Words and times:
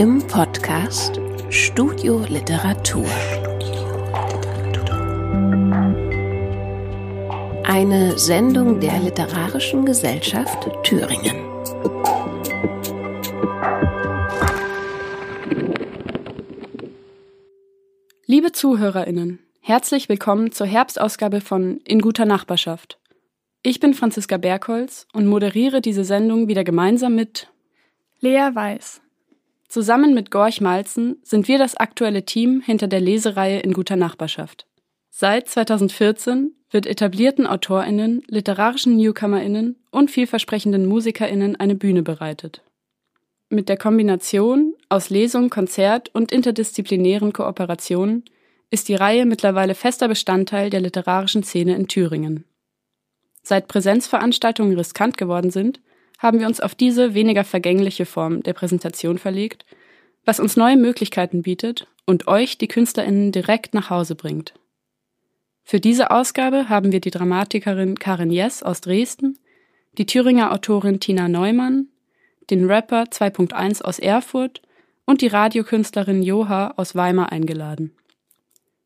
im 0.00 0.26
Podcast 0.28 1.20
Studio 1.50 2.24
Literatur. 2.26 3.04
Eine 7.64 8.18
Sendung 8.18 8.80
der 8.80 8.98
Literarischen 8.98 9.84
Gesellschaft 9.84 10.70
Thüringen. 10.84 11.36
Liebe 18.24 18.52
Zuhörerinnen, 18.52 19.40
herzlich 19.60 20.08
willkommen 20.08 20.50
zur 20.50 20.66
Herbstausgabe 20.66 21.42
von 21.42 21.76
In 21.84 22.00
guter 22.00 22.24
Nachbarschaft. 22.24 22.98
Ich 23.62 23.80
bin 23.80 23.92
Franziska 23.92 24.38
Bergholz 24.38 25.06
und 25.12 25.26
moderiere 25.26 25.82
diese 25.82 26.04
Sendung 26.04 26.48
wieder 26.48 26.64
gemeinsam 26.64 27.14
mit 27.14 27.48
Lea 28.20 28.48
Weiß. 28.54 29.02
Zusammen 29.70 30.14
mit 30.14 30.32
Gorch 30.32 30.60
Malzen 30.60 31.20
sind 31.22 31.46
wir 31.46 31.56
das 31.56 31.76
aktuelle 31.76 32.24
Team 32.24 32.60
hinter 32.60 32.88
der 32.88 32.98
Lesereihe 32.98 33.60
In 33.60 33.72
guter 33.72 33.94
Nachbarschaft. 33.94 34.66
Seit 35.10 35.48
2014 35.48 36.56
wird 36.72 36.86
etablierten 36.86 37.46
AutorInnen, 37.46 38.24
literarischen 38.26 38.96
NewcomerInnen 38.96 39.76
und 39.92 40.10
vielversprechenden 40.10 40.86
MusikerInnen 40.86 41.54
eine 41.54 41.76
Bühne 41.76 42.02
bereitet. 42.02 42.64
Mit 43.48 43.68
der 43.68 43.76
Kombination 43.76 44.74
aus 44.88 45.08
Lesung, 45.08 45.50
Konzert 45.50 46.12
und 46.12 46.32
interdisziplinären 46.32 47.32
Kooperationen 47.32 48.24
ist 48.70 48.88
die 48.88 48.96
Reihe 48.96 49.24
mittlerweile 49.24 49.76
fester 49.76 50.08
Bestandteil 50.08 50.70
der 50.70 50.80
literarischen 50.80 51.44
Szene 51.44 51.76
in 51.76 51.86
Thüringen. 51.86 52.44
Seit 53.44 53.68
Präsenzveranstaltungen 53.68 54.76
riskant 54.76 55.16
geworden 55.16 55.52
sind, 55.52 55.80
haben 56.20 56.38
wir 56.38 56.46
uns 56.46 56.60
auf 56.60 56.74
diese 56.74 57.14
weniger 57.14 57.44
vergängliche 57.44 58.06
Form 58.06 58.42
der 58.42 58.52
Präsentation 58.52 59.18
verlegt, 59.18 59.64
was 60.24 60.38
uns 60.38 60.56
neue 60.56 60.76
Möglichkeiten 60.76 61.42
bietet 61.42 61.88
und 62.06 62.28
euch, 62.28 62.58
die 62.58 62.68
KünstlerInnen, 62.68 63.32
direkt 63.32 63.72
nach 63.74 63.90
Hause 63.90 64.14
bringt. 64.14 64.54
Für 65.64 65.80
diese 65.80 66.10
Ausgabe 66.10 66.68
haben 66.68 66.92
wir 66.92 67.00
die 67.00 67.10
Dramatikerin 67.10 67.98
Karin 67.98 68.30
Jess 68.30 68.62
aus 68.62 68.82
Dresden, 68.82 69.38
die 69.96 70.06
Thüringer 70.06 70.52
Autorin 70.52 71.00
Tina 71.00 71.26
Neumann, 71.26 71.88
den 72.50 72.70
Rapper 72.70 73.04
2.1 73.04 73.82
aus 73.82 73.98
Erfurt 73.98 74.60
und 75.06 75.22
die 75.22 75.28
Radiokünstlerin 75.28 76.22
Joha 76.22 76.74
aus 76.76 76.94
Weimar 76.94 77.32
eingeladen. 77.32 77.92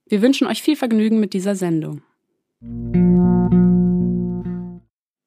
Wir 0.06 0.22
wünschen 0.22 0.46
euch 0.46 0.62
viel 0.62 0.76
Vergnügen 0.76 1.18
mit 1.18 1.32
dieser 1.32 1.56
Sendung. 1.56 2.02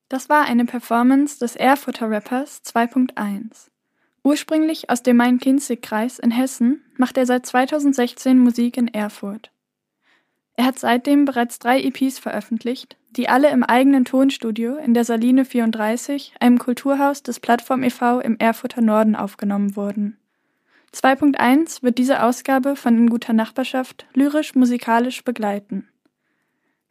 Das 0.09 0.30
war 0.30 0.45
eine 0.45 0.66
Performance 0.66 1.38
des 1.39 1.55
Erfurter 1.58 2.09
Rappers 2.09 2.61
2.1. 2.63 3.69
Ursprünglich 4.23 4.89
aus 4.89 5.03
dem 5.03 5.17
Main-Kinzig-Kreis 5.17 6.19
in 6.19 6.31
Hessen 6.31 6.83
macht 6.95 7.17
er 7.17 7.25
seit 7.25 7.45
2016 7.45 8.39
Musik 8.39 8.77
in 8.77 8.88
Erfurt. 8.88 9.52
Er 10.55 10.66
hat 10.66 10.80
seitdem 10.80 11.25
bereits 11.25 11.59
drei 11.59 11.81
EPs 11.81 12.19
veröffentlicht, 12.19 12.97
die 13.11 13.30
alle 13.30 13.49
im 13.52 13.64
eigenen 13.64 14.05
Tonstudio 14.05 14.77
in 14.77 14.94
der 14.94 15.03
Saline 15.03 15.45
34, 15.45 16.33
einem 16.39 16.58
Kulturhaus 16.58 17.21
des 17.21 17.39
Plattform 17.39 17.83
e.V. 17.83 18.21
im 18.21 18.38
Erfurter 18.39 18.81
Norden 18.81 19.16
aufgenommen 19.16 19.75
wurden. 19.75 20.17
2.1 20.94 21.83
wird 21.83 21.97
diese 21.97 22.23
Ausgabe 22.23 22.75
von 22.75 22.97
In 22.97 23.09
guter 23.09 23.33
Nachbarschaft 23.33 24.08
lyrisch-musikalisch 24.14 25.23
begleiten. 25.23 25.89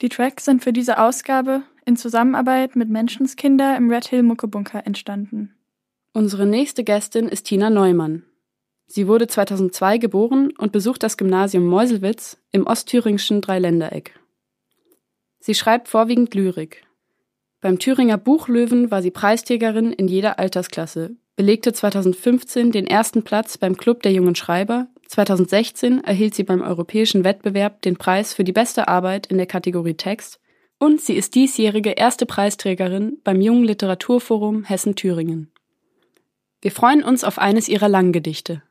Die 0.02 0.10
Tracks 0.10 0.44
sind 0.44 0.62
für 0.62 0.72
diese 0.72 0.98
Ausgabe 0.98 1.62
in 1.86 1.96
Zusammenarbeit 1.96 2.76
mit 2.76 2.90
Menschenskinder 2.90 3.76
im 3.76 3.90
Red 3.90 4.06
Hill 4.08 4.22
Muckebunker 4.22 4.86
entstanden. 4.86 5.54
Unsere 6.12 6.44
nächste 6.44 6.84
Gästin 6.84 7.28
ist 7.28 7.44
Tina 7.44 7.70
Neumann. 7.70 8.24
Sie 8.86 9.08
wurde 9.08 9.26
2002 9.26 9.98
geboren 9.98 10.52
und 10.58 10.72
besucht 10.72 11.02
das 11.02 11.16
Gymnasium 11.16 11.66
Meuselwitz 11.66 12.38
im 12.52 12.66
ostthüringischen 12.66 13.40
Dreiländereck. 13.40 14.18
Sie 15.40 15.54
schreibt 15.54 15.88
vorwiegend 15.88 16.34
Lyrik. 16.34 16.84
Beim 17.60 17.78
Thüringer 17.78 18.18
Buchlöwen 18.18 18.90
war 18.90 19.02
sie 19.02 19.10
Preisträgerin 19.10 19.92
in 19.92 20.08
jeder 20.08 20.38
Altersklasse, 20.38 21.16
belegte 21.36 21.72
2015 21.72 22.72
den 22.72 22.86
ersten 22.86 23.22
Platz 23.22 23.58
beim 23.58 23.76
Club 23.76 24.02
der 24.02 24.12
jungen 24.12 24.34
Schreiber 24.34 24.88
2016 25.08 26.02
erhielt 26.02 26.34
sie 26.34 26.42
beim 26.42 26.62
europäischen 26.62 27.24
Wettbewerb 27.24 27.82
den 27.82 27.96
Preis 27.96 28.34
für 28.34 28.44
die 28.44 28.52
beste 28.52 28.88
Arbeit 28.88 29.26
in 29.26 29.36
der 29.36 29.46
Kategorie 29.46 29.94
Text 29.94 30.40
und 30.78 31.00
sie 31.00 31.14
ist 31.14 31.34
diesjährige 31.34 31.90
erste 31.90 32.26
Preisträgerin 32.26 33.18
beim 33.24 33.40
Jungen 33.40 33.64
Literaturforum 33.64 34.64
Hessen-Thüringen. 34.64 35.50
Wir 36.60 36.72
freuen 36.72 37.02
uns 37.02 37.24
auf 37.24 37.38
eines 37.38 37.68
ihrer 37.68 37.88
Langgedichte. 37.88 38.62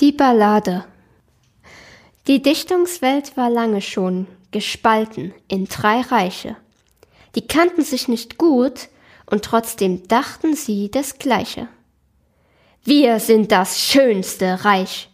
Die 0.00 0.12
Ballade 0.12 0.84
Die 2.26 2.42
Dichtungswelt 2.42 3.36
war 3.36 3.50
lange 3.50 3.80
schon 3.80 4.26
gespalten 4.50 5.32
in 5.48 5.66
drei 5.66 6.00
Reiche. 6.00 6.56
Die 7.34 7.46
kannten 7.46 7.82
sich 7.82 8.08
nicht 8.08 8.36
gut 8.36 8.88
und 9.30 9.44
trotzdem 9.44 10.06
dachten 10.08 10.54
sie 10.54 10.90
das 10.90 11.18
Gleiche. 11.18 11.68
Wir 12.84 13.20
sind 13.20 13.52
das 13.52 13.80
schönste 13.80 14.64
Reich, 14.64 15.08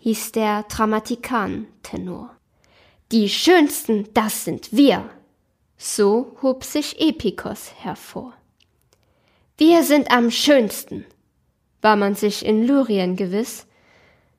hieß 0.00 0.32
der 0.32 0.64
Dramatikan-Tenor. 0.64 2.28
Die 3.12 3.30
schönsten, 3.30 4.12
das 4.12 4.44
sind 4.44 4.76
wir. 4.76 5.08
So 5.78 6.36
hob 6.42 6.64
sich 6.64 7.00
Epikos 7.00 7.72
hervor. 7.78 8.34
Wir 9.56 9.84
sind 9.84 10.10
am 10.10 10.30
schönsten, 10.30 11.06
war 11.80 11.96
man 11.96 12.14
sich 12.14 12.44
in 12.44 12.66
Lyrien 12.66 13.16
gewiss, 13.16 13.66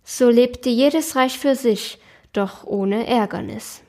so 0.04 0.30
lebte 0.30 0.70
jedes 0.70 1.16
Reich 1.16 1.40
für 1.40 1.56
sich, 1.56 1.98
doch 2.34 2.66
ohne 2.66 3.08
Ärgernis. 3.08 3.82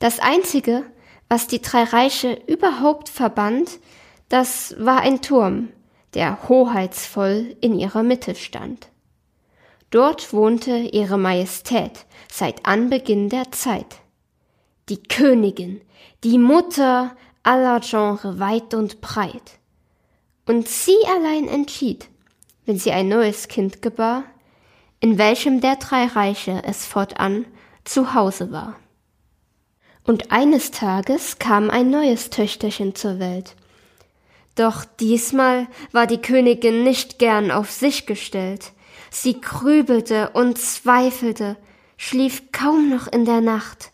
Das 0.00 0.18
Einzige, 0.18 0.82
was 1.28 1.46
die 1.46 1.62
drei 1.62 1.84
Reiche 1.84 2.32
überhaupt 2.48 3.08
verband, 3.08 3.78
das 4.28 4.74
war 4.76 5.02
ein 5.02 5.22
Turm, 5.22 5.68
der 6.14 6.48
hoheitsvoll 6.48 7.56
in 7.60 7.78
ihrer 7.78 8.02
Mitte 8.02 8.34
stand. 8.34 8.88
Dort 9.90 10.32
wohnte 10.32 10.76
ihre 10.76 11.18
Majestät 11.18 12.06
seit 12.30 12.66
Anbeginn 12.66 13.28
der 13.28 13.52
Zeit. 13.52 13.96
Die 14.88 15.02
Königin, 15.02 15.80
die 16.24 16.38
Mutter 16.38 17.16
aller 17.42 17.80
Genre 17.80 18.38
weit 18.38 18.74
und 18.74 19.00
breit. 19.00 19.58
Und 20.46 20.68
sie 20.68 20.96
allein 21.06 21.48
entschied, 21.48 22.08
wenn 22.66 22.78
sie 22.78 22.92
ein 22.92 23.08
neues 23.08 23.48
Kind 23.48 23.82
gebar, 23.82 24.24
in 25.00 25.18
welchem 25.18 25.60
der 25.60 25.76
drei 25.76 26.06
Reiche 26.06 26.62
es 26.64 26.86
fortan 26.86 27.46
zu 27.84 28.14
Hause 28.14 28.50
war. 28.50 28.76
Und 30.02 30.32
eines 30.32 30.70
Tages 30.70 31.38
kam 31.38 31.70
ein 31.70 31.90
neues 31.90 32.30
Töchterchen 32.30 32.94
zur 32.94 33.18
Welt. 33.18 33.54
Doch 34.54 34.84
diesmal 34.84 35.66
war 35.92 36.06
die 36.06 36.20
Königin 36.20 36.84
nicht 36.84 37.18
gern 37.18 37.50
auf 37.50 37.70
sich 37.70 38.06
gestellt. 38.06 38.72
Sie 39.10 39.40
grübelte 39.40 40.30
und 40.30 40.58
zweifelte, 40.58 41.56
schlief 41.96 42.52
kaum 42.52 42.88
noch 42.88 43.06
in 43.06 43.24
der 43.24 43.40
Nacht. 43.40 43.92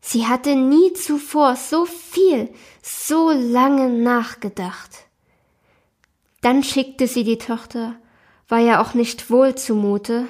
Sie 0.00 0.26
hatte 0.26 0.56
nie 0.56 0.92
zuvor 0.94 1.56
so 1.56 1.84
viel, 1.84 2.48
so 2.82 3.30
lange 3.30 3.88
nachgedacht. 3.88 5.06
Dann 6.40 6.64
schickte 6.64 7.06
sie 7.06 7.22
die 7.22 7.38
Tochter, 7.38 7.94
war 8.48 8.58
ja 8.58 8.82
auch 8.82 8.94
nicht 8.94 9.30
wohl 9.30 9.54
zumute, 9.54 10.26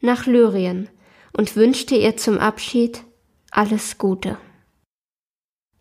nach 0.00 0.26
Lyrien 0.26 0.88
und 1.36 1.54
wünschte 1.56 1.96
ihr 1.96 2.16
zum 2.16 2.38
Abschied 2.38 3.04
alles 3.50 3.98
Gute. 3.98 4.38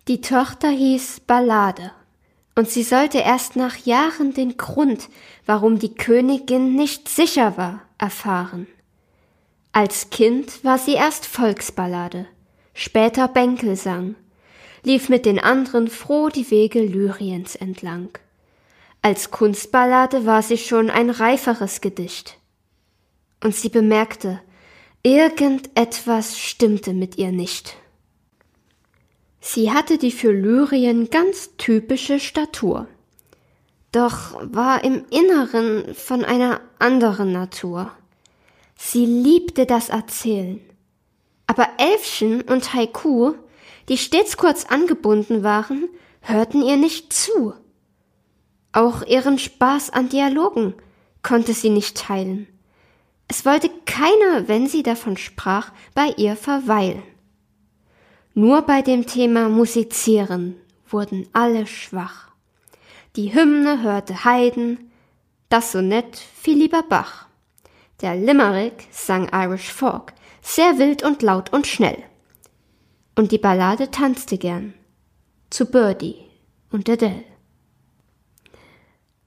Die 0.09 0.19
Tochter 0.19 0.69
hieß 0.69 1.21
Ballade, 1.21 1.91
und 2.55 2.69
sie 2.69 2.83
sollte 2.83 3.19
erst 3.19 3.55
nach 3.55 3.77
Jahren 3.77 4.33
den 4.33 4.57
Grund, 4.57 5.09
warum 5.45 5.79
die 5.79 5.95
Königin 5.95 6.75
nicht 6.75 7.09
sicher 7.09 7.57
war, 7.57 7.81
erfahren. 7.97 8.67
Als 9.71 10.11
Kind 10.11 10.63
war 10.63 10.77
sie 10.77 10.93
erst 10.93 11.25
Volksballade, 11.25 12.27
später 12.73 13.27
Bänkelsang, 13.27 14.15
lief 14.83 15.09
mit 15.09 15.25
den 15.25 15.39
anderen 15.39 15.87
froh 15.87 16.29
die 16.29 16.49
Wege 16.51 16.81
Lyriens 16.83 17.55
entlang. 17.55 18.09
Als 19.01 19.31
Kunstballade 19.31 20.25
war 20.25 20.43
sie 20.43 20.57
schon 20.57 20.89
ein 20.89 21.09
reiferes 21.09 21.81
Gedicht. 21.81 22.37
Und 23.43 23.55
sie 23.55 23.69
bemerkte, 23.69 24.39
Irgendetwas 25.05 26.39
stimmte 26.39 26.93
mit 26.93 27.17
ihr 27.17 27.33
nicht. 27.33 27.75
Sie 29.45 29.73
hatte 29.73 29.97
die 29.97 30.13
für 30.13 30.31
Lyrien 30.31 31.09
ganz 31.09 31.57
typische 31.57 32.21
Statur, 32.21 32.87
doch 33.91 34.39
war 34.41 34.85
im 34.85 35.03
Inneren 35.09 35.93
von 35.95 36.23
einer 36.23 36.61
anderen 36.79 37.33
Natur. 37.33 37.91
Sie 38.77 39.05
liebte 39.05 39.65
das 39.65 39.89
Erzählen. 39.89 40.61
Aber 41.45 41.67
Elfchen 41.77 42.41
und 42.43 42.73
Haiku, 42.73 43.33
die 43.89 43.97
stets 43.97 44.37
kurz 44.37 44.63
angebunden 44.63 45.43
waren, 45.43 45.89
hörten 46.21 46.61
ihr 46.61 46.77
nicht 46.77 47.11
zu. 47.11 47.53
Auch 48.71 49.05
ihren 49.05 49.37
Spaß 49.37 49.89
an 49.89 50.07
Dialogen 50.07 50.73
konnte 51.21 51.53
sie 51.53 51.69
nicht 51.69 51.97
teilen. 51.97 52.47
Es 53.27 53.45
wollte 53.45 53.69
keiner, 53.85 54.47
wenn 54.47 54.67
sie 54.67 54.83
davon 54.83 55.17
sprach, 55.17 55.73
bei 55.93 56.13
ihr 56.15 56.37
verweilen. 56.37 57.03
Nur 58.35 58.63
bei 58.63 58.81
dem 58.81 59.05
Thema 59.05 59.47
Musizieren 59.47 60.55
wurden 60.87 61.27
alle 61.33 61.67
schwach. 61.67 62.29
Die 63.15 63.33
Hymne 63.33 63.83
hörte 63.83 64.25
Haydn, 64.25 64.91
das 65.49 65.71
Sonett 65.71 66.17
fiel 66.17 66.57
lieber 66.57 66.81
Bach. 66.81 67.27
Der 68.01 68.15
Limerick 68.15 68.87
sang 68.91 69.29
Irish 69.31 69.71
Folk, 69.71 70.13
sehr 70.41 70.79
wild 70.79 71.03
und 71.03 71.21
laut 71.21 71.53
und 71.53 71.67
schnell. 71.67 72.01
Und 73.15 73.31
die 73.31 73.37
Ballade 73.37 73.91
tanzte 73.91 74.39
gern 74.39 74.73
zu 75.51 75.67
Birdie 75.67 76.15
und 76.71 76.89
Adele. 76.89 77.23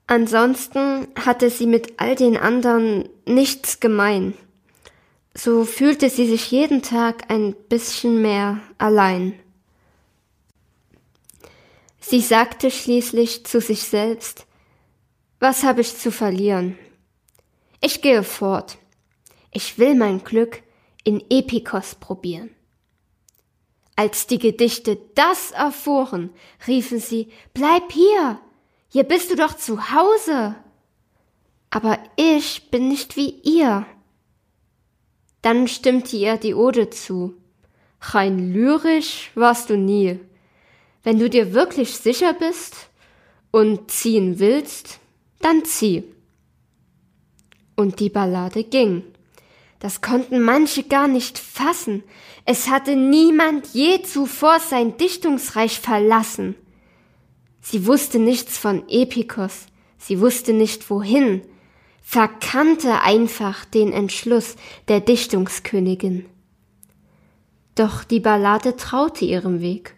Ansonsten 0.08 1.06
hatte 1.14 1.50
sie 1.50 1.66
mit 1.66 2.00
all 2.00 2.16
den 2.16 2.36
anderen 2.36 3.08
nichts 3.24 3.78
gemein. 3.78 4.34
So 5.36 5.66
fühlte 5.66 6.08
sie 6.08 6.26
sich 6.26 6.50
jeden 6.50 6.80
Tag 6.80 7.30
ein 7.30 7.54
bisschen 7.68 8.22
mehr 8.22 8.58
allein. 8.78 9.38
Sie 12.00 12.20
sagte 12.20 12.70
schließlich 12.70 13.44
zu 13.44 13.60
sich 13.60 13.82
selbst, 13.82 14.46
was 15.38 15.62
habe 15.62 15.82
ich 15.82 15.94
zu 15.94 16.10
verlieren? 16.10 16.78
Ich 17.82 18.00
gehe 18.00 18.22
fort. 18.22 18.78
Ich 19.52 19.78
will 19.78 19.94
mein 19.94 20.24
Glück 20.24 20.62
in 21.04 21.22
Epikos 21.28 21.96
probieren. 21.96 22.50
Als 23.94 24.26
die 24.26 24.38
Gedichte 24.38 24.98
das 25.14 25.50
erfuhren, 25.50 26.30
riefen 26.66 26.98
sie, 26.98 27.30
bleib 27.52 27.92
hier, 27.92 28.40
hier 28.88 29.04
bist 29.04 29.30
du 29.30 29.36
doch 29.36 29.54
zu 29.54 29.92
Hause. 29.92 30.54
Aber 31.68 31.98
ich 32.16 32.70
bin 32.70 32.88
nicht 32.88 33.16
wie 33.16 33.30
ihr. 33.42 33.86
Dann 35.46 35.68
stimmte 35.68 36.16
ihr 36.16 36.38
die 36.38 36.54
Ode 36.54 36.90
zu. 36.90 37.34
Rein 38.00 38.52
lyrisch 38.52 39.30
warst 39.36 39.70
du 39.70 39.76
nie. 39.76 40.18
Wenn 41.04 41.20
du 41.20 41.30
dir 41.30 41.54
wirklich 41.54 41.96
sicher 41.96 42.32
bist 42.32 42.74
und 43.52 43.88
ziehen 43.88 44.40
willst, 44.40 44.98
dann 45.38 45.64
zieh. 45.64 46.02
Und 47.76 48.00
die 48.00 48.08
Ballade 48.10 48.64
ging. 48.64 49.04
Das 49.78 50.00
konnten 50.00 50.40
manche 50.40 50.82
gar 50.82 51.06
nicht 51.06 51.38
fassen. 51.38 52.02
Es 52.44 52.68
hatte 52.68 52.96
niemand 52.96 53.68
je 53.72 54.02
zuvor 54.02 54.58
sein 54.58 54.96
Dichtungsreich 54.96 55.78
verlassen. 55.78 56.56
Sie 57.60 57.86
wusste 57.86 58.18
nichts 58.18 58.58
von 58.58 58.82
Epikos, 58.88 59.66
sie 59.96 60.18
wusste 60.20 60.52
nicht 60.52 60.90
wohin, 60.90 61.42
verkannte 62.08 63.00
einfach 63.00 63.64
den 63.64 63.92
Entschluss 63.92 64.54
der 64.86 65.00
Dichtungskönigin. 65.00 66.24
Doch 67.74 68.04
die 68.04 68.20
Ballade 68.20 68.76
traute 68.76 69.24
ihrem 69.24 69.60
Weg 69.60 69.96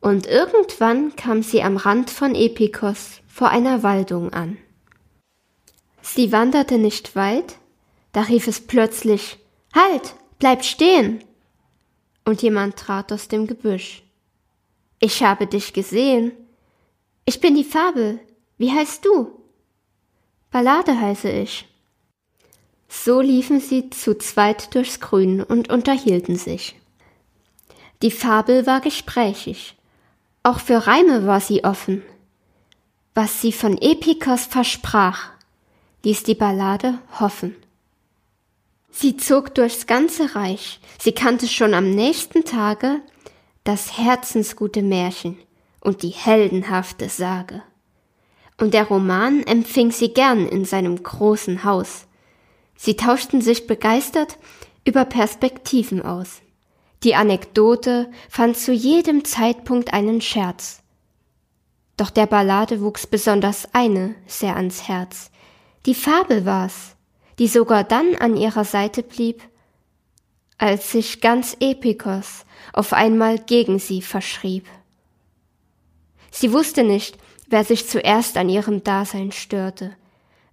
und 0.00 0.26
irgendwann 0.26 1.14
kam 1.14 1.44
sie 1.44 1.62
am 1.62 1.76
Rand 1.76 2.10
von 2.10 2.34
Epikos 2.34 3.20
vor 3.28 3.50
einer 3.50 3.84
Waldung 3.84 4.32
an. 4.32 4.58
Sie 6.02 6.32
wanderte 6.32 6.76
nicht 6.76 7.14
weit, 7.14 7.54
da 8.10 8.22
rief 8.22 8.48
es 8.48 8.60
plötzlich 8.60 9.38
Halt, 9.72 10.16
bleib 10.40 10.64
stehen. 10.64 11.22
Und 12.24 12.42
jemand 12.42 12.76
trat 12.76 13.12
aus 13.12 13.28
dem 13.28 13.46
Gebüsch. 13.46 14.02
Ich 14.98 15.22
habe 15.22 15.46
dich 15.46 15.72
gesehen. 15.72 16.32
Ich 17.26 17.40
bin 17.40 17.54
die 17.54 17.64
Fabel. 17.64 18.18
Wie 18.56 18.72
heißt 18.72 19.04
du? 19.04 19.37
Ballade 20.50 20.98
heiße 21.00 21.30
ich. 21.30 21.66
So 22.88 23.20
liefen 23.20 23.60
sie 23.60 23.90
zu 23.90 24.16
zweit 24.16 24.74
durchs 24.74 25.00
Grün 25.00 25.42
und 25.42 25.70
unterhielten 25.70 26.36
sich. 26.36 26.74
Die 28.02 28.10
Fabel 28.10 28.66
war 28.66 28.80
gesprächig. 28.80 29.76
Auch 30.42 30.60
für 30.60 30.86
Reime 30.86 31.26
war 31.26 31.40
sie 31.40 31.64
offen. 31.64 32.02
Was 33.14 33.42
sie 33.42 33.52
von 33.52 33.76
Epikos 33.76 34.46
versprach, 34.46 35.30
ließ 36.04 36.22
die 36.22 36.36
Ballade 36.36 36.98
hoffen. 37.18 37.56
Sie 38.90 39.16
zog 39.16 39.54
durchs 39.54 39.86
ganze 39.86 40.34
Reich, 40.34 40.80
sie 40.98 41.12
kannte 41.12 41.46
schon 41.46 41.74
am 41.74 41.90
nächsten 41.90 42.44
Tage 42.44 43.00
das 43.64 43.98
herzensgute 43.98 44.82
Märchen 44.82 45.36
und 45.80 46.02
die 46.02 46.08
heldenhafte 46.08 47.08
Sage. 47.08 47.62
Und 48.58 48.74
der 48.74 48.84
Roman 48.84 49.44
empfing 49.44 49.92
sie 49.92 50.12
gern 50.12 50.46
in 50.46 50.64
seinem 50.64 51.02
großen 51.02 51.64
Haus. 51.64 52.06
Sie 52.76 52.96
tauschten 52.96 53.40
sich 53.40 53.66
begeistert 53.66 54.38
über 54.84 55.04
Perspektiven 55.04 56.02
aus. 56.02 56.42
Die 57.04 57.14
Anekdote 57.14 58.10
fand 58.28 58.56
zu 58.56 58.72
jedem 58.72 59.24
Zeitpunkt 59.24 59.92
einen 59.92 60.20
Scherz. 60.20 60.82
Doch 61.96 62.10
der 62.10 62.26
Ballade 62.26 62.80
wuchs 62.80 63.06
besonders 63.06 63.72
eine 63.72 64.14
sehr 64.26 64.56
ans 64.56 64.88
Herz. 64.88 65.30
Die 65.86 65.94
Fabel 65.94 66.44
war's, 66.44 66.96
die 67.38 67.48
sogar 67.48 67.84
dann 67.84 68.16
an 68.16 68.36
ihrer 68.36 68.64
Seite 68.64 69.02
blieb, 69.02 69.42
als 70.58 70.90
sich 70.90 71.20
ganz 71.20 71.56
Epikos 71.60 72.44
auf 72.72 72.92
einmal 72.92 73.38
gegen 73.38 73.78
sie 73.78 74.02
verschrieb. 74.02 74.66
Sie 76.30 76.52
wusste 76.52 76.82
nicht, 76.82 77.16
wer 77.48 77.64
sich 77.64 77.88
zuerst 77.88 78.36
an 78.36 78.48
ihrem 78.48 78.84
Dasein 78.84 79.32
störte, 79.32 79.96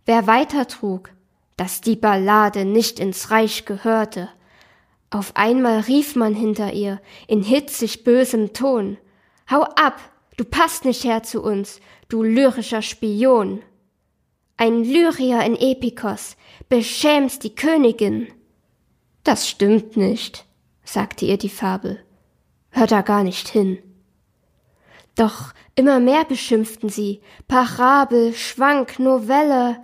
wer 0.05 0.27
weitertrug, 0.27 1.11
dass 1.57 1.81
die 1.81 1.95
Ballade 1.95 2.65
nicht 2.65 2.99
ins 2.99 3.31
Reich 3.31 3.65
gehörte, 3.65 4.29
auf 5.09 5.35
einmal 5.35 5.81
rief 5.81 6.15
man 6.15 6.33
hinter 6.33 6.73
ihr 6.73 7.01
in 7.27 7.43
hitzig 7.43 8.03
bösem 8.03 8.53
Ton 8.53 8.97
Hau 9.49 9.61
ab, 9.61 9.99
du 10.37 10.43
passt 10.43 10.85
nicht 10.85 11.03
her 11.03 11.21
zu 11.23 11.43
uns, 11.43 11.79
du 12.09 12.23
lyrischer 12.23 12.81
Spion. 12.81 13.61
Ein 14.57 14.83
Lyrier 14.83 15.43
in 15.43 15.55
Epikos, 15.55 16.35
beschämst 16.67 17.43
die 17.43 17.53
Königin. 17.53 18.27
Das 19.23 19.47
stimmt 19.47 19.97
nicht, 19.97 20.45
sagte 20.83 21.25
ihr 21.25 21.37
die 21.37 21.49
Fabel. 21.49 22.03
Hör 22.71 22.87
da 22.87 23.01
gar 23.01 23.23
nicht 23.23 23.47
hin. 23.47 23.77
Doch 25.15 25.53
immer 25.75 25.99
mehr 25.99 26.25
beschimpften 26.25 26.89
sie 26.89 27.21
Parabel, 27.47 28.33
Schwank, 28.33 28.99
Novelle, 28.99 29.77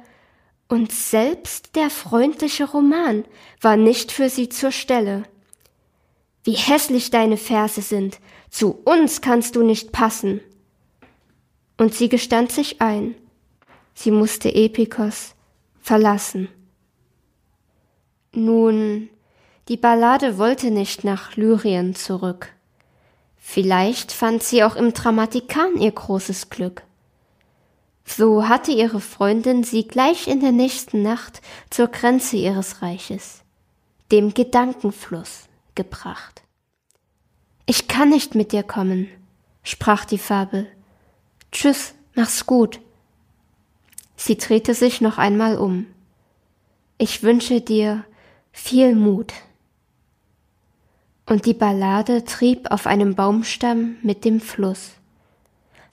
und 0.67 0.93
selbst 0.93 1.75
der 1.75 1.89
freundliche 1.89 2.63
Roman 2.63 3.25
war 3.59 3.75
nicht 3.75 4.13
für 4.13 4.29
sie 4.29 4.47
zur 4.47 4.71
Stelle. 4.71 5.23
Wie 6.45 6.53
hässlich 6.53 7.11
deine 7.11 7.35
Verse 7.35 7.81
sind, 7.81 8.19
zu 8.49 8.79
uns 8.85 9.19
kannst 9.19 9.57
du 9.57 9.63
nicht 9.63 9.91
passen. 9.91 10.39
Und 11.77 11.93
sie 11.93 12.07
gestand 12.07 12.53
sich 12.53 12.81
ein, 12.81 13.15
sie 13.93 14.11
musste 14.11 14.55
Epikos 14.55 15.35
verlassen. 15.81 16.47
Nun, 18.33 19.09
die 19.67 19.77
Ballade 19.77 20.37
wollte 20.37 20.71
nicht 20.71 21.03
nach 21.03 21.35
Lyrien 21.35 21.95
zurück. 21.95 22.53
Vielleicht 23.43 24.13
fand 24.13 24.43
sie 24.43 24.63
auch 24.63 24.75
im 24.75 24.93
Dramatikan 24.93 25.75
ihr 25.75 25.91
großes 25.91 26.49
Glück. 26.49 26.83
So 28.05 28.47
hatte 28.47 28.71
ihre 28.71 29.01
Freundin 29.01 29.63
sie 29.63 29.85
gleich 29.85 30.27
in 30.27 30.39
der 30.39 30.51
nächsten 30.51 31.01
Nacht 31.01 31.41
zur 31.69 31.87
Grenze 31.87 32.37
ihres 32.37 32.81
Reiches, 32.81 33.41
dem 34.11 34.33
Gedankenfluss, 34.33 35.49
gebracht. 35.75 36.43
Ich 37.65 37.87
kann 37.87 38.09
nicht 38.09 38.35
mit 38.35 38.51
dir 38.51 38.63
kommen, 38.63 39.09
sprach 39.63 40.05
die 40.05 40.17
Fabel. 40.17 40.67
Tschüss, 41.51 41.93
mach's 42.15 42.45
gut. 42.45 42.79
Sie 44.15 44.37
drehte 44.37 44.75
sich 44.75 45.01
noch 45.01 45.17
einmal 45.17 45.57
um. 45.57 45.87
Ich 46.97 47.23
wünsche 47.23 47.59
dir 47.59 48.05
viel 48.51 48.95
Mut. 48.95 49.33
Und 51.31 51.45
die 51.45 51.53
Ballade 51.53 52.25
trieb 52.25 52.71
auf 52.71 52.85
einem 52.85 53.15
Baumstamm 53.15 53.95
mit 54.01 54.25
dem 54.25 54.41
Fluss. 54.41 54.95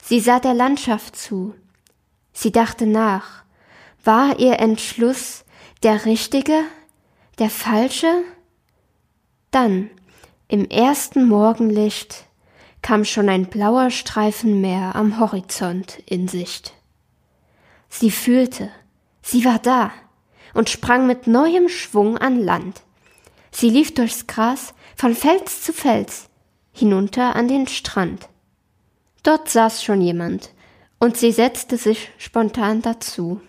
Sie 0.03 0.19
sah 0.19 0.41
der 0.41 0.53
Landschaft 0.53 1.15
zu, 1.15 1.55
Sie 2.33 2.51
dachte 2.51 2.85
nach. 2.85 3.45
War 4.03 4.37
ihr 4.37 4.59
Entschluss 4.59 5.45
der 5.81 6.03
richtige, 6.03 6.59
der 7.37 7.49
falsche? 7.49 8.21
Dann, 9.49 9.89
im 10.49 10.69
ersten 10.69 11.29
Morgenlicht, 11.29 12.25
kam 12.81 13.05
schon 13.05 13.29
ein 13.29 13.45
blauer 13.45 13.91
Streifen 13.91 14.59
Meer 14.59 14.93
am 14.97 15.21
Horizont 15.21 15.99
in 16.05 16.27
Sicht. 16.27 16.73
Sie 17.87 18.11
fühlte, 18.11 18.71
sie 19.21 19.45
war 19.45 19.59
da 19.59 19.91
und 20.53 20.69
sprang 20.69 21.07
mit 21.07 21.27
neuem 21.27 21.69
Schwung 21.69 22.17
an 22.17 22.41
Land. 22.41 22.81
Sie 23.51 23.69
lief 23.69 23.93
durchs 23.93 24.27
Gras 24.27 24.73
von 24.99 25.15
Fels 25.15 25.61
zu 25.61 25.71
Fels, 25.71 26.27
hinunter 26.73 27.33
an 27.37 27.47
den 27.47 27.67
Strand. 27.67 28.27
Dort 29.23 29.47
saß 29.47 29.81
schon 29.81 30.01
jemand, 30.01 30.49
und 30.99 31.15
sie 31.15 31.31
setzte 31.31 31.77
sich 31.77 32.09
spontan 32.17 32.81
dazu. 32.81 33.39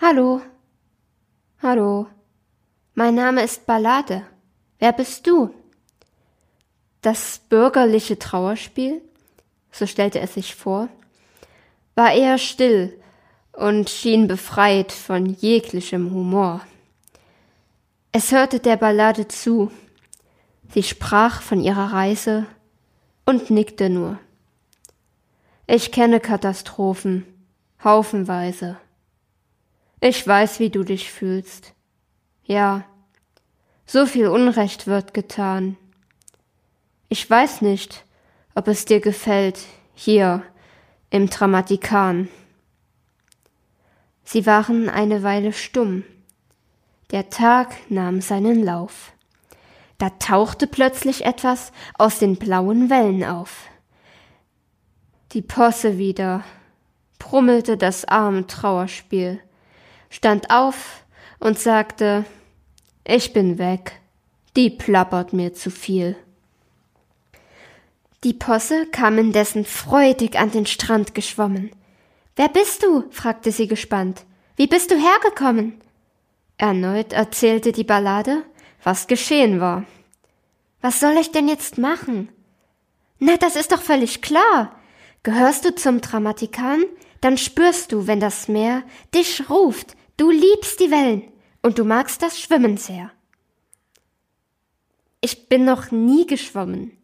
Hallo. 0.00 0.40
Hallo. 1.60 2.06
Mein 2.94 3.14
Name 3.14 3.42
ist 3.42 3.66
Ballade. 3.66 4.22
Wer 4.78 4.94
bist 4.94 5.26
du? 5.26 5.52
Das 7.02 7.38
bürgerliche 7.50 8.18
Trauerspiel, 8.18 9.02
so 9.70 9.86
stellte 9.86 10.18
er 10.18 10.28
sich 10.28 10.54
vor, 10.54 10.88
war 11.94 12.14
eher 12.14 12.38
still 12.38 12.98
und 13.52 13.90
schien 13.90 14.28
befreit 14.28 14.92
von 14.92 15.26
jeglichem 15.26 16.10
Humor. 16.10 16.62
Es 18.12 18.32
hörte 18.32 18.58
der 18.58 18.76
Ballade 18.76 19.28
zu. 19.28 19.70
Sie 20.70 20.82
sprach 20.82 21.42
von 21.42 21.60
ihrer 21.60 21.92
Reise 21.92 22.46
und 23.26 23.50
nickte 23.50 23.90
nur. 23.90 24.18
Ich 25.66 25.92
kenne 25.92 26.18
Katastrophen, 26.18 27.26
haufenweise. 27.84 28.78
Ich 30.00 30.26
weiß, 30.26 30.60
wie 30.60 30.70
du 30.70 30.84
dich 30.84 31.12
fühlst. 31.12 31.74
Ja, 32.44 32.84
so 33.84 34.06
viel 34.06 34.28
Unrecht 34.28 34.86
wird 34.86 35.12
getan. 35.12 35.76
Ich 37.10 37.28
weiß 37.28 37.62
nicht, 37.62 38.04
ob 38.54 38.68
es 38.68 38.86
dir 38.86 39.00
gefällt, 39.00 39.60
hier 39.94 40.42
im 41.10 41.28
Dramatikan. 41.28 42.28
Sie 44.24 44.46
waren 44.46 44.88
eine 44.88 45.22
Weile 45.22 45.52
stumm. 45.52 46.04
Der 47.10 47.30
Tag 47.30 47.74
nahm 47.88 48.20
seinen 48.20 48.62
Lauf. 48.62 49.12
Da 49.96 50.10
tauchte 50.10 50.66
plötzlich 50.66 51.24
etwas 51.24 51.72
aus 51.94 52.18
den 52.18 52.36
blauen 52.36 52.90
Wellen 52.90 53.24
auf. 53.24 53.66
Die 55.32 55.40
Posse 55.40 55.96
wieder, 55.96 56.44
brummelte 57.18 57.78
das 57.78 58.04
arme 58.04 58.46
Trauerspiel, 58.46 59.40
stand 60.10 60.50
auf 60.50 61.04
und 61.40 61.58
sagte, 61.58 62.26
ich 63.04 63.32
bin 63.32 63.56
weg, 63.56 64.00
die 64.54 64.68
plappert 64.68 65.32
mir 65.32 65.54
zu 65.54 65.70
viel. 65.70 66.14
Die 68.22 68.34
Posse 68.34 68.86
kam 68.86 69.16
indessen 69.16 69.64
freudig 69.64 70.38
an 70.38 70.50
den 70.50 70.66
Strand 70.66 71.14
geschwommen. 71.14 71.70
Wer 72.36 72.48
bist 72.48 72.82
du? 72.82 73.04
fragte 73.10 73.50
sie 73.50 73.66
gespannt. 73.66 74.24
Wie 74.56 74.66
bist 74.66 74.90
du 74.90 74.96
hergekommen? 74.96 75.80
Erneut 76.58 77.12
erzählte 77.12 77.72
die 77.72 77.84
Ballade, 77.84 78.44
was 78.82 79.06
geschehen 79.06 79.60
war. 79.60 79.84
Was 80.80 81.00
soll 81.00 81.16
ich 81.16 81.30
denn 81.30 81.48
jetzt 81.48 81.78
machen? 81.78 82.28
Na, 83.20 83.36
das 83.36 83.56
ist 83.56 83.72
doch 83.72 83.80
völlig 83.80 84.22
klar. 84.22 84.76
Gehörst 85.22 85.64
du 85.64 85.74
zum 85.74 86.00
Dramatikan, 86.00 86.84
dann 87.20 87.38
spürst 87.38 87.92
du, 87.92 88.06
wenn 88.06 88.20
das 88.20 88.48
Meer 88.48 88.82
dich 89.14 89.48
ruft, 89.48 89.96
du 90.16 90.30
liebst 90.30 90.80
die 90.80 90.90
Wellen 90.90 91.22
und 91.62 91.78
du 91.78 91.84
magst 91.84 92.22
das 92.22 92.40
Schwimmen 92.40 92.76
sehr. 92.76 93.10
Ich 95.20 95.48
bin 95.48 95.64
noch 95.64 95.90
nie 95.90 96.26
geschwommen. 96.26 96.96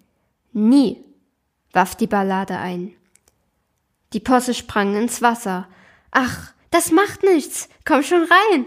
Nie, 0.52 1.04
warf 1.72 1.96
die 1.96 2.06
Ballade 2.06 2.58
ein. 2.58 2.94
Die 4.12 4.20
Posse 4.20 4.54
sprang 4.54 4.94
ins 4.94 5.20
Wasser. 5.22 5.68
Ach, 6.12 6.52
das 6.70 6.92
macht 6.92 7.24
nichts. 7.24 7.68
Komm 7.84 8.04
schon 8.04 8.22
rein. 8.22 8.66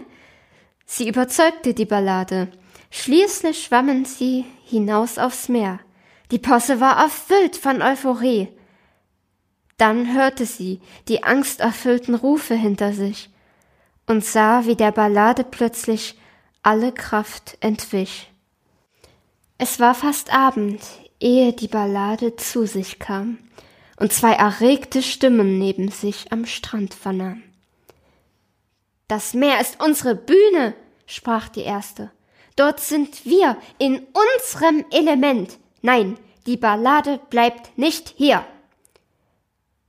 Sie 0.90 1.06
überzeugte 1.06 1.74
die 1.74 1.84
Ballade. 1.84 2.48
Schließlich 2.90 3.62
schwammen 3.62 4.06
sie 4.06 4.46
hinaus 4.64 5.18
aufs 5.18 5.50
Meer. 5.50 5.80
Die 6.30 6.38
Posse 6.38 6.80
war 6.80 6.96
erfüllt 6.96 7.56
von 7.56 7.82
Euphorie. 7.82 8.48
Dann 9.76 10.14
hörte 10.14 10.46
sie 10.46 10.80
die 11.06 11.22
angsterfüllten 11.22 12.14
Rufe 12.14 12.54
hinter 12.54 12.94
sich 12.94 13.28
und 14.06 14.24
sah, 14.24 14.64
wie 14.64 14.76
der 14.76 14.90
Ballade 14.90 15.44
plötzlich 15.44 16.18
alle 16.62 16.90
Kraft 16.90 17.58
entwich. 17.60 18.32
Es 19.58 19.78
war 19.78 19.94
fast 19.94 20.32
Abend, 20.32 20.80
ehe 21.20 21.52
die 21.52 21.68
Ballade 21.68 22.34
zu 22.36 22.66
sich 22.66 22.98
kam 22.98 23.36
und 23.98 24.10
zwei 24.10 24.32
erregte 24.32 25.02
Stimmen 25.02 25.58
neben 25.58 25.90
sich 25.90 26.32
am 26.32 26.46
Strand 26.46 26.94
vernahm. 26.94 27.42
Das 29.08 29.32
Meer 29.34 29.60
ist 29.60 29.82
unsere 29.82 30.14
Bühne, 30.14 30.74
sprach 31.06 31.48
die 31.48 31.62
erste. 31.62 32.10
Dort 32.56 32.80
sind 32.80 33.24
wir 33.24 33.56
in 33.78 34.06
unserem 34.12 34.84
Element. 34.90 35.58
Nein, 35.80 36.18
die 36.46 36.56
Ballade 36.56 37.18
bleibt 37.30 37.76
nicht 37.78 38.14
hier. 38.16 38.44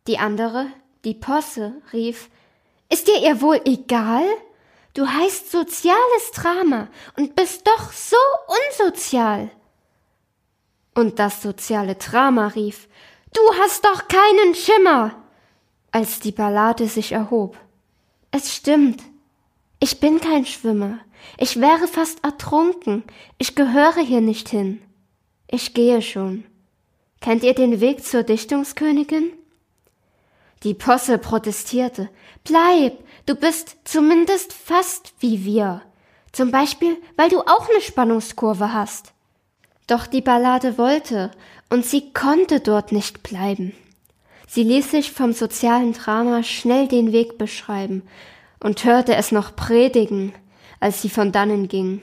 Die 0.07 0.17
andere, 0.17 0.67
die 1.03 1.13
Posse, 1.13 1.73
rief, 1.91 2.29
ist 2.89 3.07
dir 3.07 3.21
ihr 3.21 3.41
wohl 3.41 3.61
egal? 3.65 4.23
Du 4.93 5.07
heißt 5.07 5.51
soziales 5.51 6.31
Drama 6.33 6.87
und 7.17 7.35
bist 7.35 7.67
doch 7.67 7.91
so 7.91 8.17
unsozial. 8.69 9.51
Und 10.95 11.19
das 11.19 11.41
soziale 11.41 11.95
Drama 11.95 12.47
rief, 12.47 12.87
du 13.33 13.41
hast 13.59 13.85
doch 13.85 14.07
keinen 14.07 14.55
Schimmer, 14.55 15.15
als 15.91 16.19
die 16.19 16.31
Ballade 16.31 16.87
sich 16.87 17.11
erhob. 17.11 17.57
Es 18.31 18.55
stimmt. 18.55 19.01
Ich 19.79 19.99
bin 19.99 20.19
kein 20.19 20.45
Schwimmer. 20.45 20.99
Ich 21.37 21.59
wäre 21.59 21.87
fast 21.87 22.23
ertrunken. 22.23 23.03
Ich 23.37 23.55
gehöre 23.55 24.01
hier 24.01 24.21
nicht 24.21 24.49
hin. 24.49 24.81
Ich 25.47 25.73
gehe 25.73 26.01
schon. 26.01 26.43
Kennt 27.21 27.43
ihr 27.43 27.53
den 27.53 27.81
Weg 27.81 28.05
zur 28.05 28.23
Dichtungskönigin? 28.23 29.31
Die 30.63 30.73
Posse 30.73 31.17
protestierte. 31.17 32.09
Bleib, 32.43 32.97
du 33.25 33.35
bist 33.35 33.77
zumindest 33.83 34.53
fast 34.53 35.13
wie 35.19 35.45
wir. 35.45 35.81
Zum 36.31 36.51
Beispiel, 36.51 36.97
weil 37.15 37.29
du 37.29 37.39
auch 37.39 37.69
eine 37.69 37.81
Spannungskurve 37.81 38.73
hast. 38.73 39.13
Doch 39.87 40.05
die 40.05 40.21
Ballade 40.21 40.77
wollte, 40.77 41.31
und 41.69 41.85
sie 41.85 42.13
konnte 42.13 42.59
dort 42.59 42.91
nicht 42.91 43.23
bleiben. 43.23 43.73
Sie 44.51 44.63
ließ 44.63 44.89
sich 44.89 45.11
vom 45.11 45.31
sozialen 45.31 45.93
Drama 45.93 46.41
schnell 46.41 46.87
den 46.87 47.11
Weg 47.11 47.37
beschreiben 47.37 48.01
und 48.59 48.83
hörte 48.83 49.13
es 49.13 49.31
noch 49.31 49.55
predigen, 49.55 50.33
als 50.79 51.03
sie 51.03 51.09
von 51.09 51.31
dannen 51.31 51.67
ging. 51.67 52.01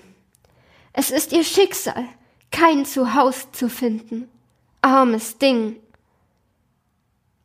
Es 0.92 1.10
ist 1.10 1.32
ihr 1.32 1.42
Schicksal, 1.42 2.04
kein 2.52 2.86
Zuhause 2.86 3.50
zu 3.50 3.68
finden. 3.68 4.28
Armes 4.80 5.38
Ding. 5.38 5.74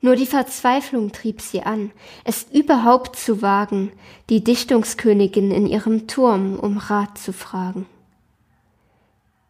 Nur 0.02 0.16
die 0.16 0.28
Verzweiflung 0.28 1.12
trieb 1.12 1.42
sie 1.42 1.64
an, 1.64 1.92
es 2.24 2.44
überhaupt 2.52 3.16
zu 3.16 3.42
wagen, 3.42 3.92
die 4.30 4.44
Dichtungskönigin 4.44 5.50
in 5.50 5.66
ihrem 5.66 6.08
Turm 6.08 6.60
um 6.60 6.78
Rat 6.78 7.18
zu 7.18 7.34
fragen. 7.34 7.88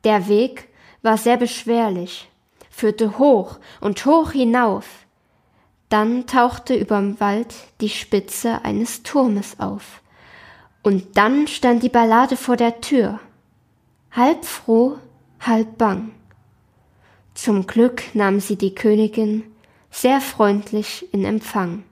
Der 0.05 0.29
Weg 0.29 0.70
war 1.01 1.17
sehr 1.17 1.36
beschwerlich, 1.36 2.29
führte 2.70 3.17
hoch 3.17 3.60
und 3.81 4.05
hoch 4.05 4.31
hinauf. 4.31 5.00
Dann 5.91 6.25
tauchte 6.25 6.74
überm 6.74 7.19
Wald 7.19 7.53
die 7.81 7.89
Spitze 7.89 8.63
eines 8.63 9.03
Turmes 9.03 9.60
auf. 9.60 10.01
Und 10.83 11.17
dann 11.17 11.48
stand 11.48 11.83
die 11.83 11.89
Ballade 11.89 12.38
vor 12.38 12.55
der 12.55 12.79
Tür, 12.79 13.19
halb 14.13 14.45
froh, 14.45 15.00
halb 15.41 15.77
bang. 15.77 16.12
Zum 17.33 17.67
Glück 17.67 18.03
nahm 18.15 18.39
sie 18.39 18.55
die 18.55 18.74
Königin 18.74 19.43
sehr 19.89 20.21
freundlich 20.21 21.13
in 21.13 21.25
Empfang. 21.25 21.83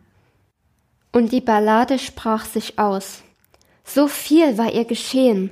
Und 1.12 1.34
die 1.34 1.42
Ballade 1.42 2.00
sprach 2.00 2.46
sich 2.46 2.80
aus. 2.80 3.22
So 3.84 4.08
viel 4.08 4.58
war 4.58 4.72
ihr 4.72 4.86
geschehen, 4.86 5.52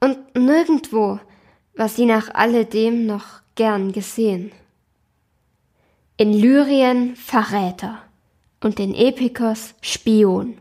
und 0.00 0.18
nirgendwo 0.36 1.18
war 1.76 1.88
sie 1.88 2.04
nach 2.04 2.34
alledem 2.34 3.06
noch 3.06 3.40
gern 3.54 3.92
gesehen 3.92 4.52
in 6.20 6.34
Lyrien 6.34 7.16
Verräter 7.16 8.02
und 8.62 8.78
in 8.78 8.94
Epikos 8.94 9.74
Spion. 9.80 10.58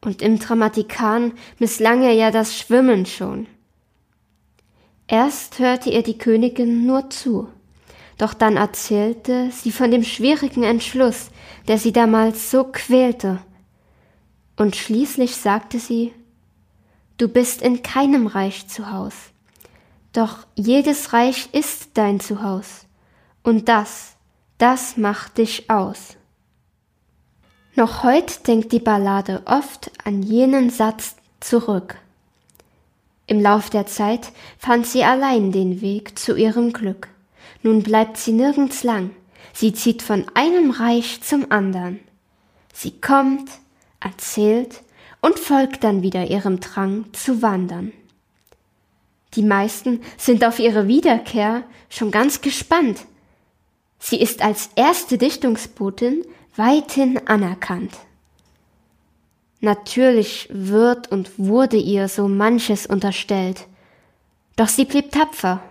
Und 0.00 0.22
im 0.22 0.38
Dramatikan 0.38 1.34
misslang 1.58 2.02
ihr 2.02 2.14
ja 2.14 2.30
das 2.30 2.56
Schwimmen 2.56 3.04
schon. 3.04 3.46
Erst 5.06 5.58
hörte 5.58 5.90
ihr 5.90 6.02
die 6.02 6.16
Königin 6.16 6.86
nur 6.86 7.10
zu, 7.10 7.48
doch 8.16 8.32
dann 8.32 8.56
erzählte 8.56 9.50
sie 9.50 9.70
von 9.70 9.90
dem 9.90 10.02
schwierigen 10.02 10.62
Entschluss, 10.62 11.30
der 11.68 11.76
sie 11.76 11.92
damals 11.92 12.50
so 12.50 12.64
quälte, 12.64 13.40
und 14.56 14.76
schließlich 14.76 15.36
sagte 15.36 15.78
sie, 15.78 16.14
Du 17.18 17.28
bist 17.28 17.60
in 17.60 17.82
keinem 17.82 18.28
Reich 18.28 18.66
zu 18.68 18.90
Haus, 18.90 19.14
doch 20.14 20.46
jedes 20.54 21.12
Reich 21.12 21.50
ist 21.52 21.90
dein 21.98 22.18
Zuhaus, 22.18 22.86
und 23.42 23.68
das 23.68 24.15
das 24.58 24.96
macht 24.96 25.38
dich 25.38 25.70
aus. 25.70 26.16
Noch 27.74 28.02
heut 28.02 28.46
denkt 28.46 28.72
die 28.72 28.80
Ballade 28.80 29.42
oft 29.44 29.90
an 30.04 30.22
jenen 30.22 30.70
Satz 30.70 31.16
zurück. 31.40 31.96
Im 33.26 33.40
Lauf 33.40 33.70
der 33.70 33.86
Zeit 33.86 34.32
fand 34.58 34.86
sie 34.86 35.04
allein 35.04 35.52
den 35.52 35.80
Weg 35.80 36.18
zu 36.18 36.36
ihrem 36.36 36.72
Glück, 36.72 37.08
Nun 37.62 37.82
bleibt 37.82 38.16
sie 38.16 38.32
nirgends 38.32 38.84
lang. 38.84 39.10
Sie 39.52 39.72
zieht 39.72 40.02
von 40.02 40.26
einem 40.34 40.70
Reich 40.70 41.20
zum 41.22 41.50
andern. 41.50 41.98
Sie 42.72 43.00
kommt, 43.00 43.50
erzählt 44.00 44.82
und 45.20 45.38
folgt 45.38 45.82
dann 45.82 46.02
wieder 46.02 46.30
ihrem 46.30 46.60
Drang 46.60 47.06
zu 47.12 47.42
wandern. 47.42 47.92
Die 49.34 49.42
meisten 49.42 50.00
sind 50.16 50.44
auf 50.44 50.58
ihre 50.58 50.86
Wiederkehr 50.86 51.64
schon 51.88 52.10
ganz 52.10 52.40
gespannt. 52.40 53.00
Sie 53.98 54.20
ist 54.20 54.42
als 54.42 54.70
erste 54.76 55.18
Dichtungsbotin 55.18 56.24
weithin 56.56 57.26
anerkannt. 57.26 57.92
Natürlich 59.60 60.48
wird 60.50 61.10
und 61.10 61.38
wurde 61.38 61.76
ihr 61.76 62.08
so 62.08 62.28
manches 62.28 62.86
unterstellt, 62.86 63.66
doch 64.56 64.68
sie 64.68 64.84
blieb 64.84 65.12
tapfer. 65.12 65.62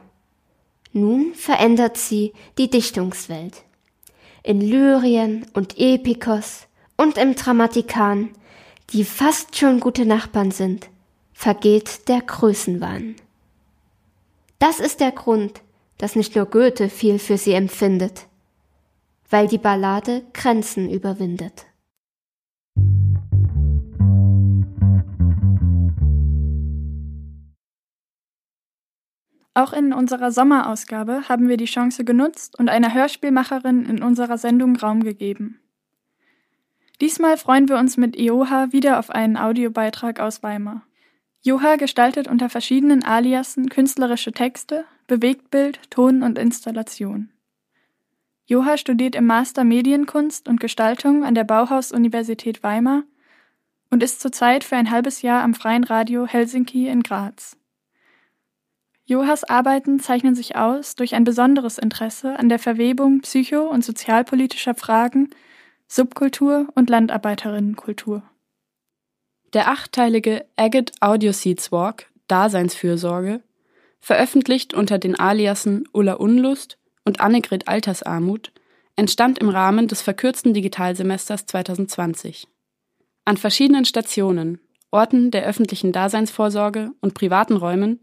Nun 0.92 1.34
verändert 1.34 1.98
sie 1.98 2.34
die 2.58 2.70
Dichtungswelt. 2.70 3.64
In 4.44 4.62
Lyrien 4.62 5.46
und 5.54 5.78
Epikos 5.78 6.68
und 6.98 7.18
im 7.18 7.36
Drammatikan, 7.36 8.30
die 8.92 9.04
fast 9.04 9.58
schon 9.58 9.80
gute 9.80 10.06
Nachbarn 10.06 10.52
sind, 10.52 10.88
vergeht 11.34 12.08
der 12.08 12.22
Größenwahn. 12.22 13.16
Das 14.60 14.80
ist 14.80 15.00
der 15.00 15.12
Grund, 15.12 15.62
dass 15.98 16.16
nicht 16.16 16.36
nur 16.36 16.46
Goethe 16.46 16.90
viel 16.90 17.20
für 17.20 17.38
sie 17.38 17.54
empfindet, 17.54 18.28
weil 19.30 19.48
die 19.48 19.58
Ballade 19.58 20.24
Grenzen 20.34 20.90
überwindet. 20.90 21.66
Auch 29.58 29.72
in 29.72 29.94
unserer 29.94 30.32
Sommerausgabe 30.32 31.30
haben 31.30 31.48
wir 31.48 31.56
die 31.56 31.64
Chance 31.64 32.04
genutzt 32.04 32.60
und 32.60 32.68
einer 32.68 32.94
Hörspielmacherin 32.94 33.86
in 33.86 34.04
unserer 34.04 34.38
Sendung 34.38 34.76
Raum 34.76 35.02
gegeben. 35.02 35.62
Diesmal 37.00 37.38
freuen 37.38 37.70
wir 37.70 37.78
uns 37.78 37.96
mit 37.96 38.18
Ioha 38.18 38.74
wieder 38.74 39.00
auf 39.00 39.10
einen 39.10 39.38
Audiobeitrag 39.38 40.20
aus 40.20 40.44
Weimar. 40.44 40.84
Joha 41.42 41.78
gestaltet 41.78 42.28
unter 42.28 42.50
verschiedenen 42.50 43.04
Aliasen 43.04 43.70
künstlerische 43.70 44.34
Texte, 44.34 44.84
Bewegtbild, 45.08 45.80
Ton 45.92 46.24
und 46.24 46.38
Installation. 46.38 47.30
Joha 48.48 48.78
studiert 48.78 49.16
im 49.16 49.26
Master 49.26 49.64
Medienkunst 49.64 50.48
und 50.48 50.60
Gestaltung 50.60 51.24
an 51.24 51.36
der 51.36 51.44
Bauhaus-Universität 51.44 52.64
Weimar 52.64 53.04
und 53.90 54.04
ist 54.04 54.20
zurzeit 54.20 54.64
für 54.64 54.76
ein 54.76 54.92
halbes 54.92 55.22
Jahr 55.22 55.44
am 55.44 55.54
Freien 55.54 55.84
Radio 55.84 56.26
Helsinki 56.26 56.88
in 56.88 57.04
Graz. 57.04 57.58
Johas 59.06 59.44
Arbeiten 59.44 60.00
zeichnen 60.00 60.34
sich 60.34 60.56
aus 60.56 60.96
durch 60.96 61.14
ein 61.14 61.24
besonderes 61.24 61.78
Interesse 61.78 62.40
an 62.40 62.50
der 62.50 62.58
Verwebung 62.58 63.22
psycho- 63.22 63.70
und 63.70 63.86
sozialpolitischer 63.86 64.74
Fragen, 64.74 65.30
Subkultur 65.88 66.68
und 66.74 66.90
Landarbeiterinnenkultur. 66.90 68.24
Der 69.54 69.70
achteilige 69.70 70.46
Agate 70.56 70.94
Audio 71.02 71.32
Seeds 71.32 71.72
Walk 71.72 72.08
Daseinsfürsorge, 72.28 73.44
veröffentlicht 74.06 74.76
unter 74.76 75.00
den 75.00 75.20
Aliasen 75.20 75.86
Ulla 75.92 76.14
Unlust 76.14 76.78
und 77.06 77.22
Annegret 77.22 77.68
Altersarmut, 77.68 78.52
entstand 78.96 79.40
im 79.40 79.50
Rahmen 79.50 79.88
des 79.88 80.04
verkürzten 80.04 80.54
Digitalsemesters 80.54 81.48
2020. 81.48 82.48
An 83.26 83.38
verschiedenen 83.38 83.84
Stationen, 83.84 84.60
Orten 84.92 85.32
der 85.32 85.44
öffentlichen 85.48 85.92
Daseinsvorsorge 85.92 86.92
und 87.02 87.16
privaten 87.16 87.56
Räumen 87.56 88.00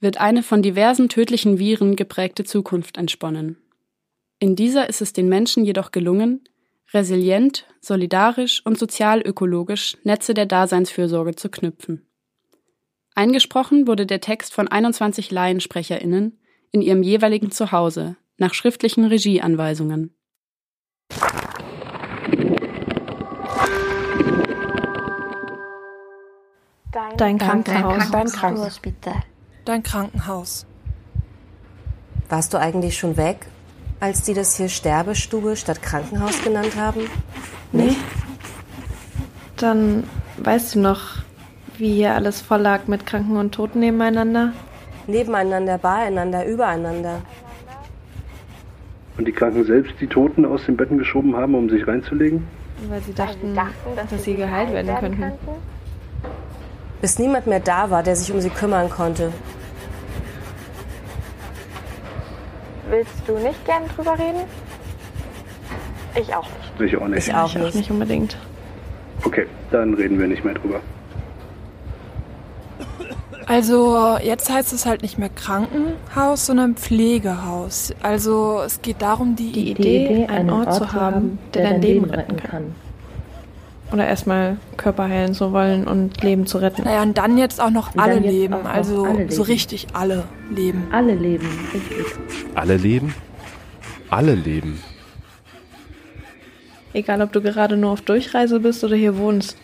wird 0.00 0.16
eine 0.16 0.42
von 0.42 0.62
diversen 0.62 1.08
tödlichen 1.08 1.60
Viren 1.60 1.94
geprägte 1.94 2.42
Zukunft 2.42 2.96
entsponnen. 2.96 3.56
In 4.40 4.56
dieser 4.56 4.88
ist 4.88 5.00
es 5.00 5.12
den 5.12 5.28
Menschen 5.28 5.64
jedoch 5.64 5.92
gelungen, 5.92 6.42
resilient, 6.92 7.66
solidarisch 7.80 8.62
und 8.66 8.80
sozial-ökologisch 8.80 9.96
Netze 10.02 10.34
der 10.34 10.46
Daseinsfürsorge 10.46 11.36
zu 11.36 11.50
knüpfen. 11.50 12.04
Eingesprochen 13.16 13.86
wurde 13.86 14.06
der 14.06 14.20
Text 14.20 14.52
von 14.52 14.66
21 14.66 15.30
LaiensprecherInnen 15.30 16.40
in 16.72 16.82
ihrem 16.82 17.04
jeweiligen 17.04 17.52
Zuhause 17.52 18.16
nach 18.38 18.54
schriftlichen 18.54 19.04
Regieanweisungen. 19.04 20.16
Dein 27.16 27.38
Krankenhaus. 27.38 28.10
Dein 28.10 28.26
Krankenhaus. 28.26 28.80
Dein 29.64 29.82
Krankenhaus. 29.84 30.66
Warst 32.28 32.52
du 32.52 32.58
eigentlich 32.58 32.98
schon 32.98 33.16
weg, 33.16 33.46
als 34.00 34.22
die 34.22 34.34
das 34.34 34.56
hier 34.56 34.68
Sterbestube 34.68 35.56
statt 35.56 35.80
Krankenhaus 35.82 36.42
genannt 36.42 36.74
haben? 36.76 37.08
Nee. 37.70 37.94
Dann 39.56 40.02
weißt 40.38 40.74
du 40.74 40.80
noch, 40.80 41.18
wie 41.78 41.94
hier 41.94 42.14
alles 42.14 42.40
voll 42.40 42.60
lag 42.60 42.86
mit 42.86 43.06
Kranken 43.06 43.36
und 43.36 43.52
Toten 43.54 43.80
nebeneinander? 43.80 44.52
Nebeneinander, 45.06 45.78
beieinander, 45.78 46.46
übereinander. 46.46 47.20
Und 49.16 49.28
die 49.28 49.32
Kranken 49.32 49.64
selbst 49.64 49.94
die 50.00 50.06
Toten 50.06 50.44
aus 50.44 50.64
den 50.66 50.76
Betten 50.76 50.98
geschoben 50.98 51.36
haben, 51.36 51.54
um 51.54 51.68
sich 51.68 51.86
reinzulegen? 51.86 52.46
Weil 52.88 53.00
sie 53.02 53.14
dachten, 53.14 53.54
dass, 53.54 54.24
sie 54.24 54.34
geheilt 54.34 54.72
werden 54.72 54.96
könnten. 54.98 55.32
Bis 57.00 57.18
niemand 57.18 57.46
mehr 57.46 57.60
da 57.60 57.90
war, 57.90 58.02
der 58.02 58.16
sich 58.16 58.32
um 58.32 58.40
sie 58.40 58.50
kümmern 58.50 58.90
konnte. 58.90 59.32
Willst 62.90 63.22
du 63.26 63.38
nicht 63.38 63.64
gern 63.64 63.82
drüber 63.94 64.18
reden? 64.18 64.40
Ich 66.20 66.34
auch 66.34 66.46
nicht. 66.78 66.92
Ich 66.92 66.96
auch 66.96 67.08
nicht. 67.08 67.28
Ich 67.28 67.34
auch 67.34 67.48
Ich 67.48 67.56
auch 67.58 67.64
nicht. 67.64 67.74
nicht 67.74 67.90
unbedingt. 67.90 68.36
Okay, 69.24 69.46
dann 69.70 69.94
reden 69.94 70.18
wir 70.18 70.26
nicht 70.26 70.44
mehr 70.44 70.54
drüber. 70.54 70.80
Also 73.46 74.16
jetzt 74.22 74.50
heißt 74.50 74.72
es 74.72 74.86
halt 74.86 75.02
nicht 75.02 75.18
mehr 75.18 75.28
Krankenhaus, 75.28 76.46
sondern 76.46 76.76
Pflegehaus. 76.76 77.92
Also 78.02 78.62
es 78.64 78.80
geht 78.82 79.02
darum, 79.02 79.36
die, 79.36 79.52
Die 79.52 79.70
Idee, 79.70 80.06
Idee, 80.06 80.26
einen 80.26 80.50
Ort 80.50 80.74
zu 80.74 80.92
haben, 80.92 81.38
der 81.52 81.70
dein 81.70 81.82
Leben 81.82 82.04
retten 82.10 82.36
kann. 82.36 82.74
Oder 83.92 84.06
erstmal 84.06 84.56
Körper 84.76 85.08
heilen 85.08 85.34
zu 85.34 85.52
wollen 85.52 85.86
und 85.86 86.22
Leben 86.22 86.46
zu 86.46 86.58
retten. 86.58 86.82
Naja, 86.84 87.02
und 87.02 87.18
dann 87.18 87.38
jetzt 87.38 87.60
auch 87.60 87.70
noch 87.70 87.94
alle 87.96 88.18
leben. 88.18 88.54
auch 88.54 88.64
Also 88.64 89.04
alle 89.04 89.30
so 89.30 89.42
leben. 89.42 89.52
richtig 89.52 89.86
alle 89.92 90.24
leben. 90.50 90.88
Alle 90.90 91.14
leben, 91.14 91.46
richtig. 91.72 92.06
Alle 92.54 92.76
leben? 92.76 93.14
Alle 94.10 94.34
leben. 94.34 94.82
Egal, 96.92 97.20
ob 97.22 97.32
du 97.32 97.40
gerade 97.42 97.76
nur 97.76 97.90
auf 97.90 98.00
Durchreise 98.00 98.60
bist 98.60 98.82
oder 98.84 98.96
hier 98.96 99.16
wohnst. 99.18 99.56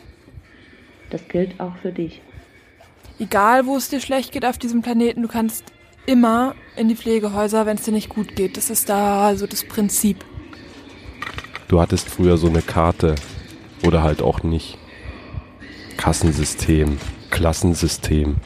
Das 1.10 1.26
gilt 1.28 1.58
auch 1.58 1.72
für 1.80 1.92
dich. 1.92 2.20
Egal, 3.20 3.66
wo 3.66 3.76
es 3.76 3.90
dir 3.90 4.00
schlecht 4.00 4.32
geht 4.32 4.46
auf 4.46 4.56
diesem 4.56 4.80
Planeten, 4.80 5.20
du 5.20 5.28
kannst 5.28 5.64
immer 6.06 6.54
in 6.74 6.88
die 6.88 6.96
Pflegehäuser, 6.96 7.66
wenn 7.66 7.76
es 7.76 7.82
dir 7.82 7.92
nicht 7.92 8.08
gut 8.08 8.34
geht. 8.34 8.56
Das 8.56 8.70
ist 8.70 8.88
da 8.88 9.36
so 9.36 9.46
das 9.46 9.62
Prinzip. 9.62 10.24
Du 11.68 11.80
hattest 11.82 12.08
früher 12.08 12.38
so 12.38 12.48
eine 12.48 12.62
Karte. 12.62 13.14
Oder 13.86 14.02
halt 14.02 14.22
auch 14.22 14.42
nicht. 14.42 14.78
Kassensystem, 15.98 16.96
Klassensystem. 17.30 18.36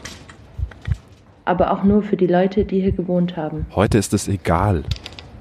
Aber 1.45 1.71
auch 1.71 1.85
nur 1.85 2.03
für 2.03 2.17
die 2.17 2.27
Leute, 2.27 2.65
die 2.65 2.81
hier 2.81 2.93
gewohnt 2.93 3.37
haben. 3.37 3.67
Heute 3.77 3.99
ist 3.99 4.13
es 4.13 4.27
egal. 4.27 4.83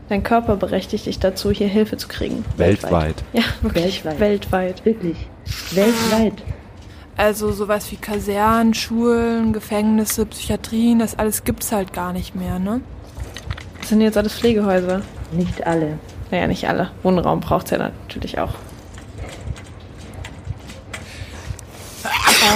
Dein 0.09 0.21
Körper 0.21 0.57
berechtigt 0.57 1.07
dich 1.07 1.17
dazu, 1.17 1.49
hier 1.51 1.67
Hilfe 1.67 1.97
zu 1.97 2.07
kriegen. 2.07 2.45
Weltweit. 2.57 3.23
Ja, 3.33 3.43
wirklich 3.61 4.05
Weltweit. 4.05 4.19
weltweit. 4.19 4.85
Wirklich. 4.85 5.17
Weltweit. 5.71 6.43
Also 7.15 7.51
sowas 7.51 7.91
wie 7.91 7.95
Kasernen, 7.95 8.73
Schulen, 8.73 9.53
Gefängnisse, 9.53 10.25
Psychiatrien, 10.25 10.99
das 10.99 11.17
alles 11.17 11.43
gibt's 11.43 11.71
halt 11.71 11.93
gar 11.93 12.11
nicht 12.11 12.33
mehr, 12.35 12.57
ne? 12.59 12.81
Das 13.79 13.89
sind 13.89 14.01
jetzt 14.01 14.17
alles 14.17 14.33
Pflegehäuser. 14.33 15.01
Nicht 15.31 15.65
alle. 15.67 15.99
Naja, 16.31 16.47
nicht 16.47 16.67
alle. 16.67 16.89
Wohnraum 17.03 17.39
braucht's 17.39 17.69
ja 17.71 17.77
natürlich 17.77 18.39
auch. 18.39 18.53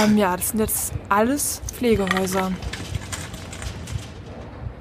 Ähm, 0.04 0.18
ja, 0.18 0.36
das 0.36 0.50
sind 0.50 0.60
jetzt 0.60 0.92
alles 1.08 1.62
Pflegehäuser. 1.74 2.52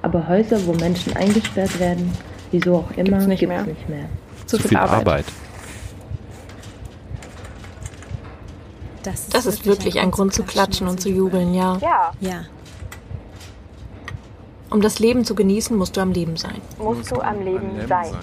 Aber 0.01 0.27
Häuser, 0.27 0.65
wo 0.65 0.73
Menschen 0.73 1.15
eingesperrt 1.15 1.79
werden, 1.79 2.11
wieso 2.51 2.77
auch 2.77 2.91
immer, 2.91 3.03
Gibt's 3.03 3.25
nicht 3.27 3.39
gibt's 3.41 3.55
mehr. 3.55 3.63
nicht 3.63 3.89
mehr. 3.89 4.09
Zu, 4.45 4.57
Zu 4.57 4.67
viel 4.69 4.77
Arbeit. 4.77 5.25
Das 9.29 9.45
ist 9.45 9.65
wirklich 9.65 9.99
ein 9.99 10.11
Grund 10.11 10.33
zu 10.33 10.43
klatschen 10.43 10.87
und 10.87 10.99
zu 11.01 11.09
jubeln, 11.09 11.53
ja. 11.53 11.77
Ja, 11.81 12.11
Ja. 12.19 12.43
Um 14.69 14.81
das 14.81 14.99
Leben 14.99 15.23
zu 15.23 15.33
genießen, 15.33 15.77
musst 15.77 15.95
du 15.95 16.01
am 16.01 16.11
Leben 16.11 16.35
sein. 16.35 16.61
musst 16.77 17.09
du 17.11 17.21
am 17.21 17.41
Leben 17.41 17.87
sein. 17.87 18.13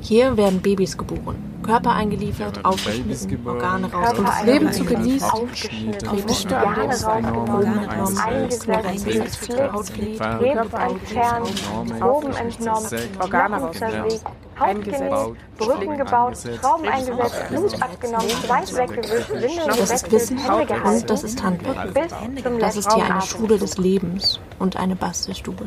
Hier 0.00 0.36
werden 0.36 0.60
Babys 0.60 0.98
geboren, 0.98 1.36
Körper 1.66 1.92
eingeliefert, 1.94 2.64
aufgeschnitten, 2.64 3.46
Organe 3.46 3.86
Um 3.86 3.92
rausgenommen, 3.92 4.26
das 4.26 4.44
Leben 4.44 4.72
zu 4.72 4.84
genießen, 4.84 5.30
Organe 5.30 6.96
Proben 6.96 7.78
entnommen, 7.78 8.18
eingesetzt, 8.18 9.48
Haut 9.72 9.94
gelegt, 9.94 10.20
Krebs 10.20 10.72
entfernt, 10.72 12.00
Proben 12.00 12.32
entnommen, 12.34 12.86
Organe 13.20 13.70
zerlegt, 13.72 14.24
Haut 14.58 14.84
genäht, 14.84 15.58
Brücken 15.58 15.98
gebaut, 15.98 16.38
Schrauben 16.60 16.88
eingesetzt, 16.88 17.48
Blut 17.50 17.82
abgenommen, 17.82 18.30
Schweiß 18.30 18.76
weggewischt, 18.76 19.30
Windeln 19.30 19.66
Das 19.66 19.78
ist 19.90 20.04
gewechselt, 20.04 20.12
Wissen 20.12 20.38
Hände 20.38 20.66
gehalten. 20.66 20.88
und 20.88 21.10
das 21.10 21.24
ist 21.24 21.42
Handwerk. 21.42 21.94
Bis 21.94 22.42
zum 22.42 22.58
Das 22.58 22.76
ist 22.76 22.92
hier 22.92 23.04
eine. 23.04 23.22
Schule 23.22 23.58
des 23.58 23.76
Lebens 23.76 24.40
und 24.58 24.76
eine 24.76 24.96
Bastelstube. 24.96 25.66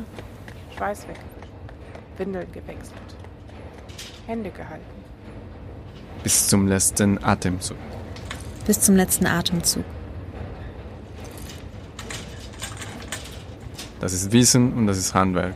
Schweiß 0.77 1.01
weggewischt, 1.07 1.49
Windeln 2.17 2.51
gewechselt, 2.51 3.15
Hände 4.27 4.49
gehalten. 4.49 4.98
Bis 6.23 6.47
zum 6.47 6.67
letzten 6.67 7.23
Atemzug. 7.23 7.77
Bis 8.65 8.81
zum 8.81 8.95
letzten 8.95 9.25
Atemzug. 9.25 9.83
Das 13.99 14.13
ist 14.13 14.31
Wissen 14.31 14.73
und 14.73 14.87
das 14.87 14.97
ist 14.97 15.13
Handwerk. 15.13 15.53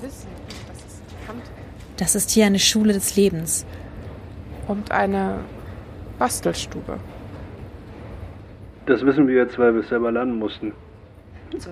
Wissen, 0.00 0.28
das 0.68 0.76
ist 0.78 1.02
Handwerk. 1.28 1.50
Das 1.96 2.14
ist 2.14 2.30
hier 2.30 2.46
eine 2.46 2.58
Schule 2.58 2.92
des 2.92 3.16
Lebens. 3.16 3.64
Und 4.68 4.90
eine 4.90 5.40
Bastelstube. 6.18 6.98
Das 8.86 9.04
wissen 9.04 9.28
wir 9.28 9.36
jetzt, 9.36 9.58
weil 9.58 9.74
wir 9.74 9.82
es 9.82 9.88
selber 9.88 10.10
lernen 10.10 10.38
mussten. 10.38 10.72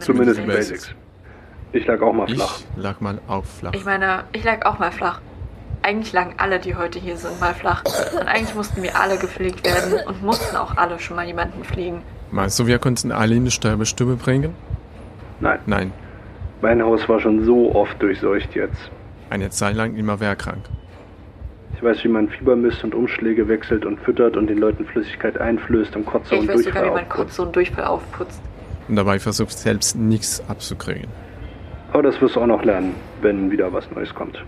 Zumindest 0.00 0.40
die 0.40 0.46
Basics. 0.46 0.94
Ich 1.72 1.86
lag 1.86 2.00
auch 2.00 2.12
mal 2.12 2.28
flach. 2.28 2.60
Ich 2.76 2.82
lag 2.82 3.00
mal 3.00 3.20
auch 3.26 3.44
flach. 3.44 3.72
Ich 3.74 3.84
meine, 3.84 4.24
ich 4.32 4.44
lag 4.44 4.64
auch 4.64 4.78
mal 4.78 4.92
flach. 4.92 5.20
Eigentlich 5.84 6.14
lagen 6.14 6.32
alle, 6.38 6.60
die 6.60 6.76
heute 6.76 6.98
hier 6.98 7.18
sind, 7.18 7.38
mal 7.40 7.52
flach. 7.52 7.84
Und 8.18 8.26
eigentlich 8.26 8.54
mussten 8.54 8.82
wir 8.82 8.98
alle 8.98 9.18
gepflegt 9.18 9.66
werden 9.66 10.00
und 10.06 10.22
mussten 10.22 10.56
auch 10.56 10.78
alle 10.78 10.98
schon 10.98 11.14
mal 11.14 11.26
jemanden 11.26 11.62
pflegen. 11.62 12.00
Meinst 12.30 12.58
du, 12.58 12.66
wir 12.66 12.78
könnten 12.78 13.12
alle 13.12 13.34
in 13.34 13.44
die 13.44 13.50
Sterbestube 13.50 14.16
bringen? 14.16 14.54
Nein. 15.40 15.58
Nein. 15.66 15.92
Mein 16.62 16.82
Haus 16.82 17.06
war 17.06 17.20
schon 17.20 17.44
so 17.44 17.74
oft 17.74 18.00
durchseucht 18.00 18.54
jetzt. 18.54 18.90
Eine 19.28 19.50
Zeit 19.50 19.76
lang 19.76 19.94
immer 19.94 20.20
wer 20.20 20.36
krank. 20.36 20.64
Ich 21.76 21.82
weiß, 21.82 22.02
wie 22.02 22.08
man 22.08 22.30
Fieber 22.30 22.56
misst 22.56 22.82
und 22.82 22.94
Umschläge 22.94 23.46
wechselt 23.46 23.84
und 23.84 24.00
füttert 24.00 24.38
und 24.38 24.46
den 24.46 24.56
Leuten 24.56 24.86
Flüssigkeit 24.86 25.36
einflößt 25.36 25.94
und 25.96 26.06
Kotze 26.06 26.36
Ich 26.36 26.40
und 26.40 26.48
weiß 26.48 26.64
sogar, 26.64 26.82
Durchfall 26.82 26.84
wie 26.84 26.94
man 26.94 27.04
aufputzt. 27.04 27.16
Kotze 27.28 27.42
und 27.42 27.56
Durchfall 27.56 27.84
aufputzt. 27.84 28.42
Und 28.88 28.96
dabei 28.96 29.18
versucht 29.18 29.58
selbst 29.58 29.96
nichts 29.96 30.42
abzukriegen. 30.48 31.10
Aber 31.92 32.02
das 32.02 32.18
wirst 32.22 32.36
du 32.36 32.40
auch 32.40 32.46
noch 32.46 32.64
lernen, 32.64 32.94
wenn 33.20 33.50
wieder 33.50 33.70
was 33.70 33.90
Neues 33.90 34.14
kommt. 34.14 34.42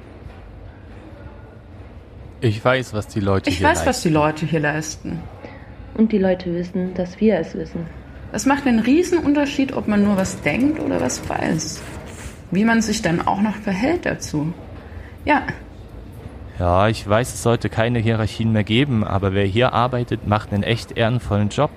Ich 2.41 2.65
weiß, 2.65 2.93
was 2.93 3.07
die 3.09 3.21
Leute 3.21 3.51
Ich 3.51 3.59
hier 3.59 3.67
weiß, 3.67 3.77
leisten. 3.79 3.89
was 3.89 4.03
die 4.03 4.09
Leute 4.11 4.47
hier 4.47 4.61
leisten. 4.61 5.21
Und 5.95 6.13
die 6.13 6.19
Leute 6.19 6.53
wissen, 6.55 6.93
dass 6.95 7.19
wir 7.21 7.39
es 7.39 7.55
wissen. 7.55 7.87
Es 8.33 8.45
macht 8.45 8.67
einen 8.67 8.85
Unterschied, 9.25 9.73
ob 9.73 9.89
man 9.89 10.05
nur 10.05 10.17
was 10.17 10.41
denkt 10.43 10.81
oder 10.81 11.01
was 11.01 11.27
weiß. 11.29 11.81
Wie 12.51 12.65
man 12.65 12.83
sich 12.83 13.01
dann 13.03 13.27
auch 13.27 13.41
noch 13.41 13.55
verhält 13.57 14.05
dazu. 14.05 14.53
Ja, 15.25 15.43
Ja, 16.59 16.89
ich 16.89 17.07
weiß, 17.09 17.35
es 17.35 17.43
sollte 17.43 17.69
keine 17.69 17.99
Hierarchien 17.99 18.53
mehr 18.53 18.65
geben, 18.65 19.05
aber 19.05 19.33
wer 19.35 19.45
hier 19.45 19.73
arbeitet, 19.73 20.27
macht 20.27 20.53
einen 20.53 20.63
echt 20.63 20.93
ehrenvollen 20.97 21.49
Job. 21.51 21.71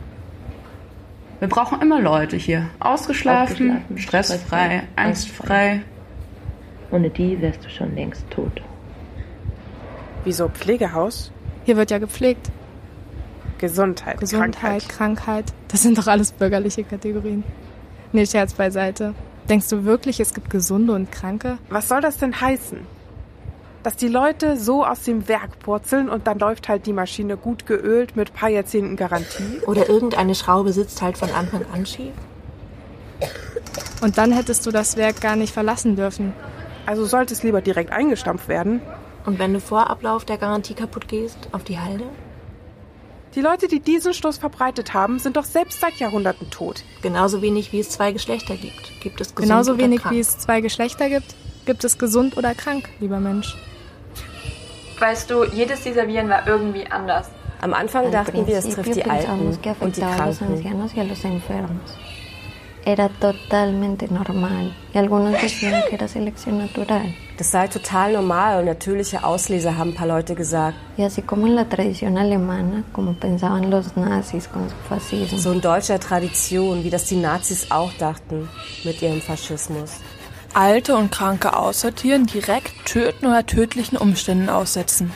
wir 1.40 1.48
brauchen 1.50 1.82
immer 1.82 2.00
Leute 2.02 2.36
hier. 2.38 2.70
Ausgeschlafen, 2.80 3.72
Ausgeschlafen, 3.72 3.98
stressfrei, 3.98 4.38
stressfrei, 4.38 4.84
angstfrei. 4.96 5.82
Ohne 6.92 7.10
die 7.10 7.42
wärst 7.42 7.64
du 7.66 7.70
schon 7.70 7.96
längst 7.96 8.30
tot. 8.30 8.62
Wieso 10.24 10.50
Pflegehaus? 10.50 11.32
Hier 11.66 11.78
wird 11.78 11.92
ja 11.92 11.98
gepflegt. 12.00 12.50
Gesundheit, 13.58 14.20
Gesundheit, 14.20 14.88
Krankheit. 14.88 15.46
Das 15.68 15.84
sind 15.84 15.98
doch 15.98 16.08
alles 16.08 16.32
bürgerliche 16.32 16.84
Kategorien. 16.84 17.44
Nee, 18.12 18.26
Scherz 18.26 18.54
beiseite. 18.54 19.14
Denkst 19.50 19.68
du 19.70 19.84
wirklich, 19.84 20.20
es 20.20 20.34
gibt 20.34 20.50
Gesunde 20.50 20.94
und 20.94 21.12
Kranke? 21.12 21.58
Was 21.70 21.88
soll 21.90 22.02
das 22.02 22.18
denn 22.18 22.40
heißen? 22.40 22.80
Dass 23.84 23.96
die 23.96 24.08
Leute 24.08 24.58
so 24.58 24.86
aus 24.86 25.04
dem 25.04 25.28
Werk 25.28 25.60
purzeln 25.60 26.10
und 26.10 26.28
dann 26.28 26.40
läuft 26.40 26.70
halt 26.70 26.86
die 26.86 26.94
Maschine 26.94 27.38
gut 27.38 27.66
geölt 27.66 28.16
mit 28.16 28.34
paar 28.34 28.50
Jahrzehnten 28.50 28.96
Garantie? 28.96 29.62
Oder 29.66 29.90
irgendeine 29.90 30.36
Schraube 30.36 30.74
sitzt 30.74 31.02
halt 31.02 31.18
von 31.18 31.32
Anfang 31.32 31.66
an 31.74 31.86
schief? 31.86 32.14
Und 34.02 34.18
dann 34.18 34.32
hättest 34.32 34.66
du 34.66 34.72
das 34.72 34.98
Werk 34.98 35.22
gar 35.22 35.36
nicht 35.36 35.54
verlassen 35.54 35.96
dürfen. 35.96 36.34
Also 36.86 37.06
sollte 37.06 37.34
es 37.34 37.44
lieber 37.44 37.62
direkt 37.62 37.92
eingestampft 37.92 38.48
werden? 38.48 38.82
Und 39.26 39.40
wenn 39.40 39.54
du 39.54 39.60
vor 39.60 39.90
Ablauf 39.90 40.26
der 40.26 40.38
Garantie 40.38 40.74
kaputt 40.74 41.08
gehst, 41.08 41.50
auf 41.52 41.64
die 41.64 41.80
Halde? 41.80 42.06
Die 43.36 43.42
Leute, 43.42 43.68
die 43.68 43.80
diesen 43.80 44.14
Stoß 44.14 44.40
verbreitet 44.40 44.94
haben, 44.94 45.20
sind 45.20 45.38
doch 45.38 45.44
selbst 45.44 45.80
seit 45.80 45.96
Jahrhunderten 45.96 46.50
tot. 46.50 46.84
Genauso 47.04 47.42
wenig 47.44 47.72
wie 47.72 47.80
es 47.80 47.90
zwei 47.90 48.12
Geschlechter 48.12 48.56
gibt. 48.56 49.00
Gibt 49.02 49.22
es 49.22 49.36
gesund 49.36 49.50
Genauso 49.50 49.74
oder 49.74 49.84
wenig 49.84 50.02
krank? 50.02 50.16
wie 50.16 50.20
es 50.20 50.40
zwei 50.40 50.62
Geschlechter 50.62 51.10
gibt, 51.10 51.36
gibt 51.66 51.84
es 51.84 52.00
gesund 52.00 52.38
oder 52.38 52.56
krank, 52.56 52.90
lieber 53.00 53.20
Mensch. 53.20 53.56
Weißt 54.98 55.30
du, 55.30 55.44
jedes 55.46 55.82
dieser 55.82 56.08
Viren 56.08 56.28
war 56.28 56.48
irgendwie 56.48 56.88
anders. 56.88 57.30
Am 57.62 57.74
Anfang 57.74 58.12
dachten 58.12 58.48
wir, 58.48 58.58
es 58.58 58.70
trifft 58.70 58.96
die 58.96 59.06
Alten 59.06 59.58
und 59.80 59.96
die 59.96 60.02
Kranken. 60.02 60.60
Era 62.86 63.10
totalmente 63.10 64.08
normal. 64.08 64.74
Y 64.94 64.98
algunos 64.98 65.34
decían 65.42 65.84
que 65.90 65.96
era 65.96 66.08
selección 66.08 66.58
natural. 66.58 67.14
Das 67.38 67.52
sei 67.52 67.68
total 67.68 68.14
normal 68.14 68.60
und 68.60 68.66
natürliche 68.66 69.24
Auslese, 69.24 69.78
haben 69.78 69.92
ein 69.92 69.96
paar 69.96 70.08
Leute 70.08 70.34
gesagt. 70.34 70.78
Y 70.98 71.04
así 71.04 71.22
como 71.22 71.46
en 71.46 71.56
la 71.56 71.66
tradición 71.66 72.18
alemana, 72.18 72.84
como 72.94 73.14
pensaban 73.14 73.70
los 73.70 73.96
nazis 73.96 74.48
con 74.48 74.70
su 74.70 74.76
fascismo. 74.88 75.38
So 75.38 75.52
in 75.52 75.62
deutscher 75.62 76.00
Tradition, 76.00 76.84
wie 76.84 76.90
das 76.90 77.06
die 77.06 77.18
Nazis 77.18 77.70
auch 77.70 77.92
dachten 78.00 78.50
mit 78.84 79.02
ihrem 79.02 79.22
Faschismus. 79.22 79.98
Alte 80.54 80.96
und 80.96 81.12
Kranke 81.12 81.56
aussortieren, 81.56 82.26
direkt 82.26 82.86
töten 82.86 83.28
oder 83.28 83.46
tödlichen 83.46 83.98
Umständen 83.98 84.50
aussetzen. 84.50 85.12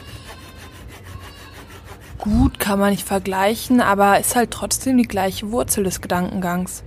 Gut, 2.20 2.60
kann 2.60 2.80
man 2.80 2.92
nicht 2.92 3.06
vergleichen, 3.06 3.82
aber 3.82 4.20
ist 4.20 4.36
halt 4.36 4.52
trotzdem 4.52 4.98
die 4.98 5.08
gleiche 5.08 5.52
Wurzel 5.52 5.84
des 5.84 6.00
Gedankengangs. 6.00 6.84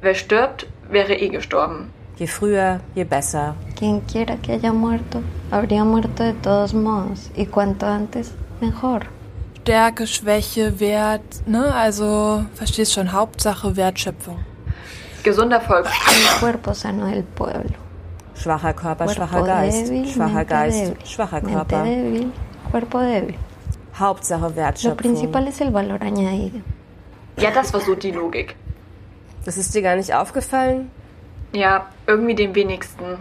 Wer 0.00 0.14
stirbt, 0.14 0.66
wäre 0.90 1.14
eh 1.14 1.28
gestorben. 1.28 1.90
Je 2.18 2.26
früher, 2.26 2.80
je 2.94 3.04
besser. 3.04 3.54
Quien 3.76 4.00
quiera 4.00 4.36
que 4.36 4.52
haya 4.52 4.72
muerto, 4.72 5.22
habría 5.50 5.84
muerto 5.84 6.22
de 6.24 6.32
todos 6.34 6.72
modos. 6.74 7.30
Y 7.36 7.46
cuanto 7.46 7.86
antes, 7.86 8.32
mejor. 8.60 9.06
Stärke, 9.60 10.06
Schwäche, 10.06 10.80
Wert, 10.80 11.46
ne? 11.46 11.72
Also, 11.74 12.44
verstehst 12.54 12.94
schon, 12.94 13.12
Hauptsache 13.12 13.76
Wertschöpfung. 13.76 14.38
Gesunder 15.22 15.60
Volk. 15.60 15.86
Cuerpo 16.40 16.72
sano 16.74 17.06
del 17.06 17.22
pueblo. 17.22 17.76
Schwacher 18.34 18.72
Körper, 18.72 19.08
schwacher 19.08 19.42
Geist. 19.42 19.92
Schwacher 20.12 20.44
Geist, 20.44 20.94
schwacher 21.06 21.40
Mente 21.42 21.52
Körper. 21.54 21.82
débil, 21.84 22.32
cuerpo 22.70 22.98
débil. 23.00 23.34
Hauptsache 23.98 24.40
Lo 24.42 24.56
Wertschöpfung. 24.56 24.96
principal 24.96 25.48
es 25.48 25.60
el 25.60 25.70
valor 25.70 26.02
añadido. 26.02 26.60
Ja, 27.36 27.50
das 27.50 27.72
war 27.74 27.80
so 27.80 27.94
die 27.94 28.12
Logik. 28.12 28.56
Das 29.44 29.56
ist 29.56 29.74
dir 29.74 29.82
gar 29.82 29.96
nicht 29.96 30.14
aufgefallen? 30.14 30.90
Ja, 31.52 31.86
irgendwie 32.06 32.34
dem 32.34 32.54
wenigsten. 32.54 33.18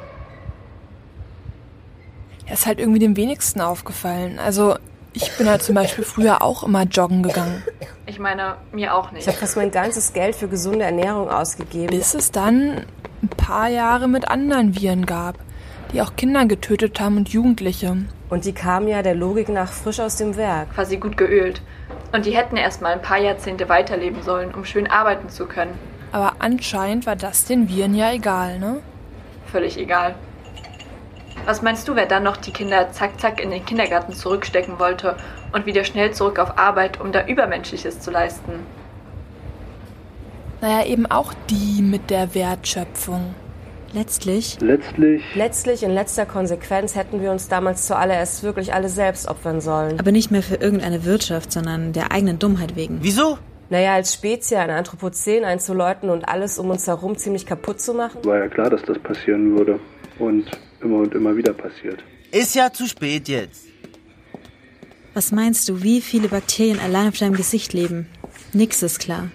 Ja, 2.45 2.53
ist 2.53 2.65
halt 2.65 2.79
irgendwie 2.79 2.99
dem 2.99 3.15
wenigsten 3.15 3.61
aufgefallen. 3.61 4.39
Also, 4.39 4.75
ich 5.13 5.35
bin 5.37 5.49
halt 5.49 5.63
zum 5.63 5.75
Beispiel 5.75 6.03
früher 6.03 6.41
auch 6.41 6.63
immer 6.63 6.83
joggen 6.83 7.23
gegangen. 7.23 7.63
Ich 8.05 8.19
meine, 8.19 8.55
mir 8.71 8.93
auch 8.93 9.11
nicht. 9.11 9.21
Ich 9.23 9.27
habe 9.27 9.37
fast 9.37 9.57
mein 9.57 9.71
ganzes 9.71 10.13
Geld 10.13 10.35
für 10.35 10.47
gesunde 10.47 10.85
Ernährung 10.85 11.29
ausgegeben. 11.29 11.87
Bis 11.87 12.13
es 12.13 12.31
dann 12.31 12.85
ein 13.21 13.29
paar 13.29 13.67
Jahre 13.67 14.07
mit 14.07 14.29
anderen 14.29 14.79
Viren 14.79 15.05
gab, 15.05 15.35
die 15.91 16.01
auch 16.01 16.15
Kinder 16.15 16.45
getötet 16.45 16.99
haben 16.99 17.17
und 17.17 17.29
Jugendliche. 17.29 17.97
Und 18.29 18.45
die 18.45 18.53
kamen 18.53 18.87
ja 18.87 19.01
der 19.01 19.15
Logik 19.15 19.49
nach 19.49 19.71
frisch 19.71 19.99
aus 19.99 20.17
dem 20.17 20.35
Werk. 20.35 20.73
Quasi 20.73 20.97
gut 20.97 21.17
geölt. 21.17 21.61
Und 22.13 22.25
die 22.25 22.35
hätten 22.35 22.57
erst 22.57 22.81
mal 22.81 22.93
ein 22.93 23.01
paar 23.01 23.17
Jahrzehnte 23.17 23.69
weiterleben 23.69 24.21
sollen, 24.21 24.53
um 24.53 24.65
schön 24.65 24.87
arbeiten 24.87 25.29
zu 25.29 25.45
können. 25.45 25.77
Aber 26.11 26.35
anscheinend 26.39 27.05
war 27.05 27.15
das 27.15 27.45
den 27.45 27.69
Viren 27.69 27.93
ja 27.93 28.11
egal, 28.11 28.59
ne? 28.59 28.81
Völlig 29.51 29.77
egal. 29.77 30.15
Was 31.45 31.61
meinst 31.61 31.87
du, 31.87 31.95
wer 31.95 32.05
dann 32.05 32.23
noch 32.23 32.37
die 32.37 32.51
Kinder 32.51 32.91
zack 32.91 33.19
zack 33.19 33.41
in 33.41 33.51
den 33.51 33.65
Kindergarten 33.65 34.13
zurückstecken 34.13 34.79
wollte 34.79 35.15
und 35.53 35.65
wieder 35.65 35.83
schnell 35.83 36.11
zurück 36.11 36.39
auf 36.39 36.57
Arbeit, 36.57 36.99
um 36.99 37.11
da 37.11 37.25
Übermenschliches 37.25 37.99
zu 37.99 38.11
leisten? 38.11 38.65
Naja, 40.59 40.85
eben 40.85 41.05
auch 41.05 41.33
die 41.49 41.81
mit 41.81 42.09
der 42.09 42.33
Wertschöpfung. 42.33 43.35
Letztlich. 43.93 44.57
Letztlich. 44.59 45.23
Letztlich, 45.35 45.83
in 45.83 45.91
letzter 45.91 46.25
Konsequenz, 46.25 46.95
hätten 46.95 47.21
wir 47.21 47.31
uns 47.31 47.47
damals 47.47 47.87
zuallererst 47.87 48.43
wirklich 48.43 48.73
alle 48.73 48.89
selbst 48.89 49.27
opfern 49.29 49.61
sollen. 49.61 49.99
Aber 49.99 50.11
nicht 50.11 50.31
mehr 50.31 50.43
für 50.43 50.55
irgendeine 50.55 51.05
Wirtschaft, 51.05 51.51
sondern 51.51 51.93
der 51.93 52.11
eigenen 52.11 52.39
Dummheit 52.39 52.75
wegen. 52.75 52.99
Wieso? 53.01 53.37
Naja, 53.69 53.95
als 53.95 54.13
Spezies 54.13 54.57
ein 54.57 54.69
Anthropozän 54.69 55.43
einzuläuten 55.43 56.09
und 56.09 56.27
alles 56.27 56.57
um 56.57 56.69
uns 56.69 56.87
herum 56.87 57.17
ziemlich 57.17 57.45
kaputt 57.45 57.81
zu 57.81 57.93
machen. 57.93 58.23
War 58.23 58.39
ja 58.39 58.47
klar, 58.47 58.69
dass 58.69 58.81
das 58.83 58.97
passieren 58.99 59.57
würde. 59.57 59.79
Und 60.19 60.49
immer 60.81 60.97
und 60.97 61.13
immer 61.13 61.35
wieder 61.35 61.53
passiert. 61.53 62.03
Ist 62.31 62.55
ja 62.55 62.71
zu 62.71 62.87
spät 62.87 63.27
jetzt. 63.27 63.65
Was 65.13 65.31
meinst 65.31 65.67
du, 65.67 65.81
wie 65.83 66.01
viele 66.01 66.27
Bakterien 66.27 66.79
allein 66.79 67.09
auf 67.09 67.17
deinem 67.17 67.35
Gesicht 67.35 67.73
leben? 67.73 68.07
Nix 68.53 68.83
ist 68.83 68.99
klar. 68.99 69.29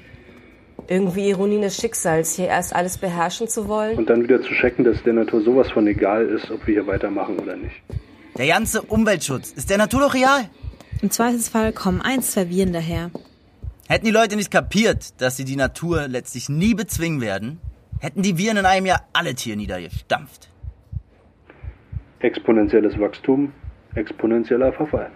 Irgendwie 0.88 1.28
Ironie 1.28 1.60
des 1.60 1.76
Schicksals, 1.76 2.34
hier 2.34 2.48
erst 2.48 2.74
alles 2.74 2.98
beherrschen 2.98 3.48
zu 3.48 3.68
wollen. 3.68 3.98
Und 3.98 4.10
dann 4.10 4.22
wieder 4.22 4.42
zu 4.42 4.52
checken, 4.54 4.84
dass 4.84 5.02
der 5.02 5.12
Natur 5.12 5.42
sowas 5.42 5.70
von 5.70 5.86
egal 5.86 6.26
ist, 6.26 6.50
ob 6.50 6.66
wir 6.66 6.74
hier 6.74 6.86
weitermachen 6.86 7.38
oder 7.38 7.56
nicht. 7.56 7.74
Der 8.36 8.46
ganze 8.46 8.82
Umweltschutz 8.82 9.52
ist 9.52 9.70
der 9.70 9.78
Natur 9.78 10.00
doch 10.00 10.14
real. 10.14 10.48
Im 11.00 11.10
Zweifelsfall 11.10 11.72
kommen 11.72 12.00
ein, 12.00 12.22
zwei 12.22 12.48
Viren 12.48 12.72
daher. 12.72 13.10
Hätten 13.92 14.06
die 14.06 14.10
Leute 14.10 14.36
nicht 14.36 14.50
kapiert, 14.50 15.20
dass 15.20 15.36
sie 15.36 15.44
die 15.44 15.54
Natur 15.54 16.08
letztlich 16.08 16.48
nie 16.48 16.72
bezwingen 16.72 17.20
werden, 17.20 17.60
hätten 18.00 18.22
die 18.22 18.38
Viren 18.38 18.56
in 18.56 18.64
einem 18.64 18.86
Jahr 18.86 19.02
alle 19.12 19.34
Tiere 19.34 19.58
niedergestampft. 19.58 20.48
Exponentielles 22.20 22.98
Wachstum, 22.98 23.52
exponentieller 23.94 24.72
Verfall. 24.72 25.10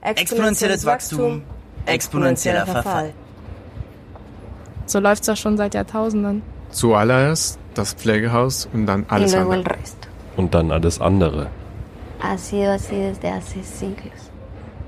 Exponentielles 0.00 0.86
Wachstum, 0.86 1.42
exponentieller 1.84 2.64
Verfall. 2.64 3.12
So 4.86 4.98
läuft's 4.98 5.26
doch 5.26 5.36
schon 5.36 5.58
seit 5.58 5.74
Jahrtausenden. 5.74 6.40
Zuallererst 6.70 7.58
das 7.74 7.92
Pflegehaus 7.92 8.70
und 8.72 8.86
dann 8.86 9.04
alles 9.10 9.34
andere. 9.34 9.62
Und 10.38 10.54
dann 10.54 10.70
alles 10.70 10.98
andere. 10.98 11.50
Ha 12.22 12.38
sido 12.38 12.70
así 12.70 12.96
desde 12.96 13.30
hace 13.34 13.62
siglos. 13.62 14.25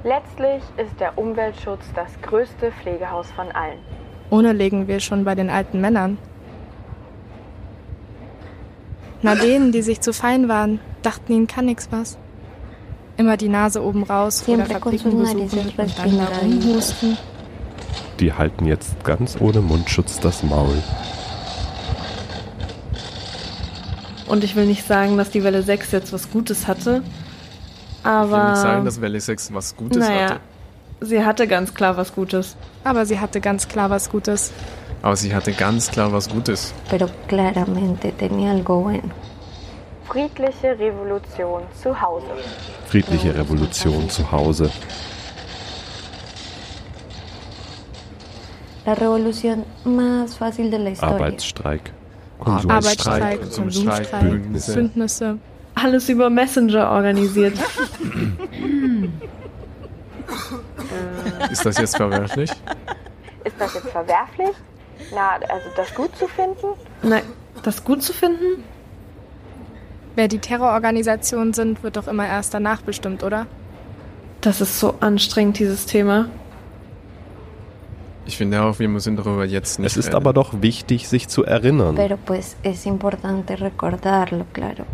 Letztlich 0.09 0.63
ist 0.79 0.99
der 1.01 1.19
Umweltschutz 1.19 1.85
das 1.95 2.09
größte 2.23 2.73
Pflegehaus 2.73 3.27
von 3.37 3.53
allen. 3.53 3.79
Ohne 4.31 4.55
legen 4.55 4.89
wir 4.89 5.01
schon 5.01 5.23
bei 5.25 5.35
den 5.35 5.51
alten 5.51 5.83
Männern. 5.83 6.17
Na 9.21 9.35
denen, 9.35 9.71
die 9.71 9.83
sich 9.83 10.01
zu 10.01 10.15
fein 10.15 10.49
waren, 10.49 10.81
dachten 11.03 11.31
ihnen 11.31 11.47
kann 11.47 11.67
nix 11.67 11.89
was. 11.91 12.17
Immer 13.19 13.37
die 13.37 13.51
Nase 13.51 13.83
oben 13.83 14.03
raus 14.03 14.49
oder 14.49 14.65
Fabriken 14.65 15.25
besuchen 15.25 15.41
und 15.43 15.77
dann 15.77 15.77
da 15.77 15.83
respingadientes. 15.83 16.65
rumhusten. 16.65 17.19
Die 18.19 18.33
halten 18.33 18.65
jetzt 18.65 19.05
ganz 19.05 19.39
ohne 19.39 19.61
Mundschutz 19.61 20.21
das 20.21 20.43
Maul. 20.43 20.83
Und 24.27 24.43
ich 24.43 24.57
will 24.57 24.65
nicht 24.65 24.87
sagen, 24.87 25.19
dass 25.19 25.31
die 25.31 25.45
Welle 25.45 25.63
6 25.63 25.93
jetzt 25.93 26.15
was 26.15 26.31
Gutes 26.31 26.67
hatte. 26.67 27.03
Aber. 28.09 28.25
Ich 28.25 28.33
will 28.33 28.51
nicht 28.51 28.63
sagen, 28.63 28.85
dass 28.87 29.01
Welle 29.03 29.21
6 29.21 29.53
was 29.53 29.77
Gutes 29.77 29.99
naja, 29.99 30.31
hatte. 30.31 30.41
sie 31.03 31.23
hatte 31.23 31.47
ganz 31.47 31.75
klar 31.75 31.97
was 31.99 32.15
Gutes. 32.15 32.57
Aber 32.83 33.05
sie 33.05 33.21
hatte 33.21 33.41
ganz 33.41 33.69
klar 33.69 33.91
was 33.91 34.09
Gutes. 34.09 34.51
Aber 35.03 35.15
sie 35.15 35.35
hatte 35.35 35.53
ganz 35.53 35.91
klar 35.91 36.11
was 36.11 36.29
Gutes. 36.31 36.73
Pero 36.89 37.09
claramente 37.29 38.13
tenía 38.13 38.53
algo 38.53 38.81
bueno. 38.81 39.11
Friedliche 40.11 40.75
Revolution 40.79 41.65
zu 41.83 41.91
Hause. 42.01 42.33
Friedliche 42.87 43.35
Revolution 43.35 44.09
zu 44.09 44.33
Hause. 44.33 44.71
La 48.87 48.95
revolución 48.95 49.67
más 49.85 50.35
fácil 50.35 50.71
de 50.71 50.79
la 50.79 50.91
historia. 50.91 51.15
Arbeitsstreik. 51.15 51.93
Arbeitsstreik, 52.41 53.41
Konsumstreik, 53.41 54.11
Konsumstreik, 54.11 54.21
Bündnisse. 54.23 54.75
Bündnisse. 54.75 55.39
Alles 55.83 56.09
über 56.09 56.31
Messenger 56.31 56.91
organisiert. 56.91 57.55
Ist 61.51 61.65
das 61.65 61.79
jetzt 61.79 61.97
verwerflich? 61.97 62.51
Ist 63.45 63.57
das 63.59 63.75
jetzt 63.75 63.89
verwerflich? 63.89 64.51
Na, 65.15 65.31
also 65.49 65.67
das 65.77 65.95
gut 65.95 66.15
zu 66.17 66.27
finden? 66.27 66.67
Nein, 67.03 67.23
das 67.63 67.85
gut 67.85 68.03
zu 68.03 68.13
finden? 68.13 68.65
Wer 70.17 70.29
die 70.29 70.39
Terrororganisationen 70.41 71.53
sind, 71.55 71.83
wird 71.83 71.97
doch 71.97 72.09
immer 72.09 72.27
erst 72.27 72.53
danach 72.55 72.83
bestimmt, 72.83 73.23
oder? 73.23 73.47
Das 74.41 74.61
ist 74.61 74.79
so 74.81 74.95
anstrengend, 75.01 75.59
dieses 75.59 75.87
Thema. 75.87 76.29
Ich 78.27 78.37
finde 78.37 78.63
auch, 78.63 78.79
wir 78.79 78.89
müssen 78.89 79.17
darüber 79.17 79.45
jetzt 79.45 79.79
nicht 79.79 79.87
Es 79.87 79.97
ist 79.97 80.09
reden. 80.09 80.17
aber 80.17 80.33
doch 80.33 80.61
wichtig, 80.61 81.09
sich 81.09 81.29
zu 81.29 81.45
erinnern. 81.45 81.95
Pero 81.95 82.19
pues 82.23 82.57
es 82.63 82.85
importante 82.85 83.59
recordarlo, 83.61 84.45
claro. 84.53 84.85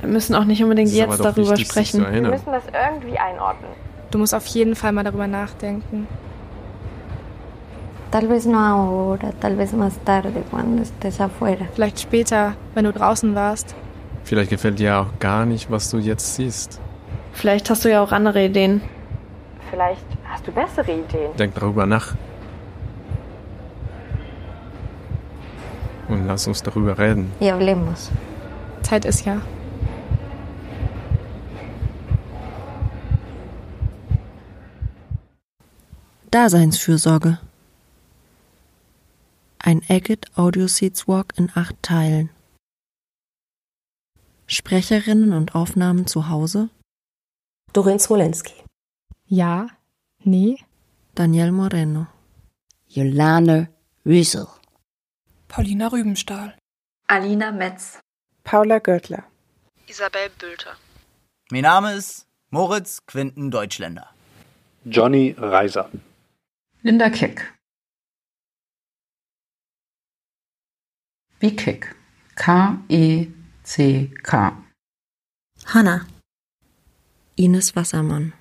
Wir 0.00 0.08
müssen 0.08 0.34
auch 0.34 0.44
nicht 0.44 0.62
unbedingt 0.62 0.90
jetzt 0.92 1.20
darüber 1.20 1.50
wichtig, 1.50 1.68
sprechen. 1.68 2.06
Wir 2.10 2.22
müssen 2.22 2.52
das 2.52 2.64
irgendwie 2.66 3.18
einordnen. 3.18 3.70
Du 4.10 4.18
musst 4.18 4.34
auf 4.34 4.46
jeden 4.46 4.74
Fall 4.74 4.92
mal 4.92 5.04
darüber 5.04 5.26
nachdenken. 5.26 6.06
Tal 8.10 8.26
vez 8.26 8.46
no 8.46 8.58
ahora, 8.58 9.32
tal 9.38 9.58
vez 9.58 9.72
más 9.72 9.92
tarde, 10.04 10.42
cuando 10.50 10.82
estés 10.82 11.20
afuera. 11.20 11.66
Vielleicht 11.74 12.00
später, 12.00 12.54
wenn 12.74 12.86
du 12.86 12.92
draußen 12.92 13.34
warst. 13.34 13.74
Vielleicht 14.24 14.48
gefällt 14.48 14.78
dir 14.78 14.98
auch 14.98 15.18
gar 15.18 15.44
nicht, 15.44 15.70
was 15.70 15.90
du 15.90 15.98
jetzt 15.98 16.36
siehst. 16.36 16.80
Vielleicht 17.32 17.68
hast 17.68 17.84
du 17.84 17.90
ja 17.90 18.02
auch 18.02 18.12
andere 18.12 18.46
Ideen. 18.46 18.80
Vielleicht 19.70 20.06
hast 20.24 20.46
du 20.46 20.52
bessere 20.52 20.90
Ideen. 20.90 21.36
Denk 21.38 21.54
darüber 21.54 21.84
nach. 21.84 22.14
Und 26.08 26.26
lass 26.26 26.46
uns 26.46 26.62
darüber 26.62 26.98
reden. 26.98 27.30
Hablemos. 27.42 28.10
Zeit 28.82 29.04
ist 29.04 29.26
ja. 29.26 29.42
Daseinsfürsorge. 36.30 37.38
Ein 39.58 39.82
Agate 39.88 40.28
Audio 40.36 40.66
Seeds 40.66 41.08
Walk 41.08 41.32
in 41.36 41.50
acht 41.54 41.74
Teilen. 41.82 42.28
Sprecherinnen 44.46 45.32
und 45.32 45.54
Aufnahmen 45.54 46.06
zu 46.06 46.28
Hause. 46.28 46.68
Dorin 47.72 47.98
Smolenski. 47.98 48.52
Ja, 49.26 49.68
nee. 50.22 50.56
Daniel 51.14 51.50
Moreno. 51.50 52.06
Jolane 52.88 53.68
Rüssel. 54.04 54.46
Paulina 55.48 55.88
Rübenstahl. 55.88 56.56
Alina 57.06 57.50
Metz. 57.52 58.00
Paula 58.44 58.78
Görtler. 58.78 59.24
Isabel 59.86 60.28
Bülter. 60.38 60.76
Mein 61.50 61.62
Name 61.62 61.94
ist 61.94 62.26
Moritz 62.50 63.04
Quinten 63.06 63.50
Deutschländer. 63.50 64.10
Johnny 64.84 65.34
Reiser. 65.38 65.90
Linda 66.82 67.10
Keck. 67.10 67.52
Wie 71.40 71.54
Keck. 71.56 71.94
K-E-C-K. 72.36 73.32
Hanna. 75.66 76.06
Ines 77.36 77.74
Wassermann. 77.74 78.32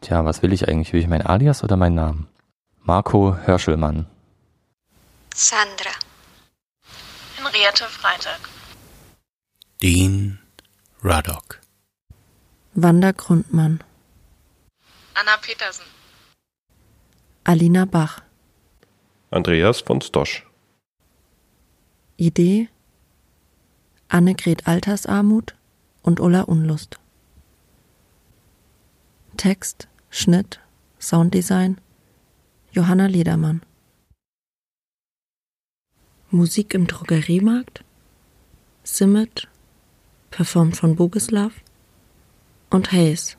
Tja, 0.00 0.24
was 0.24 0.42
will 0.42 0.52
ich 0.52 0.66
eigentlich? 0.68 0.92
Will 0.92 1.00
ich 1.00 1.08
mein 1.08 1.22
Alias 1.22 1.62
oder 1.62 1.76
meinen 1.76 1.94
Namen? 1.96 2.26
Marco 2.80 3.36
Hörschelmann. 3.36 4.06
Sandra. 5.34 5.92
Henriette 7.36 7.84
Freitag. 7.84 8.40
Dean 9.82 10.38
Raddock. 11.02 11.60
Wanda 12.74 13.12
Grundmann. 13.12 13.84
Anna 15.14 15.36
Petersen. 15.36 15.84
Alina 17.44 17.86
Bach. 17.86 18.22
Andreas 19.30 19.80
von 19.80 20.00
Stosch. 20.00 20.46
Idee 22.16 22.68
Annegret 24.08 24.68
Altersarmut 24.68 25.56
und 26.02 26.20
Ulla 26.20 26.42
Unlust. 26.42 27.00
Text, 29.36 29.88
Schnitt, 30.08 30.60
Sounddesign 31.00 31.80
Johanna 32.70 33.06
Ledermann. 33.06 33.62
Musik 36.30 36.74
im 36.74 36.86
Drogeriemarkt 36.86 37.84
Simmet, 38.84 39.48
performt 40.30 40.76
von 40.76 40.94
Bogislav 40.94 41.52
und 42.70 42.92
Hayes, 42.92 43.36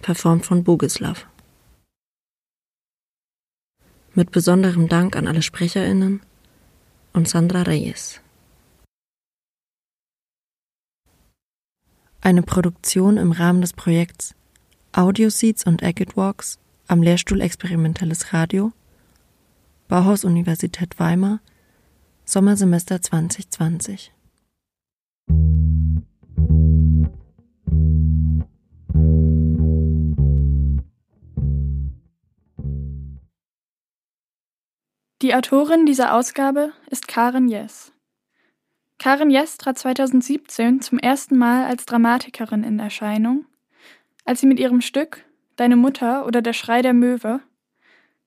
performt 0.00 0.46
von 0.46 0.62
Bogislav. 0.62 1.26
Mit 4.16 4.30
besonderem 4.30 4.88
Dank 4.88 5.14
an 5.14 5.26
alle 5.26 5.42
SprecherInnen 5.42 6.22
und 7.12 7.28
Sandra 7.28 7.62
Reyes. 7.64 8.22
Eine 12.22 12.40
Produktion 12.42 13.18
im 13.18 13.32
Rahmen 13.32 13.60
des 13.60 13.74
Projekts 13.74 14.34
Audio 14.92 15.28
Seeds 15.28 15.66
und 15.66 15.82
Agate 15.82 16.16
Walks 16.16 16.58
am 16.88 17.02
Lehrstuhl 17.02 17.42
Experimentelles 17.42 18.32
Radio, 18.32 18.72
Bauhaus 19.86 20.24
Universität 20.24 20.98
Weimar, 20.98 21.40
Sommersemester 22.24 23.02
2020. 23.02 24.14
Die 35.26 35.34
Autorin 35.34 35.86
dieser 35.86 36.14
Ausgabe 36.14 36.72
ist 36.88 37.08
Karen 37.08 37.48
Jess. 37.48 37.90
Karen 39.00 39.28
Jess 39.28 39.58
trat 39.58 39.76
2017 39.76 40.80
zum 40.80 41.00
ersten 41.00 41.36
Mal 41.36 41.64
als 41.64 41.84
Dramatikerin 41.84 42.62
in 42.62 42.78
Erscheinung, 42.78 43.44
als 44.24 44.40
sie 44.40 44.46
mit 44.46 44.60
ihrem 44.60 44.80
Stück 44.80 45.24
Deine 45.56 45.74
Mutter 45.74 46.26
oder 46.26 46.42
Der 46.42 46.52
Schrei 46.52 46.80
der 46.80 46.92
Möwe 46.92 47.40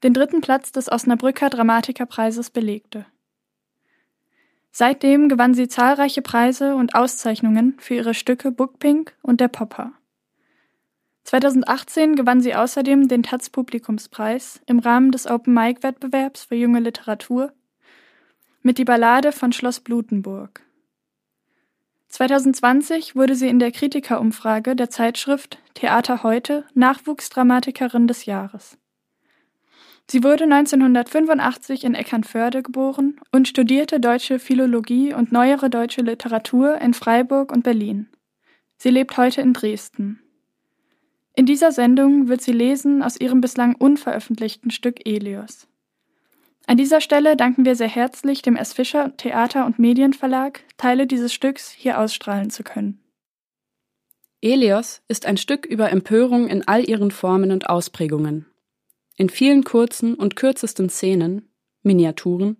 den 0.03 0.13
dritten 0.13 0.41
Platz 0.41 0.73
des 0.73 0.91
Osnabrücker 0.91 1.49
Dramatikerpreises 1.49 2.49
belegte. 2.49 3.05
Seitdem 4.73 5.29
gewann 5.29 5.53
sie 5.53 5.69
zahlreiche 5.69 6.21
Preise 6.21 6.75
und 6.75 6.95
Auszeichnungen 6.95 7.77
für 7.79 7.93
ihre 7.93 8.13
Stücke 8.13 8.51
Bookpink 8.51 9.15
und 9.21 9.39
Der 9.39 9.47
Popper. 9.47 9.93
2018 11.29 12.15
gewann 12.15 12.41
sie 12.41 12.55
außerdem 12.55 13.07
den 13.07 13.21
Taz 13.21 13.51
Publikumspreis 13.51 14.61
im 14.65 14.79
Rahmen 14.79 15.11
des 15.11 15.27
Open 15.27 15.53
Mic 15.53 15.83
Wettbewerbs 15.83 16.45
für 16.45 16.55
junge 16.55 16.79
Literatur 16.79 17.53
mit 18.63 18.79
Die 18.79 18.83
Ballade 18.83 19.31
von 19.31 19.53
Schloss 19.53 19.79
Blutenburg. 19.79 20.61
2020 22.07 23.15
wurde 23.15 23.35
sie 23.35 23.47
in 23.47 23.59
der 23.59 23.71
Kritikerumfrage 23.71 24.75
der 24.75 24.89
Zeitschrift 24.89 25.59
Theater 25.75 26.23
heute 26.23 26.65
Nachwuchsdramatikerin 26.73 28.07
des 28.07 28.25
Jahres. 28.25 28.79
Sie 30.09 30.23
wurde 30.23 30.45
1985 30.45 31.83
in 31.83 31.93
Eckernförde 31.93 32.63
geboren 32.63 33.21
und 33.31 33.47
studierte 33.47 33.99
deutsche 33.99 34.39
Philologie 34.39 35.13
und 35.13 35.31
neuere 35.31 35.69
deutsche 35.69 36.01
Literatur 36.01 36.81
in 36.81 36.95
Freiburg 36.95 37.51
und 37.51 37.63
Berlin. 37.63 38.09
Sie 38.77 38.89
lebt 38.89 39.15
heute 39.15 39.41
in 39.41 39.53
Dresden. 39.53 40.23
In 41.35 41.45
dieser 41.45 41.71
Sendung 41.71 42.27
wird 42.27 42.41
sie 42.41 42.51
lesen 42.51 43.01
aus 43.01 43.19
ihrem 43.19 43.41
bislang 43.41 43.75
unveröffentlichten 43.75 44.71
Stück 44.71 45.05
Elios. 45.05 45.67
An 46.67 46.77
dieser 46.77 47.01
Stelle 47.01 47.35
danken 47.35 47.65
wir 47.65 47.75
sehr 47.75 47.87
herzlich 47.87 48.41
dem 48.41 48.55
S. 48.55 48.73
Fischer 48.73 49.17
Theater- 49.17 49.65
und 49.65 49.79
Medienverlag, 49.79 50.61
Teile 50.77 51.07
dieses 51.07 51.33
Stücks 51.33 51.71
hier 51.71 51.99
ausstrahlen 51.99 52.51
zu 52.51 52.63
können. 52.63 52.99
Elios 54.41 55.01
ist 55.07 55.25
ein 55.25 55.37
Stück 55.37 55.65
über 55.65 55.89
Empörung 55.89 56.47
in 56.47 56.67
all 56.67 56.87
ihren 56.87 57.11
Formen 57.11 57.51
und 57.51 57.69
Ausprägungen. 57.69 58.45
In 59.17 59.29
vielen 59.29 59.63
kurzen 59.63 60.13
und 60.13 60.35
kürzesten 60.35 60.89
Szenen, 60.89 61.49
Miniaturen, 61.83 62.57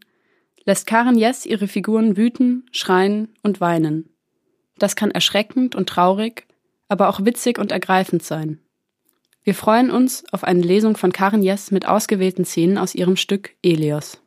lässt 0.66 0.88
Karen 0.88 1.18
Jess 1.18 1.46
ihre 1.46 1.68
Figuren 1.68 2.18
wüten, 2.18 2.66
schreien 2.72 3.34
und 3.44 3.62
weinen. 3.62 4.10
Das 4.78 4.96
kann 4.96 5.12
erschreckend 5.12 5.76
und 5.76 5.88
traurig, 5.88 6.48
aber 6.90 7.08
auch 7.08 7.24
witzig 7.24 7.58
und 7.58 7.72
ergreifend 7.72 8.24
sein. 8.24 8.60
Wir 9.44 9.56
freuen 9.56 9.90
uns 9.90 10.26
auf 10.34 10.44
eine 10.44 10.62
Lesung 10.62 10.98
von 10.98 11.14
Karen 11.14 11.42
Jess 11.42 11.72
mit 11.72 11.88
ausgewählten 11.88 12.44
Szenen 12.44 12.78
aus 12.78 12.94
ihrem 12.94 13.16
Stück 13.16 13.56
Elios. 13.64 14.22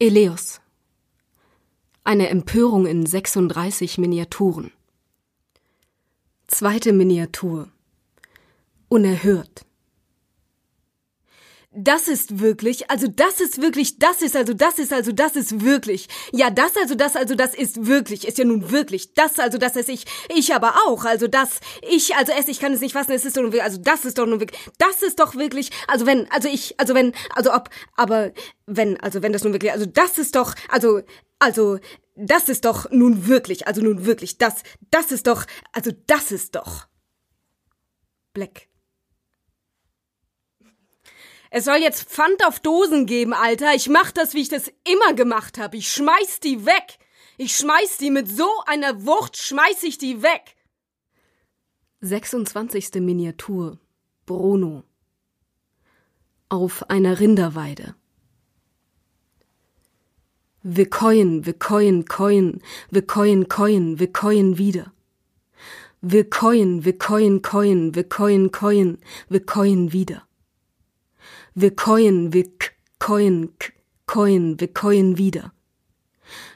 Eleos. 0.00 0.60
Eine 2.04 2.28
Empörung 2.28 2.86
in 2.86 3.04
36 3.04 3.98
Miniaturen. 3.98 4.72
Zweite 6.46 6.92
Miniatur. 6.92 7.68
Unerhört. 8.88 9.67
Das 11.80 12.08
ist 12.08 12.40
wirklich, 12.40 12.90
also 12.90 13.06
das 13.06 13.40
ist 13.40 13.62
wirklich, 13.62 14.00
das 14.00 14.20
ist 14.20 14.34
also, 14.34 14.52
das 14.52 14.80
ist 14.80 14.92
also, 14.92 15.12
das 15.12 15.36
ist 15.36 15.64
wirklich. 15.64 16.08
Ja, 16.32 16.50
das 16.50 16.76
also, 16.76 16.96
das 16.96 17.14
also, 17.14 17.36
das 17.36 17.54
ist 17.54 17.86
wirklich, 17.86 18.26
ist 18.26 18.36
ja 18.36 18.44
nun 18.44 18.72
wirklich. 18.72 19.14
Das 19.14 19.38
also, 19.38 19.58
das 19.58 19.76
ist 19.76 19.88
ich, 19.88 20.04
ich 20.28 20.52
aber 20.52 20.74
auch. 20.88 21.04
Also 21.04 21.28
das, 21.28 21.60
ich, 21.88 22.16
also 22.16 22.32
es, 22.36 22.48
ich 22.48 22.58
kann 22.58 22.72
es 22.72 22.80
nicht 22.80 22.94
fassen, 22.94 23.12
es 23.12 23.24
ist 23.24 23.36
doch 23.36 23.42
nun 23.42 23.52
wirklich, 23.52 23.62
also 23.62 23.78
das 23.80 24.04
ist 24.04 24.18
doch 24.18 24.26
nun 24.26 24.40
wirklich, 24.40 24.60
das 24.78 25.02
ist 25.02 25.20
doch 25.20 25.36
wirklich, 25.36 25.70
also 25.86 26.04
wenn, 26.04 26.28
also 26.32 26.48
ich, 26.48 26.74
also 26.80 26.96
wenn, 26.96 27.12
also 27.36 27.54
ob, 27.54 27.70
aber 27.94 28.32
wenn, 28.66 28.98
also 28.98 29.22
wenn 29.22 29.32
das 29.32 29.44
nun 29.44 29.52
wirklich, 29.52 29.70
also 29.70 29.86
das 29.86 30.18
ist 30.18 30.34
doch, 30.34 30.56
also, 30.68 31.02
also, 31.38 31.78
das 32.16 32.48
ist 32.48 32.64
doch 32.64 32.90
nun 32.90 33.28
wirklich, 33.28 33.68
also 33.68 33.82
nun 33.82 34.04
wirklich, 34.04 34.36
das, 34.36 34.64
das 34.90 35.12
ist 35.12 35.28
doch, 35.28 35.44
also 35.72 35.92
das 36.08 36.32
ist 36.32 36.56
doch. 36.56 36.88
Black. 38.32 38.67
Es 41.50 41.64
soll 41.64 41.78
jetzt 41.78 42.08
Pfand 42.10 42.44
auf 42.44 42.60
Dosen 42.60 43.06
geben, 43.06 43.32
Alter. 43.32 43.74
Ich 43.74 43.88
mach 43.88 44.12
das, 44.12 44.34
wie 44.34 44.42
ich 44.42 44.48
das 44.48 44.70
immer 44.84 45.14
gemacht 45.14 45.58
habe. 45.58 45.76
Ich 45.76 45.90
schmeiß 45.90 46.40
die 46.40 46.66
weg. 46.66 46.98
Ich 47.38 47.56
schmeiß 47.56 47.98
die 47.98 48.10
mit 48.10 48.28
so 48.28 48.48
einer 48.66 49.06
Wucht, 49.06 49.36
schmeiß 49.36 49.82
ich 49.84 49.96
die 49.96 50.22
weg. 50.22 50.56
26. 52.00 52.94
Miniatur. 52.94 53.78
Bruno. 54.26 54.84
Auf 56.50 56.90
einer 56.90 57.18
Rinderweide. 57.18 57.94
Wir 60.62 60.90
keuen, 60.90 61.46
wir 61.46 61.54
keuen, 61.54 62.04
keuen, 62.04 62.62
wir 62.90 63.06
keuen, 63.06 63.48
keuen, 63.48 63.98
wir 63.98 64.12
keuen 64.12 64.58
wieder. 64.58 64.92
Wir 66.00 66.28
keuen, 66.28 66.84
wir 66.84 66.98
keuen, 66.98 67.42
keuen, 67.42 67.94
wir 67.94 68.04
keuen, 68.04 68.52
keuen, 68.52 68.98
wir 69.28 69.46
keuen 69.46 69.92
wieder. 69.92 70.27
Wir 71.60 71.74
keuen, 71.74 72.32
wir 72.32 72.48
keuen, 73.00 73.52
keuen, 74.06 74.60
wir 74.60 74.72
keuen 74.72 75.18
wieder. 75.18 75.52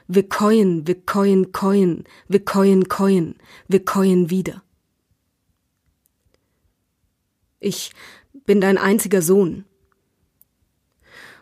Wir 0.07 0.29
keuen, 0.29 0.87
wir 0.87 1.05
keuen, 1.05 1.51
keuen, 1.51 2.05
wir 2.29 2.45
keuen, 2.45 2.87
keuen, 2.87 3.35
wir 3.67 3.83
keuen 3.83 4.29
wieder. 4.29 4.63
Ich 7.59 7.91
bin 8.45 8.61
dein 8.61 8.77
einziger 8.77 9.21
Sohn. 9.21 9.65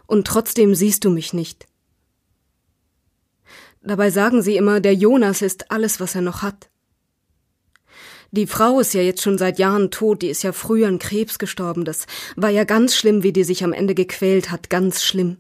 Und 0.07 0.25
trotzdem 0.25 0.73
siehst 0.73 1.05
du 1.05 1.11
mich 1.11 1.31
nicht. 1.31 1.67
Dabei 3.83 4.09
sagen 4.09 4.41
sie 4.41 4.57
immer, 4.57 4.79
der 4.79 4.95
Jonas 4.95 5.43
ist 5.43 5.69
alles, 5.69 5.99
was 5.99 6.15
er 6.15 6.21
noch 6.21 6.41
hat. 6.41 6.70
Die 8.33 8.47
Frau 8.47 8.79
ist 8.79 8.93
ja 8.93 9.01
jetzt 9.01 9.21
schon 9.21 9.37
seit 9.37 9.59
Jahren 9.59 9.91
tot, 9.91 10.21
die 10.21 10.29
ist 10.29 10.43
ja 10.43 10.53
früher 10.53 10.87
an 10.87 10.99
Krebs 10.99 11.37
gestorben. 11.37 11.83
Das 11.83 12.07
war 12.37 12.49
ja 12.49 12.63
ganz 12.63 12.95
schlimm, 12.95 13.23
wie 13.23 13.33
die 13.33 13.43
sich 13.43 13.63
am 13.63 13.73
Ende 13.73 13.93
gequält 13.93 14.51
hat, 14.51 14.69
ganz 14.69 15.03
schlimm. 15.03 15.37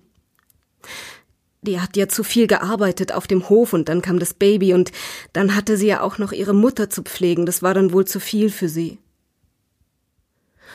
Die 1.61 1.79
hat 1.79 1.95
ja 1.95 2.09
zu 2.09 2.23
viel 2.23 2.47
gearbeitet 2.47 3.13
auf 3.13 3.27
dem 3.27 3.47
Hof 3.47 3.71
und 3.71 3.87
dann 3.87 4.01
kam 4.01 4.19
das 4.19 4.33
Baby 4.33 4.73
und 4.73 4.91
dann 5.31 5.55
hatte 5.55 5.77
sie 5.77 5.87
ja 5.87 6.01
auch 6.01 6.17
noch 6.17 6.33
ihre 6.33 6.53
Mutter 6.53 6.89
zu 6.89 7.03
pflegen, 7.03 7.45
das 7.45 7.61
war 7.61 7.73
dann 7.73 7.93
wohl 7.93 8.05
zu 8.05 8.19
viel 8.19 8.49
für 8.49 8.67
sie. 8.67 8.97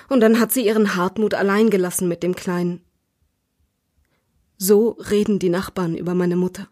Und 0.08 0.20
dann 0.20 0.40
hat 0.40 0.52
sie 0.52 0.64
ihren 0.64 0.94
Hartmut 0.94 1.34
allein 1.34 1.68
gelassen 1.68 2.08
mit 2.08 2.22
dem 2.22 2.36
Kleinen. 2.36 2.80
So 4.56 4.90
reden 5.10 5.38
die 5.38 5.50
Nachbarn 5.50 5.96
über 5.96 6.14
meine 6.14 6.36
Mutter. 6.36 6.68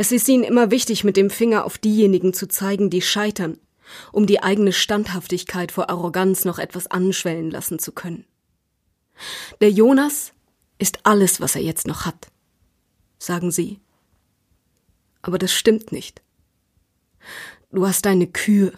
Es 0.00 0.12
ist 0.12 0.28
ihnen 0.28 0.44
immer 0.44 0.70
wichtig, 0.70 1.02
mit 1.02 1.16
dem 1.16 1.28
Finger 1.28 1.64
auf 1.64 1.76
diejenigen 1.76 2.32
zu 2.32 2.46
zeigen, 2.46 2.88
die 2.88 3.02
scheitern, 3.02 3.58
um 4.12 4.28
die 4.28 4.40
eigene 4.44 4.72
Standhaftigkeit 4.72 5.72
vor 5.72 5.90
Arroganz 5.90 6.44
noch 6.44 6.60
etwas 6.60 6.86
anschwellen 6.86 7.50
lassen 7.50 7.80
zu 7.80 7.90
können. 7.90 8.24
Der 9.60 9.72
Jonas 9.72 10.34
ist 10.78 11.00
alles, 11.02 11.40
was 11.40 11.56
er 11.56 11.62
jetzt 11.62 11.88
noch 11.88 12.06
hat, 12.06 12.28
sagen 13.18 13.50
sie. 13.50 13.80
Aber 15.20 15.36
das 15.36 15.52
stimmt 15.52 15.90
nicht. 15.90 16.22
Du 17.72 17.84
hast 17.84 18.06
deine 18.06 18.28
Kühe. 18.28 18.72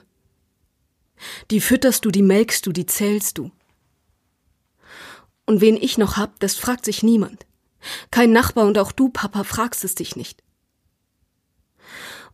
Die 1.51 1.61
fütterst 1.61 2.07
du, 2.07 2.11
die 2.11 2.23
melkst 2.23 2.65
du, 2.65 2.73
die 2.73 2.87
zählst 2.87 3.37
du. 3.37 3.51
Und 5.45 5.61
wen 5.61 5.77
ich 5.77 5.99
noch 5.99 6.17
hab, 6.17 6.41
das 6.41 6.55
fragt 6.55 6.87
sich 6.87 7.03
niemand. 7.03 7.45
Kein 8.11 8.33
Nachbar 8.33 8.67
und 8.67 8.79
auch 8.79 8.93
du, 8.93 9.11
Papa, 9.11 9.45
fragst 9.45 9.85
es 9.85 9.95
dich 9.95 10.17
nicht. 10.17 10.43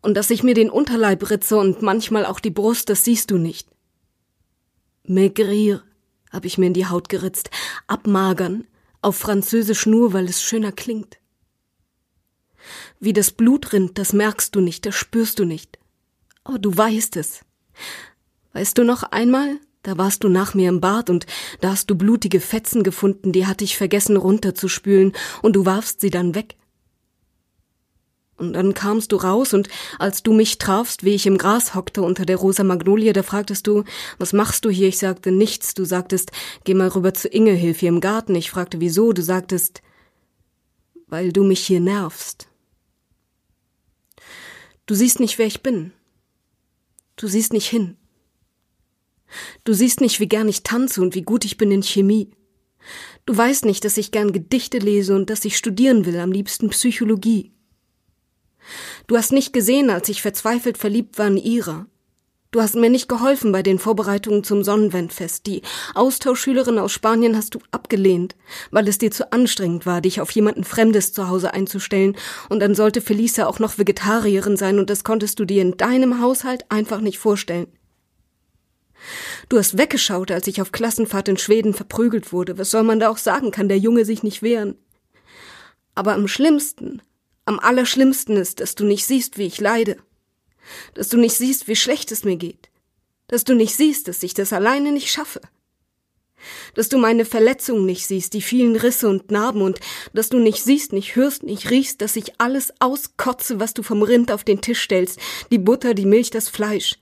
Und 0.06 0.14
dass 0.14 0.30
ich 0.30 0.44
mir 0.44 0.54
den 0.54 0.70
Unterleib 0.70 1.30
ritze 1.30 1.56
und 1.56 1.82
manchmal 1.82 2.26
auch 2.26 2.38
die 2.38 2.52
Brust, 2.52 2.90
das 2.90 3.02
siehst 3.02 3.32
du 3.32 3.38
nicht. 3.38 3.68
Maigrir, 5.02 5.82
hab 6.30 6.44
ich 6.44 6.58
mir 6.58 6.66
in 6.66 6.74
die 6.74 6.86
Haut 6.86 7.08
geritzt. 7.08 7.50
Abmagern, 7.88 8.68
auf 9.02 9.16
Französisch 9.16 9.84
nur, 9.84 10.12
weil 10.12 10.26
es 10.26 10.40
schöner 10.40 10.70
klingt. 10.70 11.18
Wie 13.00 13.12
das 13.12 13.32
Blut 13.32 13.72
rinnt, 13.72 13.98
das 13.98 14.12
merkst 14.12 14.54
du 14.54 14.60
nicht, 14.60 14.86
das 14.86 14.94
spürst 14.94 15.40
du 15.40 15.44
nicht. 15.44 15.76
Oh, 16.44 16.56
du 16.56 16.76
weißt 16.76 17.16
es. 17.16 17.40
Weißt 18.52 18.78
du 18.78 18.84
noch 18.84 19.02
einmal? 19.02 19.58
Da 19.82 19.98
warst 19.98 20.22
du 20.22 20.28
nach 20.28 20.54
mir 20.54 20.68
im 20.68 20.80
Bad 20.80 21.10
und 21.10 21.26
da 21.60 21.70
hast 21.70 21.90
du 21.90 21.96
blutige 21.96 22.38
Fetzen 22.38 22.84
gefunden, 22.84 23.32
die 23.32 23.48
hatte 23.48 23.64
ich 23.64 23.76
vergessen 23.76 24.16
runterzuspülen 24.16 25.14
und 25.42 25.56
du 25.56 25.66
warfst 25.66 26.00
sie 26.00 26.10
dann 26.10 26.36
weg. 26.36 26.54
Und 28.36 28.52
dann 28.52 28.74
kamst 28.74 29.12
du 29.12 29.16
raus 29.16 29.54
und 29.54 29.68
als 29.98 30.22
du 30.22 30.34
mich 30.34 30.58
trafst, 30.58 31.04
wie 31.04 31.14
ich 31.14 31.26
im 31.26 31.38
Gras 31.38 31.74
hockte 31.74 32.02
unter 32.02 32.26
der 32.26 32.36
rosa 32.36 32.64
Magnolie, 32.64 33.14
da 33.14 33.22
fragtest 33.22 33.66
du, 33.66 33.84
was 34.18 34.34
machst 34.34 34.64
du 34.66 34.70
hier? 34.70 34.88
Ich 34.88 34.98
sagte 34.98 35.32
nichts. 35.32 35.72
Du 35.72 35.86
sagtest, 35.86 36.32
geh 36.64 36.74
mal 36.74 36.88
rüber 36.88 37.14
zu 37.14 37.28
Inge, 37.28 37.52
hilf 37.52 37.82
ihr 37.82 37.88
im 37.88 38.00
Garten. 38.00 38.34
Ich 38.34 38.50
fragte, 38.50 38.78
wieso? 38.80 39.14
Du 39.14 39.22
sagtest, 39.22 39.80
weil 41.06 41.32
du 41.32 41.44
mich 41.44 41.60
hier 41.66 41.80
nervst. 41.80 42.48
Du 44.84 44.94
siehst 44.94 45.18
nicht, 45.18 45.38
wer 45.38 45.46
ich 45.46 45.62
bin. 45.62 45.92
Du 47.16 47.28
siehst 47.28 47.54
nicht 47.54 47.68
hin. 47.68 47.96
Du 49.64 49.72
siehst 49.72 50.02
nicht, 50.02 50.20
wie 50.20 50.28
gern 50.28 50.48
ich 50.48 50.62
tanze 50.62 51.00
und 51.00 51.14
wie 51.14 51.22
gut 51.22 51.44
ich 51.46 51.56
bin 51.56 51.70
in 51.70 51.82
Chemie. 51.82 52.30
Du 53.24 53.36
weißt 53.36 53.64
nicht, 53.64 53.84
dass 53.84 53.96
ich 53.96 54.12
gern 54.12 54.32
Gedichte 54.32 54.78
lese 54.78 55.16
und 55.16 55.30
dass 55.30 55.44
ich 55.44 55.56
studieren 55.56 56.04
will, 56.04 56.20
am 56.20 56.30
liebsten 56.30 56.68
Psychologie. 56.68 57.55
Du 59.06 59.16
hast 59.16 59.32
nicht 59.32 59.52
gesehen, 59.52 59.90
als 59.90 60.08
ich 60.08 60.22
verzweifelt 60.22 60.78
verliebt 60.78 61.18
war 61.18 61.28
in 61.28 61.36
Ira. 61.36 61.86
Du 62.50 62.62
hast 62.62 62.74
mir 62.74 62.90
nicht 62.90 63.08
geholfen 63.08 63.52
bei 63.52 63.62
den 63.62 63.78
Vorbereitungen 63.78 64.42
zum 64.42 64.64
Sonnenwendfest. 64.64 65.46
Die 65.46 65.62
Austauschschülerin 65.94 66.78
aus 66.78 66.90
Spanien 66.90 67.36
hast 67.36 67.54
du 67.54 67.58
abgelehnt, 67.70 68.34
weil 68.70 68.88
es 68.88 68.98
dir 68.98 69.10
zu 69.10 69.32
anstrengend 69.32 69.84
war, 69.84 70.00
dich 70.00 70.20
auf 70.20 70.30
jemanden 70.30 70.64
Fremdes 70.64 71.12
zu 71.12 71.28
Hause 71.28 71.52
einzustellen. 71.52 72.16
Und 72.48 72.60
dann 72.60 72.74
sollte 72.74 73.00
Felicia 73.00 73.46
auch 73.46 73.58
noch 73.58 73.78
Vegetarierin 73.78 74.56
sein 74.56 74.78
und 74.78 74.90
das 74.90 75.04
konntest 75.04 75.38
du 75.38 75.44
dir 75.44 75.60
in 75.60 75.76
deinem 75.76 76.20
Haushalt 76.20 76.64
einfach 76.70 77.00
nicht 77.00 77.18
vorstellen. 77.18 77.66
Du 79.48 79.58
hast 79.58 79.76
weggeschaut, 79.76 80.30
als 80.30 80.46
ich 80.46 80.62
auf 80.62 80.72
Klassenfahrt 80.72 81.28
in 81.28 81.36
Schweden 81.36 81.74
verprügelt 81.74 82.32
wurde. 82.32 82.58
Was 82.58 82.70
soll 82.70 82.82
man 82.82 83.00
da 83.00 83.10
auch 83.10 83.18
sagen? 83.18 83.50
Kann 83.50 83.68
der 83.68 83.78
Junge 83.78 84.04
sich 84.04 84.22
nicht 84.22 84.42
wehren? 84.42 84.76
Aber 85.94 86.14
am 86.14 86.26
schlimmsten, 86.26 87.02
am 87.46 87.58
allerschlimmsten 87.58 88.36
ist, 88.36 88.60
dass 88.60 88.74
du 88.74 88.84
nicht 88.84 89.06
siehst, 89.06 89.38
wie 89.38 89.46
ich 89.46 89.60
leide 89.60 89.96
dass 90.94 91.08
du 91.08 91.16
nicht 91.16 91.36
siehst, 91.36 91.68
wie 91.68 91.76
schlecht 91.76 92.12
es 92.12 92.24
mir 92.24 92.36
geht, 92.36 92.70
dass 93.28 93.44
du 93.44 93.54
nicht 93.54 93.76
siehst, 93.76 94.08
dass 94.08 94.22
ich 94.22 94.34
das 94.34 94.52
alleine 94.52 94.92
nicht 94.92 95.10
schaffe, 95.10 95.40
dass 96.74 96.88
du 96.88 96.98
meine 96.98 97.24
Verletzungen 97.24 97.86
nicht 97.86 98.06
siehst, 98.06 98.34
die 98.34 98.42
vielen 98.42 98.76
Risse 98.76 99.08
und 99.08 99.30
Narben 99.30 99.62
und 99.62 99.80
dass 100.12 100.28
du 100.28 100.38
nicht 100.38 100.62
siehst, 100.62 100.92
nicht 100.92 101.16
hörst, 101.16 101.42
nicht 101.42 101.70
riechst, 101.70 102.00
dass 102.00 102.16
ich 102.16 102.40
alles 102.40 102.72
auskotze, 102.78 103.58
was 103.58 103.74
du 103.74 103.82
vom 103.82 104.02
Rind 104.02 104.30
auf 104.30 104.44
den 104.44 104.60
Tisch 104.60 104.82
stellst, 104.82 105.18
die 105.50 105.58
Butter, 105.58 105.94
die 105.94 106.06
Milch, 106.06 106.30
das 106.30 106.48
Fleisch. 106.48 106.98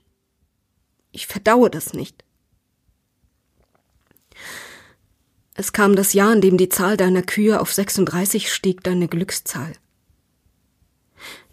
Ich 1.11 1.27
verdaue 1.27 1.69
das 1.69 1.93
nicht. 1.93 2.23
Es 5.57 5.71
kam 5.71 5.95
das 5.95 6.11
Jahr, 6.11 6.33
in 6.33 6.41
dem 6.41 6.57
die 6.57 6.67
Zahl 6.67 6.97
deiner 6.97 7.21
Kühe 7.21 7.61
auf 7.61 7.71
36 7.71 8.51
stieg, 8.51 8.83
deine 8.83 9.07
Glückszahl. 9.07 9.73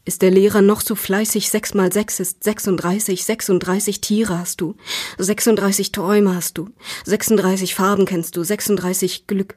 Ist 0.05 0.23
der 0.23 0.33
Lehrer 0.33 0.63
noch 0.63 0.81
so 0.81 0.97
fleißig? 0.97 1.49
Sechs 1.49 1.75
mal 1.75 1.93
sechs 1.93 2.19
ist 2.19 2.43
36. 2.43 3.25
36 3.25 4.01
Tiere 4.01 4.39
hast 4.39 4.61
du. 4.61 4.75
36 5.19 5.93
Träume 5.93 6.35
hast 6.35 6.59
du. 6.59 6.71
36 7.05 7.75
Farben 7.75 8.05
kennst 8.05 8.37
du. 8.37 8.43
36 8.43 9.29
Glück. 9.29 9.57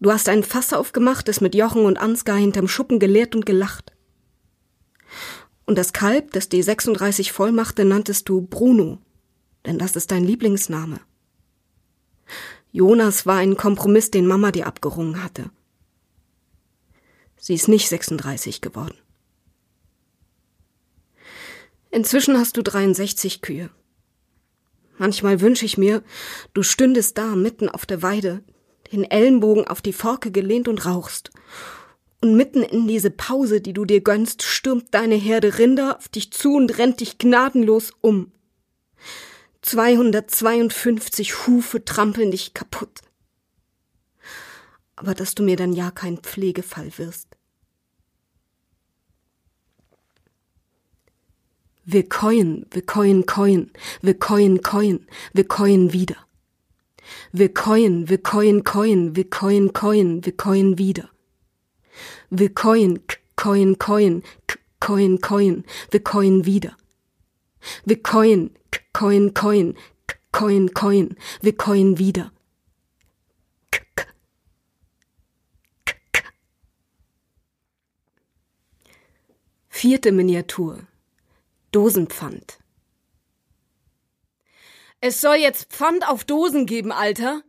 Du 0.00 0.12
hast 0.12 0.28
ein 0.28 0.42
Fass 0.42 0.74
aufgemacht, 0.74 1.28
es 1.28 1.40
mit 1.40 1.54
Jochen 1.54 1.86
und 1.86 1.98
Ansgar 1.98 2.36
hinterm 2.36 2.68
Schuppen 2.68 2.98
geleert 2.98 3.34
und 3.34 3.46
gelacht. 3.46 3.92
Und 5.64 5.78
das 5.78 5.94
Kalb, 5.94 6.32
das 6.32 6.50
die 6.50 6.62
36 6.62 7.32
voll 7.32 7.52
machte, 7.52 7.86
nanntest 7.86 8.28
du 8.28 8.42
Bruno, 8.42 8.98
denn 9.64 9.78
das 9.78 9.96
ist 9.96 10.10
dein 10.10 10.24
Lieblingsname. 10.24 11.00
Jonas 12.70 13.24
war 13.24 13.36
ein 13.36 13.56
Kompromiss, 13.56 14.10
den 14.10 14.26
Mama 14.26 14.50
dir 14.50 14.66
abgerungen 14.66 15.22
hatte. 15.22 15.50
Sie 17.44 17.52
ist 17.52 17.68
nicht 17.68 17.90
36 17.90 18.62
geworden. 18.62 18.96
Inzwischen 21.90 22.38
hast 22.38 22.56
du 22.56 22.62
63 22.62 23.42
Kühe. 23.42 23.68
Manchmal 24.96 25.42
wünsche 25.42 25.66
ich 25.66 25.76
mir, 25.76 26.02
du 26.54 26.62
stündest 26.62 27.18
da 27.18 27.36
mitten 27.36 27.68
auf 27.68 27.84
der 27.84 28.00
Weide, 28.00 28.42
den 28.92 29.04
Ellenbogen 29.04 29.68
auf 29.68 29.82
die 29.82 29.92
Forke 29.92 30.30
gelehnt 30.30 30.68
und 30.68 30.86
rauchst. 30.86 31.32
Und 32.22 32.34
mitten 32.34 32.62
in 32.62 32.88
diese 32.88 33.10
Pause, 33.10 33.60
die 33.60 33.74
du 33.74 33.84
dir 33.84 34.00
gönnst, 34.00 34.42
stürmt 34.42 34.94
deine 34.94 35.16
Herde 35.16 35.58
Rinder 35.58 35.98
auf 35.98 36.08
dich 36.08 36.32
zu 36.32 36.54
und 36.54 36.78
rennt 36.78 37.00
dich 37.00 37.18
gnadenlos 37.18 37.92
um. 38.00 38.32
252 39.60 41.46
Hufe 41.46 41.84
trampeln 41.84 42.30
dich 42.30 42.54
kaputt 42.54 43.02
aber 44.96 45.14
dass 45.14 45.34
du 45.34 45.42
mir 45.42 45.56
dann 45.56 45.72
ja 45.72 45.90
kein 45.90 46.18
Pflegefall 46.18 46.96
wirst. 46.98 47.33
Wir 51.86 52.08
keuen, 52.08 52.66
wir 52.70 52.82
keuen, 52.82 53.26
keuen, 53.26 53.70
wir 54.00 54.18
keuen, 54.18 54.62
keuen, 54.62 55.06
wir 55.34 55.44
keuen 55.46 55.92
wieder. 55.92 56.16
Wir 57.32 57.52
keuen, 57.52 58.08
wir 58.08 58.18
keuen, 58.18 58.64
keuen, 58.64 59.14
wir 59.16 59.28
keuen, 59.28 59.72
keuen, 59.74 60.24
wir 60.24 60.36
keuen 60.36 60.78
wieder. 60.78 61.10
Wir 62.30 62.54
keuen, 62.54 63.00
keuen, 63.36 63.78
keuen, 63.78 64.22
keuen, 64.80 65.20
keuen, 65.20 65.64
wir 65.90 66.02
keuen 66.02 66.46
wieder. 66.46 66.76
Wir 67.84 68.02
keuen, 68.02 68.50
keuen, 68.94 69.34
keuen, 69.34 69.74
keuen, 70.32 70.74
keuen, 70.74 71.16
wir 71.42 71.56
keuen 71.56 71.98
wieder. 71.98 72.32
Vierte 79.68 80.12
Miniatur. 80.12 80.86
Dosenpfand. 81.74 82.58
Es 85.00 85.20
soll 85.20 85.36
jetzt 85.36 85.72
Pfand 85.72 86.08
auf 86.08 86.22
Dosen 86.24 86.66
geben, 86.66 86.92
Alter. 86.92 87.42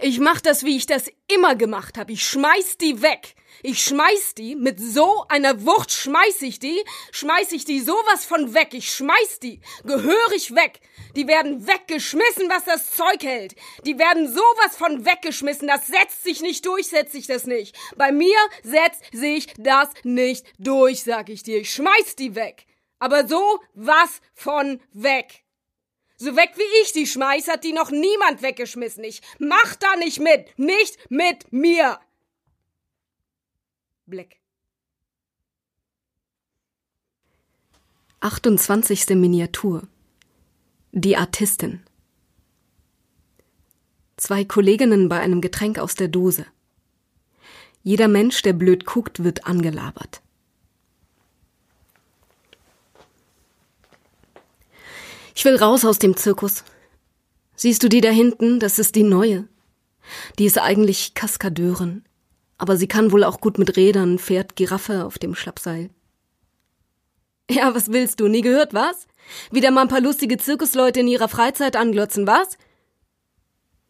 Ich 0.00 0.20
mach 0.20 0.40
das, 0.40 0.62
wie 0.62 0.76
ich 0.76 0.86
das 0.86 1.10
immer 1.26 1.56
gemacht 1.56 1.98
habe. 1.98 2.12
Ich 2.12 2.24
schmeiß 2.24 2.78
die 2.78 3.02
weg. 3.02 3.34
Ich 3.64 3.82
schmeiß 3.82 4.34
die, 4.34 4.54
mit 4.54 4.78
so 4.78 5.24
einer 5.28 5.66
Wucht 5.66 5.90
schmeiß 5.90 6.42
ich 6.42 6.60
die, 6.60 6.80
schmeiß 7.10 7.50
ich 7.52 7.64
die 7.64 7.80
sowas 7.80 8.24
von 8.24 8.54
weg. 8.54 8.68
Ich 8.72 8.92
schmeiß 8.92 9.40
die, 9.40 9.60
gehörig 9.84 10.54
weg. 10.54 10.80
Die 11.16 11.26
werden 11.26 11.66
weggeschmissen, 11.66 12.48
was 12.48 12.64
das 12.64 12.92
Zeug 12.92 13.22
hält. 13.22 13.56
Die 13.84 13.98
werden 13.98 14.28
sowas 14.28 14.76
von 14.76 15.04
weggeschmissen. 15.04 15.66
Das 15.66 15.88
setzt 15.88 16.22
sich 16.22 16.40
nicht 16.40 16.64
durch, 16.66 16.86
setzt 16.86 17.12
sich 17.12 17.26
das 17.26 17.46
nicht. 17.46 17.76
Bei 17.96 18.12
mir 18.12 18.38
setzt 18.62 19.02
sich 19.12 19.48
das 19.58 19.88
nicht 20.04 20.46
durch, 20.58 21.02
sag 21.02 21.28
ich 21.28 21.42
dir. 21.42 21.58
Ich 21.58 21.72
schmeiß 21.72 22.14
die 22.16 22.36
weg. 22.36 22.66
Aber 23.02 23.26
so 23.26 23.58
was 23.74 24.20
von 24.32 24.80
weg. 24.92 25.42
So 26.18 26.36
weg 26.36 26.52
wie 26.54 26.82
ich 26.82 26.92
die 26.92 27.08
schmeiß, 27.08 27.48
hat 27.48 27.64
die 27.64 27.72
noch 27.72 27.90
niemand 27.90 28.42
weggeschmissen. 28.42 29.02
Ich 29.02 29.22
mach 29.40 29.74
da 29.74 29.96
nicht 29.96 30.20
mit. 30.20 30.56
Nicht 30.56 31.10
mit 31.10 31.52
mir. 31.52 31.98
Black. 34.06 34.36
28. 38.20 39.08
Miniatur. 39.16 39.88
Die 40.92 41.16
Artistin. 41.16 41.82
Zwei 44.16 44.44
Kolleginnen 44.44 45.08
bei 45.08 45.18
einem 45.18 45.40
Getränk 45.40 45.80
aus 45.80 45.96
der 45.96 46.06
Dose. 46.06 46.46
Jeder 47.82 48.06
Mensch, 48.06 48.42
der 48.42 48.52
blöd 48.52 48.86
guckt, 48.86 49.24
wird 49.24 49.44
angelabert. 49.44 50.22
Ich 55.34 55.44
will 55.44 55.56
raus 55.56 55.84
aus 55.84 55.98
dem 55.98 56.16
Zirkus. 56.16 56.64
Siehst 57.56 57.82
du 57.82 57.88
die 57.88 58.00
da 58.00 58.10
hinten? 58.10 58.60
Das 58.60 58.78
ist 58.78 58.94
die 58.94 59.04
neue. 59.04 59.48
Die 60.38 60.46
ist 60.46 60.58
eigentlich 60.58 61.14
Kaskadeurin 61.14 62.04
aber 62.62 62.76
sie 62.76 62.86
kann 62.86 63.10
wohl 63.10 63.24
auch 63.24 63.40
gut 63.40 63.58
mit 63.58 63.76
Rädern, 63.76 64.20
fährt 64.20 64.54
Giraffe 64.54 65.04
auf 65.04 65.18
dem 65.18 65.34
Schlappseil. 65.34 65.90
Ja, 67.50 67.74
was 67.74 67.90
willst 67.90 68.20
du? 68.20 68.28
Nie 68.28 68.40
gehört, 68.40 68.72
was? 68.72 69.08
Wieder 69.50 69.72
mal 69.72 69.82
ein 69.82 69.88
paar 69.88 70.00
lustige 70.00 70.38
Zirkusleute 70.38 71.00
in 71.00 71.08
ihrer 71.08 71.26
Freizeit 71.26 71.74
anglotzen, 71.74 72.24
was? 72.28 72.56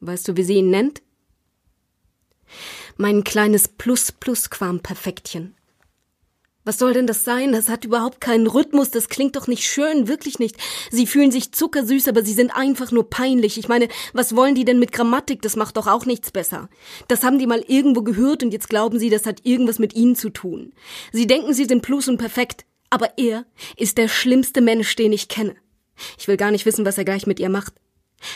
Weißt 0.00 0.26
du, 0.26 0.38
wie 0.38 0.42
sie 0.42 0.54
ihn 0.54 0.70
nennt? 0.70 1.02
Mein 2.96 3.24
kleines 3.24 3.68
Plus-Plus-Quam-Perfektchen. 3.68 5.54
Was 6.64 6.78
soll 6.78 6.92
denn 6.92 7.08
das 7.08 7.24
sein? 7.24 7.52
Das 7.52 7.68
hat 7.68 7.84
überhaupt 7.84 8.20
keinen 8.20 8.46
Rhythmus, 8.46 8.90
das 8.90 9.08
klingt 9.08 9.34
doch 9.34 9.48
nicht 9.48 9.64
schön, 9.64 10.06
wirklich 10.06 10.38
nicht. 10.38 10.56
Sie 10.90 11.08
fühlen 11.08 11.32
sich 11.32 11.50
zuckersüß, 11.50 12.06
aber 12.06 12.24
sie 12.24 12.34
sind 12.34 12.50
einfach 12.50 12.92
nur 12.92 13.10
peinlich. 13.10 13.58
Ich 13.58 13.68
meine, 13.68 13.88
was 14.12 14.36
wollen 14.36 14.54
die 14.54 14.64
denn 14.64 14.78
mit 14.78 14.92
Grammatik? 14.92 15.42
Das 15.42 15.56
macht 15.56 15.76
doch 15.76 15.88
auch 15.88 16.06
nichts 16.06 16.30
besser. 16.30 16.68
Das 17.08 17.24
haben 17.24 17.40
die 17.40 17.48
mal 17.48 17.64
irgendwo 17.66 18.02
gehört 18.02 18.44
und 18.44 18.52
jetzt 18.52 18.68
glauben 18.68 19.00
sie, 19.00 19.10
das 19.10 19.26
hat 19.26 19.44
irgendwas 19.44 19.80
mit 19.80 19.94
ihnen 19.94 20.14
zu 20.14 20.30
tun. 20.30 20.72
Sie 21.12 21.26
denken, 21.26 21.52
sie 21.52 21.64
sind 21.64 21.82
plus 21.82 22.06
und 22.06 22.18
perfekt, 22.18 22.64
aber 22.90 23.18
er 23.18 23.44
ist 23.76 23.98
der 23.98 24.06
schlimmste 24.06 24.60
Mensch, 24.60 24.94
den 24.94 25.12
ich 25.12 25.26
kenne. 25.26 25.56
Ich 26.16 26.28
will 26.28 26.36
gar 26.36 26.52
nicht 26.52 26.64
wissen, 26.64 26.84
was 26.84 26.96
er 26.96 27.04
gleich 27.04 27.26
mit 27.26 27.40
ihr 27.40 27.48
macht. 27.48 27.74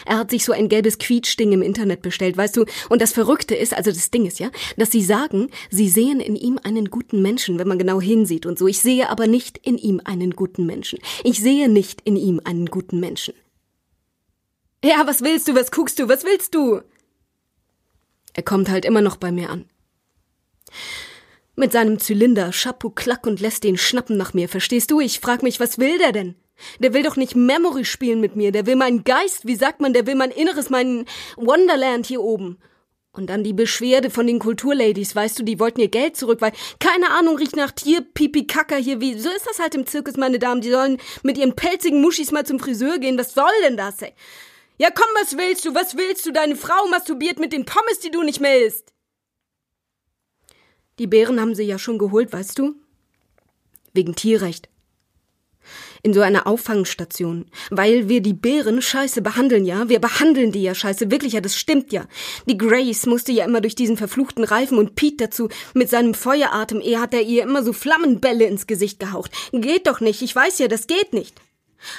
Er 0.04 0.18
hat 0.18 0.30
sich 0.30 0.44
so 0.44 0.52
ein 0.52 0.68
gelbes 0.68 0.98
Quietschding 0.98 1.52
im 1.52 1.62
Internet 1.62 2.02
bestellt, 2.02 2.36
weißt 2.36 2.56
du? 2.56 2.64
Und 2.88 3.02
das 3.02 3.12
Verrückte 3.12 3.54
ist, 3.54 3.74
also 3.74 3.90
das 3.90 4.10
Ding 4.10 4.26
ist 4.26 4.38
ja, 4.38 4.50
dass 4.76 4.90
sie 4.90 5.02
sagen, 5.02 5.50
sie 5.70 5.88
sehen 5.88 6.20
in 6.20 6.36
ihm 6.36 6.58
einen 6.62 6.90
guten 6.90 7.22
Menschen, 7.22 7.58
wenn 7.58 7.68
man 7.68 7.78
genau 7.78 8.00
hinsieht 8.00 8.46
und 8.46 8.58
so. 8.58 8.66
Ich 8.66 8.80
sehe 8.80 9.08
aber 9.08 9.26
nicht 9.26 9.58
in 9.58 9.78
ihm 9.78 10.00
einen 10.04 10.32
guten 10.32 10.66
Menschen. 10.66 10.98
Ich 11.24 11.40
sehe 11.40 11.68
nicht 11.68 12.00
in 12.02 12.16
ihm 12.16 12.40
einen 12.44 12.66
guten 12.66 13.00
Menschen. 13.00 13.34
Ja, 14.84 15.06
was 15.06 15.22
willst 15.22 15.48
du? 15.48 15.54
Was 15.54 15.70
guckst 15.70 15.98
du? 15.98 16.08
Was 16.08 16.24
willst 16.24 16.54
du? 16.54 16.80
Er 18.34 18.42
kommt 18.42 18.68
halt 18.68 18.84
immer 18.84 19.00
noch 19.00 19.16
bei 19.16 19.32
mir 19.32 19.50
an. 19.50 19.64
Mit 21.56 21.72
seinem 21.72 21.98
Zylinder, 21.98 22.50
Chapeau, 22.52 22.90
Klack 22.90 23.26
und 23.26 23.40
lässt 23.40 23.64
den 23.64 23.78
schnappen 23.78 24.18
nach 24.18 24.34
mir, 24.34 24.48
verstehst 24.48 24.90
du? 24.90 25.00
Ich 25.00 25.20
frag 25.20 25.42
mich, 25.42 25.58
was 25.58 25.78
will 25.78 25.96
der 25.98 26.12
denn? 26.12 26.34
Der 26.78 26.94
will 26.94 27.02
doch 27.02 27.16
nicht 27.16 27.36
Memory 27.36 27.84
spielen 27.84 28.20
mit 28.20 28.36
mir, 28.36 28.52
der 28.52 28.66
will 28.66 28.76
meinen 28.76 29.04
Geist, 29.04 29.46
wie 29.46 29.56
sagt 29.56 29.80
man, 29.80 29.92
der 29.92 30.06
will 30.06 30.14
mein 30.14 30.30
Inneres, 30.30 30.70
meinen 30.70 31.06
Wonderland 31.36 32.06
hier 32.06 32.22
oben. 32.22 32.58
Und 33.12 33.30
dann 33.30 33.44
die 33.44 33.54
Beschwerde 33.54 34.10
von 34.10 34.26
den 34.26 34.38
Kulturladies, 34.38 35.16
weißt 35.16 35.38
du, 35.38 35.42
die 35.42 35.58
wollten 35.58 35.80
ihr 35.80 35.88
Geld 35.88 36.16
zurück, 36.16 36.42
weil, 36.42 36.52
keine 36.80 37.10
Ahnung, 37.10 37.36
riecht 37.36 37.56
nach 37.56 37.70
Tier, 37.70 38.02
Pipi, 38.02 38.46
Kacker 38.46 38.76
hier, 38.76 39.00
wie, 39.00 39.18
so 39.18 39.30
ist 39.30 39.46
das 39.46 39.58
halt 39.58 39.74
im 39.74 39.86
Zirkus, 39.86 40.18
meine 40.18 40.38
Damen, 40.38 40.60
die 40.60 40.70
sollen 40.70 40.98
mit 41.22 41.38
ihren 41.38 41.56
pelzigen 41.56 42.02
Muschis 42.02 42.30
mal 42.30 42.44
zum 42.44 42.58
Friseur 42.58 42.98
gehen, 42.98 43.18
was 43.18 43.32
soll 43.32 43.46
denn 43.62 43.78
das, 43.78 44.02
ey? 44.02 44.12
Ja 44.78 44.90
komm, 44.90 45.08
was 45.18 45.38
willst 45.38 45.64
du, 45.64 45.74
was 45.74 45.96
willst 45.96 46.26
du, 46.26 46.32
deine 46.32 46.56
Frau 46.56 46.86
masturbiert 46.90 47.38
mit 47.38 47.54
den 47.54 47.64
Pommes, 47.64 48.00
die 48.00 48.10
du 48.10 48.22
nicht 48.22 48.40
mehr 48.40 48.66
isst. 48.66 48.92
Die 50.98 51.06
Bären 51.06 51.40
haben 51.40 51.54
sie 51.54 51.62
ja 51.62 51.78
schon 51.78 51.96
geholt, 51.96 52.32
weißt 52.34 52.58
du? 52.58 52.74
Wegen 53.94 54.14
Tierrecht 54.14 54.68
in 56.06 56.14
so 56.14 56.20
einer 56.20 56.46
Auffangstation, 56.46 57.46
weil 57.70 58.08
wir 58.08 58.20
die 58.20 58.32
Bären 58.32 58.80
scheiße 58.80 59.22
behandeln, 59.22 59.64
ja? 59.64 59.88
Wir 59.88 59.98
behandeln 59.98 60.52
die 60.52 60.62
ja 60.62 60.72
scheiße, 60.72 61.10
wirklich, 61.10 61.32
ja, 61.32 61.40
das 61.40 61.56
stimmt 61.56 61.92
ja. 61.92 62.06
Die 62.48 62.56
Grace 62.56 63.06
musste 63.06 63.32
ja 63.32 63.44
immer 63.44 63.60
durch 63.60 63.74
diesen 63.74 63.96
verfluchten 63.96 64.44
Reifen 64.44 64.78
und 64.78 64.94
Pete 64.94 65.24
dazu 65.24 65.48
mit 65.74 65.90
seinem 65.90 66.14
Feueratem, 66.14 66.80
er 66.80 67.00
hat 67.00 67.12
er 67.12 67.22
ihr 67.22 67.42
immer 67.42 67.64
so 67.64 67.72
Flammenbälle 67.72 68.44
ins 68.44 68.68
Gesicht 68.68 69.00
gehaucht. 69.00 69.32
Geht 69.50 69.88
doch 69.88 70.00
nicht, 70.00 70.22
ich 70.22 70.34
weiß 70.34 70.60
ja, 70.60 70.68
das 70.68 70.86
geht 70.86 71.12
nicht. 71.12 71.34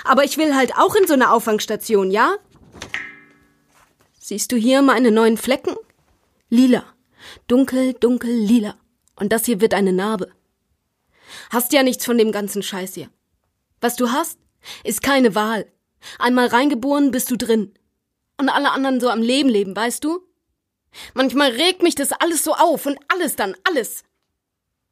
Aber 0.06 0.24
ich 0.24 0.38
will 0.38 0.56
halt 0.56 0.78
auch 0.78 0.96
in 0.96 1.06
so 1.06 1.14
eine 1.14 1.30
Auffangstation, 1.34 2.10
ja? 2.10 2.36
Siehst 4.22 4.54
du 4.54 4.56
hier 4.56 4.82
meine 4.82 5.12
neuen 5.12 5.36
Flecken? 5.36 5.76
Lila. 6.50 6.86
Dunkel, 7.48 7.94
dunkel, 7.94 8.32
lila. 8.34 8.76
Und 9.18 9.34
das 9.34 9.44
hier 9.44 9.60
wird 9.60 9.74
eine 9.74 9.92
Narbe. 9.92 10.32
Hast 11.50 11.74
ja 11.74 11.84
nichts 11.84 12.06
von 12.06 12.18
dem 12.18 12.32
ganzen 12.32 12.64
Scheiß 12.64 12.94
hier. 12.94 13.10
Was 13.82 13.96
du 13.96 14.12
hast, 14.12 14.40
ist 14.84 15.04
keine 15.04 15.36
Wahl. 15.36 15.66
Einmal 16.20 16.48
reingeboren 16.48 17.12
bist 17.12 17.30
du 17.32 17.38
drin. 17.38 17.74
Und 18.40 18.50
alle 18.50 18.72
anderen 18.72 19.00
so 19.00 19.10
am 19.10 19.22
Leben 19.22 19.50
leben, 19.50 19.76
weißt 19.76 20.04
du? 20.04 20.22
Manchmal 21.14 21.52
regt 21.52 21.84
mich 21.84 21.96
das 21.96 22.12
alles 22.12 22.44
so 22.44 22.54
auf 22.54 22.86
und 22.86 22.98
alles 23.08 23.36
dann, 23.36 23.56
alles. 23.64 24.04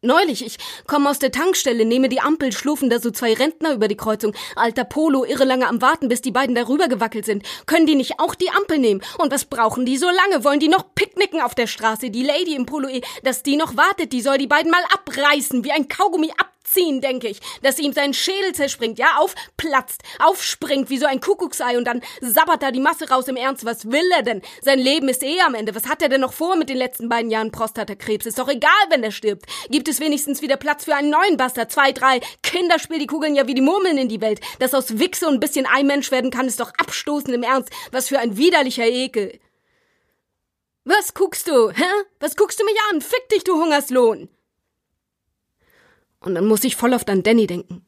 Neulich, 0.02 0.46
ich 0.46 0.58
komme 0.86 1.10
aus 1.10 1.18
der 1.18 1.32
Tankstelle, 1.32 1.84
nehme 1.84 2.10
die 2.10 2.22
Ampel, 2.22 2.52
schlufen 2.52 2.92
da 2.92 3.00
so 3.00 3.10
zwei 3.10 3.34
Rentner 3.34 3.74
über 3.74 3.88
die 3.88 3.98
Kreuzung. 3.98 4.36
Alter 4.56 4.84
Polo, 4.84 5.26
irre 5.26 5.46
lange 5.46 5.68
am 5.68 5.82
Warten, 5.82 6.10
bis 6.10 6.22
die 6.22 6.32
beiden 6.32 6.54
darüber 6.54 6.88
gewackelt 6.88 7.26
sind. 7.26 7.44
Können 7.66 7.88
die 7.88 7.96
nicht 7.96 8.20
auch 8.20 8.36
die 8.36 8.52
Ampel 8.52 8.78
nehmen? 8.78 9.02
Und 9.18 9.32
was 9.32 9.46
brauchen 9.46 9.84
die 9.86 9.98
so 9.98 10.06
lange? 10.06 10.44
Wollen 10.44 10.60
die 10.60 10.68
noch 10.68 10.94
picknicken 10.94 11.42
auf 11.42 11.56
der 11.56 11.66
Straße? 11.66 12.12
Die 12.12 12.24
Lady 12.24 12.54
im 12.54 12.68
Polo, 12.68 12.88
eh, 12.88 13.02
dass 13.24 13.42
die 13.42 13.58
noch 13.58 13.78
wartet, 13.78 14.14
die 14.14 14.22
soll 14.22 14.38
die 14.38 14.46
beiden 14.46 14.70
mal 14.70 14.84
abreißen, 14.94 15.64
wie 15.64 15.72
ein 15.72 15.88
Kaugummi 15.88 16.30
ab 16.38 16.52
ziehen, 16.66 17.02
denke 17.02 17.28
ich, 17.28 17.40
dass 17.62 17.80
ihm 17.80 17.94
sein 17.94 18.14
Schädel 18.14 18.54
zerspringt, 18.54 19.00
ja, 19.00 19.18
aufplatzt, 19.18 20.02
aufspringt 20.20 20.90
wie 20.90 20.98
so 20.98 21.06
ein 21.06 21.22
Kuckucksei 21.22 21.78
und 21.78 21.86
dann 21.86 22.02
sabbert 22.22 22.64
da 22.64 22.72
die 22.72 22.80
Masse 22.80 23.10
raus 23.10 23.28
im 23.28 23.36
Ernst. 23.36 23.66
Was 23.66 23.92
will 23.92 24.10
er 24.16 24.24
denn? 24.24 24.42
Sein 24.62 24.80
Leben 24.80 25.10
ist 25.10 25.24
eh 25.24 25.40
am 25.42 25.56
Ende. 25.56 25.76
Was 25.76 25.88
hat 25.88 26.02
er 26.02 26.10
denn 26.10 26.22
noch 26.22 26.34
vor 26.34 26.56
mit 26.56 26.70
den 26.70 26.78
letzten 26.78 27.10
beiden 27.10 27.32
Jahren 27.32 27.52
Prostatakrebs? 27.52 28.26
Ist 28.26 28.40
doch 28.40 28.50
egal, 28.50 28.72
wenn 28.90 29.04
er 29.04 29.12
stirbt. 29.12 29.46
Gibt 29.70 29.88
es 29.88 30.00
wenigstens 30.00 30.42
wieder 30.42 30.58
Platz 30.58 30.86
für 30.86 30.96
einen 30.96 31.10
neuen 31.10 31.38
Bastard? 31.38 31.72
Zwei, 31.72 31.92
drei. 31.92 32.20
Kinder 32.44 32.80
spielen 32.80 33.00
die 33.00 33.08
Kugeln 33.08 33.36
ja 33.36 33.48
wie 33.48 33.54
die 33.54 33.62
Murmeln 33.62 33.98
in 33.98 34.10
die 34.10 34.22
Welt. 34.22 34.40
Dass 34.60 34.74
aus 34.74 35.00
Wichse 35.00 35.28
und 35.28 35.36
ein 35.36 35.40
bisschen 35.40 35.66
Eimensch 35.66 36.12
werden 36.12 36.32
kann, 36.32 36.48
ist 36.48 36.60
doch 36.60 36.72
abstoßend 36.78 37.34
im 37.34 37.44
Ernst. 37.44 37.70
Was 37.92 38.10
für 38.10 38.20
ein 38.20 38.38
widerlicher 38.38 38.86
Ekel. 38.86 39.40
Was 40.84 41.14
guckst 41.14 41.48
du, 41.48 41.72
hä? 41.72 41.84
Was 42.20 42.36
guckst 42.36 42.60
du 42.60 42.66
mich 42.66 42.78
an? 42.92 43.02
Fick 43.02 43.28
dich, 43.30 43.44
du 43.44 43.56
Hungerslohn! 43.56 44.30
Und 46.26 46.36
dann 46.36 46.48
muss 46.48 46.64
ich 46.64 46.76
voll 46.76 46.94
oft 46.94 47.10
an 47.10 47.22
Danny 47.22 47.46
denken. 47.46 47.86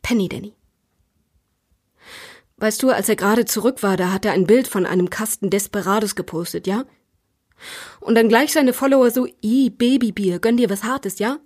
Penny 0.00 0.28
Danny. 0.28 0.54
Weißt 2.56 2.82
du, 2.82 2.90
als 2.90 3.08
er 3.08 3.16
gerade 3.16 3.44
zurück 3.44 3.82
war, 3.82 3.96
da 3.96 4.10
hat 4.10 4.24
er 4.24 4.32
ein 4.32 4.46
Bild 4.46 4.68
von 4.68 4.86
einem 4.86 5.10
Kasten 5.10 5.50
Desperados 5.50 6.14
gepostet, 6.14 6.66
ja? 6.66 6.84
Und 8.00 8.14
dann 8.14 8.28
gleich 8.28 8.52
seine 8.52 8.72
Follower 8.72 9.10
so, 9.10 9.26
i 9.42 9.68
Babybier, 9.68 10.38
gönn 10.38 10.56
dir 10.56 10.70
was 10.70 10.82
Hartes, 10.82 11.18
ja? 11.18 11.40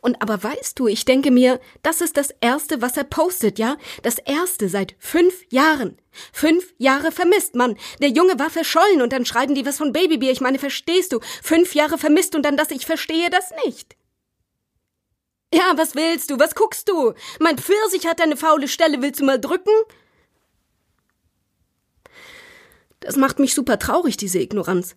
Und 0.00 0.22
aber 0.22 0.42
weißt 0.42 0.78
du, 0.78 0.86
ich 0.86 1.04
denke 1.04 1.30
mir, 1.30 1.58
das 1.82 2.00
ist 2.00 2.16
das 2.16 2.32
erste, 2.40 2.80
was 2.80 2.96
er 2.96 3.04
postet, 3.04 3.58
ja? 3.58 3.76
Das 4.02 4.18
erste 4.18 4.68
seit 4.68 4.94
fünf 4.98 5.34
Jahren. 5.50 5.96
Fünf 6.32 6.74
Jahre 6.78 7.10
vermisst, 7.10 7.56
Mann. 7.56 7.76
Der 8.00 8.10
Junge 8.10 8.38
war 8.38 8.50
verschollen 8.50 9.02
und 9.02 9.12
dann 9.12 9.26
schreiben 9.26 9.54
die 9.56 9.66
was 9.66 9.78
von 9.78 9.92
Babybier. 9.92 10.30
Ich 10.30 10.40
meine, 10.40 10.58
verstehst 10.58 11.12
du? 11.12 11.20
Fünf 11.42 11.74
Jahre 11.74 11.98
vermisst 11.98 12.36
und 12.36 12.44
dann 12.44 12.56
das, 12.56 12.70
ich 12.70 12.86
verstehe 12.86 13.30
das 13.30 13.50
nicht. 13.64 13.96
Ja, 15.52 15.72
was 15.76 15.94
willst 15.94 16.30
du? 16.30 16.38
Was 16.38 16.54
guckst 16.54 16.88
du? 16.88 17.12
Mein 17.40 17.58
Pfirsich 17.58 18.06
hat 18.06 18.20
eine 18.20 18.36
faule 18.36 18.68
Stelle. 18.68 19.02
Willst 19.02 19.20
du 19.20 19.24
mal 19.24 19.40
drücken? 19.40 19.72
Das 23.00 23.16
macht 23.16 23.38
mich 23.38 23.54
super 23.54 23.78
traurig, 23.78 24.16
diese 24.16 24.38
Ignoranz. 24.38 24.94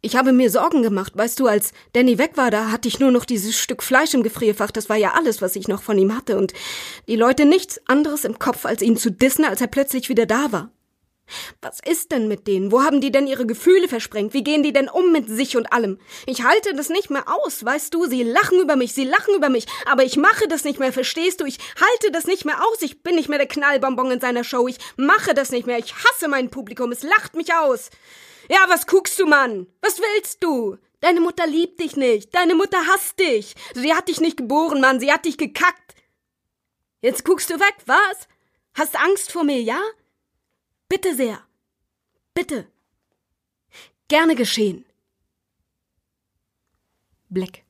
Ich 0.00 0.16
habe 0.16 0.32
mir 0.32 0.50
Sorgen 0.50 0.82
gemacht, 0.82 1.16
weißt 1.16 1.40
du, 1.40 1.46
als 1.46 1.72
Danny 1.94 2.18
weg 2.18 2.32
war, 2.36 2.50
da 2.50 2.70
hatte 2.70 2.88
ich 2.88 3.00
nur 3.00 3.10
noch 3.10 3.24
dieses 3.24 3.58
Stück 3.58 3.82
Fleisch 3.82 4.12
im 4.12 4.22
Gefrierfach, 4.22 4.70
das 4.70 4.90
war 4.90 4.96
ja 4.96 5.12
alles, 5.12 5.40
was 5.40 5.56
ich 5.56 5.66
noch 5.66 5.82
von 5.82 5.98
ihm 5.98 6.14
hatte, 6.14 6.36
und 6.36 6.52
die 7.08 7.16
Leute 7.16 7.46
nichts 7.46 7.80
anderes 7.86 8.26
im 8.26 8.38
Kopf, 8.38 8.66
als 8.66 8.82
ihn 8.82 8.98
zu 8.98 9.10
dissen, 9.10 9.46
als 9.46 9.62
er 9.62 9.66
plötzlich 9.66 10.10
wieder 10.10 10.26
da 10.26 10.52
war. 10.52 10.73
Was 11.62 11.80
ist 11.80 12.12
denn 12.12 12.28
mit 12.28 12.46
denen? 12.46 12.70
Wo 12.70 12.82
haben 12.82 13.00
die 13.00 13.10
denn 13.10 13.26
ihre 13.26 13.46
Gefühle 13.46 13.88
versprengt? 13.88 14.34
Wie 14.34 14.44
gehen 14.44 14.62
die 14.62 14.72
denn 14.72 14.88
um 14.88 15.12
mit 15.12 15.28
sich 15.28 15.56
und 15.56 15.72
allem? 15.72 15.98
Ich 16.26 16.44
halte 16.44 16.74
das 16.74 16.90
nicht 16.90 17.10
mehr 17.10 17.24
aus, 17.26 17.64
weißt 17.64 17.94
du? 17.94 18.06
Sie 18.06 18.22
lachen 18.22 18.60
über 18.60 18.76
mich, 18.76 18.92
sie 18.92 19.04
lachen 19.04 19.34
über 19.34 19.48
mich, 19.48 19.66
aber 19.86 20.04
ich 20.04 20.16
mache 20.16 20.46
das 20.48 20.64
nicht 20.64 20.78
mehr, 20.78 20.92
verstehst 20.92 21.40
du? 21.40 21.46
Ich 21.46 21.58
halte 21.80 22.12
das 22.12 22.26
nicht 22.26 22.44
mehr 22.44 22.60
aus. 22.66 22.82
Ich 22.82 23.02
bin 23.02 23.14
nicht 23.14 23.28
mehr 23.28 23.38
der 23.38 23.48
Knallbonbon 23.48 24.10
in 24.10 24.20
seiner 24.20 24.44
Show. 24.44 24.68
Ich 24.68 24.78
mache 24.96 25.34
das 25.34 25.50
nicht 25.50 25.66
mehr. 25.66 25.78
Ich 25.78 25.94
hasse 25.94 26.28
mein 26.28 26.50
Publikum. 26.50 26.92
Es 26.92 27.02
lacht 27.02 27.34
mich 27.34 27.54
aus. 27.54 27.90
Ja, 28.48 28.58
was 28.68 28.86
guckst 28.86 29.18
du, 29.18 29.26
Mann? 29.26 29.66
Was 29.80 29.98
willst 29.98 30.44
du? 30.44 30.76
Deine 31.00 31.20
Mutter 31.20 31.46
liebt 31.46 31.80
dich 31.80 31.96
nicht. 31.96 32.34
Deine 32.34 32.54
Mutter 32.54 32.78
hasst 32.86 33.18
dich. 33.18 33.54
Sie 33.74 33.94
hat 33.94 34.08
dich 34.08 34.20
nicht 34.20 34.36
geboren, 34.36 34.80
Mann. 34.80 35.00
Sie 35.00 35.12
hat 35.12 35.24
dich 35.24 35.38
gekackt. 35.38 35.94
Jetzt 37.00 37.24
guckst 37.24 37.50
du 37.50 37.60
weg, 37.60 37.74
was? 37.86 38.28
Hast 38.74 38.98
Angst 38.98 39.30
vor 39.30 39.44
mir, 39.44 39.60
ja? 39.60 39.80
Bitte 40.94 41.16
sehr. 41.16 41.40
Bitte. 42.34 42.66
Gerne 44.06 44.36
geschehen. 44.36 44.84
Black. 47.28 47.64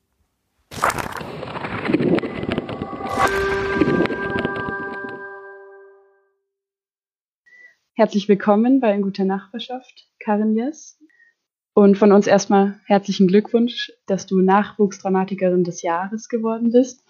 Herzlich 7.93 8.29
willkommen 8.29 8.79
bei 8.79 8.93
In 8.93 9.01
guter 9.01 9.25
Nachbarschaft, 9.25 10.07
Karin 10.19 10.55
Jess. 10.55 10.99
Und 11.73 11.97
von 11.97 12.11
uns 12.11 12.27
erstmal 12.27 12.79
herzlichen 12.85 13.27
Glückwunsch, 13.27 13.91
dass 14.05 14.27
du 14.27 14.39
Nachwuchsdramatikerin 14.39 15.63
des 15.63 15.81
Jahres 15.81 16.29
geworden 16.29 16.71
bist. 16.71 17.03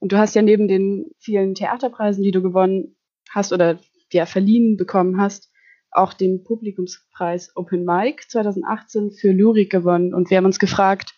Und 0.00 0.12
du 0.12 0.18
hast 0.18 0.34
ja 0.34 0.42
neben 0.42 0.68
den 0.68 1.06
vielen 1.18 1.54
Theaterpreisen, 1.54 2.22
die 2.22 2.30
du 2.30 2.42
gewonnen 2.42 2.94
hast 3.30 3.54
oder 3.54 3.78
ja, 4.14 4.26
verliehen 4.26 4.76
bekommen 4.76 5.20
hast, 5.20 5.52
auch 5.90 6.12
den 6.12 6.42
Publikumspreis 6.42 7.54
Open 7.56 7.84
Mic 7.84 8.22
2018 8.28 9.10
für 9.12 9.32
Lyrik 9.32 9.70
gewonnen. 9.70 10.14
Und 10.14 10.30
wir 10.30 10.38
haben 10.38 10.44
uns 10.46 10.58
gefragt, 10.58 11.14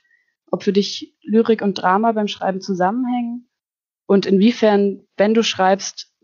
ob 0.50 0.62
für 0.62 0.72
dich 0.72 1.16
Lyrik 1.22 1.62
und 1.62 1.74
Drama 1.74 2.12
beim 2.12 2.28
Schreiben 2.28 2.60
zusammenhängen 2.60 3.48
und 4.06 4.24
inwiefern, 4.24 5.02
wenn 5.16 5.34
du 5.34 5.42
schreibst, 5.42 6.14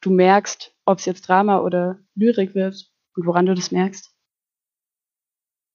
du 0.00 0.10
merkst, 0.10 0.74
ob 0.86 0.98
es 0.98 1.04
jetzt 1.04 1.28
Drama 1.28 1.60
oder 1.60 1.98
Lyrik 2.14 2.54
wird 2.54 2.90
und 3.14 3.26
woran 3.26 3.46
du 3.46 3.54
das 3.54 3.70
merkst. 3.70 4.10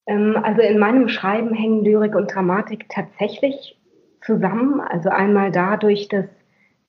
Ähm, 0.07 0.37
also 0.41 0.61
in 0.61 0.79
meinem 0.79 1.07
Schreiben 1.07 1.53
hängen 1.53 1.83
Lyrik 1.83 2.15
und 2.15 2.33
Dramatik 2.33 2.89
tatsächlich 2.89 3.79
zusammen. 4.25 4.81
Also 4.81 5.09
einmal 5.09 5.51
dadurch, 5.51 6.07
dass 6.07 6.25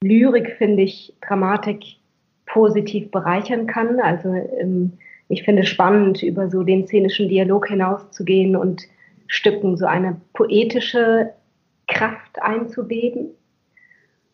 Lyrik, 0.03 0.57
finde 0.57 0.83
ich, 0.83 1.17
Dramatik 1.21 2.00
positiv 2.53 3.11
bereichern 3.11 3.67
kann. 3.67 4.01
Also 4.01 4.29
ähm, 4.29 4.93
ich 5.29 5.45
finde 5.45 5.63
es 5.63 5.69
spannend, 5.69 6.23
über 6.23 6.51
so 6.51 6.63
den 6.63 6.87
szenischen 6.87 7.29
Dialog 7.29 7.69
hinauszugehen 7.69 8.57
und 8.57 8.83
Stücken 9.27 9.77
so 9.77 9.87
eine 9.87 10.21
poetische 10.33 11.33
Kraft 11.87 12.43
einzubeben. 12.43 13.31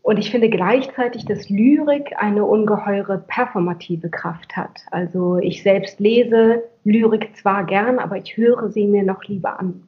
Und 0.00 0.18
ich 0.18 0.30
finde 0.30 0.48
gleichzeitig, 0.48 1.24
dass 1.24 1.50
Lyrik 1.50 2.12
eine 2.16 2.44
ungeheure 2.44 3.18
performative 3.18 4.08
Kraft 4.08 4.56
hat. 4.56 4.82
Also 4.90 5.38
ich 5.38 5.62
selbst 5.62 5.98
lese 5.98 6.62
Lyrik 6.84 7.36
zwar 7.36 7.64
gern, 7.64 7.98
aber 7.98 8.16
ich 8.16 8.36
höre 8.36 8.70
sie 8.70 8.86
mir 8.86 9.02
noch 9.02 9.24
lieber 9.24 9.58
an. 9.58 9.82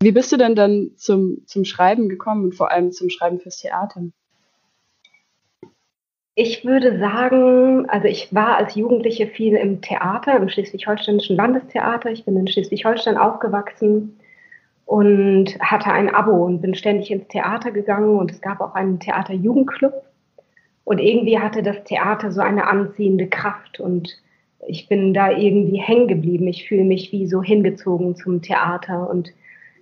Wie 0.00 0.12
bist 0.12 0.30
du 0.30 0.36
denn 0.36 0.54
dann 0.54 0.92
zum, 0.96 1.38
zum 1.46 1.64
Schreiben 1.64 2.08
gekommen 2.08 2.44
und 2.44 2.54
vor 2.54 2.70
allem 2.70 2.92
zum 2.92 3.08
Schreiben 3.08 3.40
fürs 3.40 3.56
Theater? 3.56 4.02
Ich 6.40 6.64
würde 6.64 7.00
sagen, 7.00 7.90
also 7.90 8.06
ich 8.06 8.32
war 8.32 8.58
als 8.58 8.76
Jugendliche 8.76 9.26
viel 9.26 9.56
im 9.56 9.80
Theater, 9.80 10.36
im 10.36 10.48
Schleswig-Holsteinischen 10.48 11.34
Landestheater. 11.34 12.12
Ich 12.12 12.24
bin 12.24 12.36
in 12.36 12.46
Schleswig-Holstein 12.46 13.16
aufgewachsen 13.16 14.20
und 14.86 15.58
hatte 15.58 15.90
ein 15.90 16.14
Abo 16.14 16.44
und 16.44 16.60
bin 16.60 16.76
ständig 16.76 17.10
ins 17.10 17.26
Theater 17.26 17.72
gegangen 17.72 18.16
und 18.16 18.30
es 18.30 18.40
gab 18.40 18.60
auch 18.60 18.76
einen 18.76 19.00
Theaterjugendclub. 19.00 19.94
Und 20.84 21.00
irgendwie 21.00 21.40
hatte 21.40 21.64
das 21.64 21.82
Theater 21.82 22.30
so 22.30 22.40
eine 22.40 22.68
anziehende 22.68 23.26
Kraft 23.26 23.80
und 23.80 24.22
ich 24.64 24.88
bin 24.88 25.12
da 25.12 25.32
irgendwie 25.32 25.78
hängen 25.80 26.06
geblieben. 26.06 26.46
Ich 26.46 26.68
fühle 26.68 26.84
mich 26.84 27.10
wie 27.10 27.26
so 27.26 27.42
hingezogen 27.42 28.14
zum 28.14 28.42
Theater 28.42 29.10
und 29.10 29.32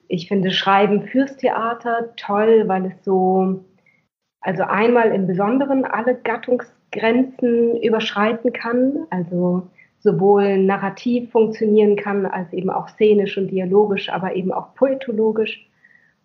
ich 0.08 0.26
finde 0.26 0.50
Schreiben 0.52 1.02
fürs 1.02 1.36
Theater 1.36 2.14
toll, 2.16 2.64
weil 2.66 2.86
es 2.86 3.04
so, 3.04 3.60
also 4.46 4.62
einmal 4.62 5.10
im 5.10 5.26
Besonderen 5.26 5.84
alle 5.84 6.14
Gattungsgrenzen 6.14 7.82
überschreiten 7.82 8.52
kann, 8.52 9.06
also 9.10 9.66
sowohl 9.98 10.58
narrativ 10.58 11.32
funktionieren 11.32 11.96
kann, 11.96 12.26
als 12.26 12.52
eben 12.52 12.70
auch 12.70 12.88
szenisch 12.90 13.36
und 13.36 13.48
dialogisch, 13.48 14.08
aber 14.08 14.36
eben 14.36 14.52
auch 14.52 14.72
poetologisch. 14.76 15.68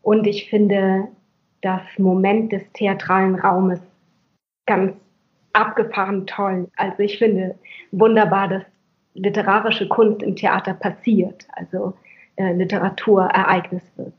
Und 0.04 0.28
ich 0.28 0.52
finde 0.52 1.08
das 1.62 1.82
Moment 1.98 2.52
des 2.52 2.62
theatralen 2.74 3.34
Raumes 3.34 3.82
ganz 4.68 4.94
abgefahren 5.54 6.28
toll. 6.28 6.68
Also 6.78 7.00
ich 7.00 7.18
finde 7.18 7.56
wunderbar, 7.92 8.48
dass 8.50 8.64
literarische 9.16 9.88
Kunst 9.88 10.22
im 10.22 10.36
Theater 10.36 10.76
passiert, 10.76 11.48
also 11.54 11.96
äh, 12.36 12.54
Literatur 12.54 13.34
wird. 13.96 14.14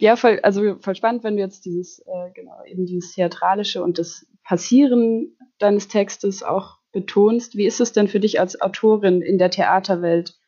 Ja, 0.00 0.16
voll, 0.16 0.40
also 0.42 0.78
voll 0.78 0.94
spannend, 0.94 1.24
wenn 1.24 1.36
du 1.36 1.42
jetzt 1.42 1.66
dieses, 1.66 1.98
äh, 2.00 2.30
genau, 2.34 2.64
eben 2.64 2.86
dieses 2.86 3.12
Theatralische 3.12 3.82
und 3.82 3.98
das 3.98 4.26
Passieren 4.42 5.36
deines 5.58 5.88
Textes 5.88 6.42
auch 6.42 6.78
betonst. 6.90 7.54
Wie 7.54 7.66
ist 7.66 7.80
es 7.80 7.92
denn 7.92 8.08
für 8.08 8.18
dich 8.18 8.40
als 8.40 8.58
Autorin 8.62 9.20
in 9.20 9.36
der 9.36 9.50
Theaterwelt? 9.50 10.38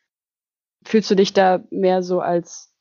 Fühlst 0.84 1.10
du 1.10 1.14
dich 1.14 1.34
da 1.34 1.64
mehr 1.70 2.02
so 2.02 2.20
als 2.20 2.74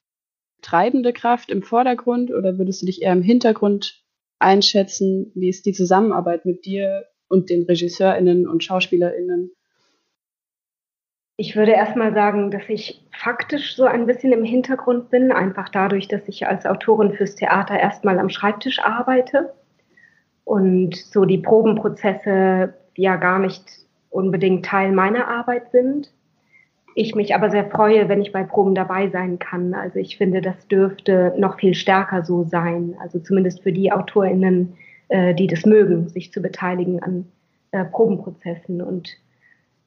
treibende 0.62 1.12
Kraft 1.12 1.52
im 1.52 1.62
Vordergrund 1.62 2.32
oder 2.32 2.58
würdest 2.58 2.82
du 2.82 2.86
dich 2.86 3.02
eher 3.02 3.12
im 3.12 3.22
Hintergrund 3.22 4.06
einschätzen? 4.40 5.34
Wie 5.36 5.50
ist 5.50 5.66
die 5.66 5.74
Zusammenarbeit 5.74 6.46
mit 6.46 6.64
dir 6.64 7.06
und 7.28 7.50
den 7.50 7.64
RegisseurInnen 7.64 8.48
und 8.48 8.64
SchauspielerInnen? 8.64 9.52
Ich 11.42 11.56
würde 11.56 11.72
erstmal 11.72 12.14
sagen, 12.14 12.52
dass 12.52 12.70
ich 12.70 13.04
faktisch 13.12 13.76
so 13.76 13.86
ein 13.86 14.06
bisschen 14.06 14.32
im 14.32 14.44
Hintergrund 14.44 15.10
bin, 15.10 15.32
einfach 15.32 15.70
dadurch, 15.70 16.08
dass 16.08 16.28
ich 16.28 16.46
als 16.46 16.68
Autorin 16.68 17.14
fürs 17.14 17.34
Theater 17.34 17.80
erstmal 17.80 18.20
am 18.20 18.30
Schreibtisch 18.30 18.78
arbeite 18.78 19.52
und 20.46 20.96
so 20.96 21.26
die 21.26 21.40
Probenprozesse 21.40 22.76
ja 22.96 23.16
gar 23.16 23.40
nicht 23.40 23.64
unbedingt 24.12 24.68
Teil 24.68 24.92
meiner 24.92 25.28
Arbeit 25.30 25.72
sind. 25.72 26.12
Ich 26.94 27.16
mich 27.16 27.34
aber 27.34 27.50
sehr 27.50 27.66
freue, 27.72 28.08
wenn 28.08 28.22
ich 28.22 28.32
bei 28.32 28.44
Proben 28.44 28.76
dabei 28.76 29.10
sein 29.10 29.40
kann. 29.40 29.74
Also 29.74 29.98
ich 29.98 30.18
finde, 30.18 30.42
das 30.42 30.68
dürfte 30.68 31.34
noch 31.40 31.58
viel 31.58 31.74
stärker 31.74 32.24
so 32.24 32.44
sein. 32.44 32.94
Also 33.00 33.18
zumindest 33.18 33.64
für 33.64 33.74
die 33.74 33.92
AutorInnen, 33.92 34.76
äh, 35.08 35.34
die 35.34 35.48
das 35.48 35.66
mögen, 35.66 36.08
sich 36.08 36.32
zu 36.32 36.40
beteiligen 36.40 37.02
an 37.02 37.26
äh, 37.72 37.84
Probenprozessen. 37.84 38.84
Und 38.84 39.18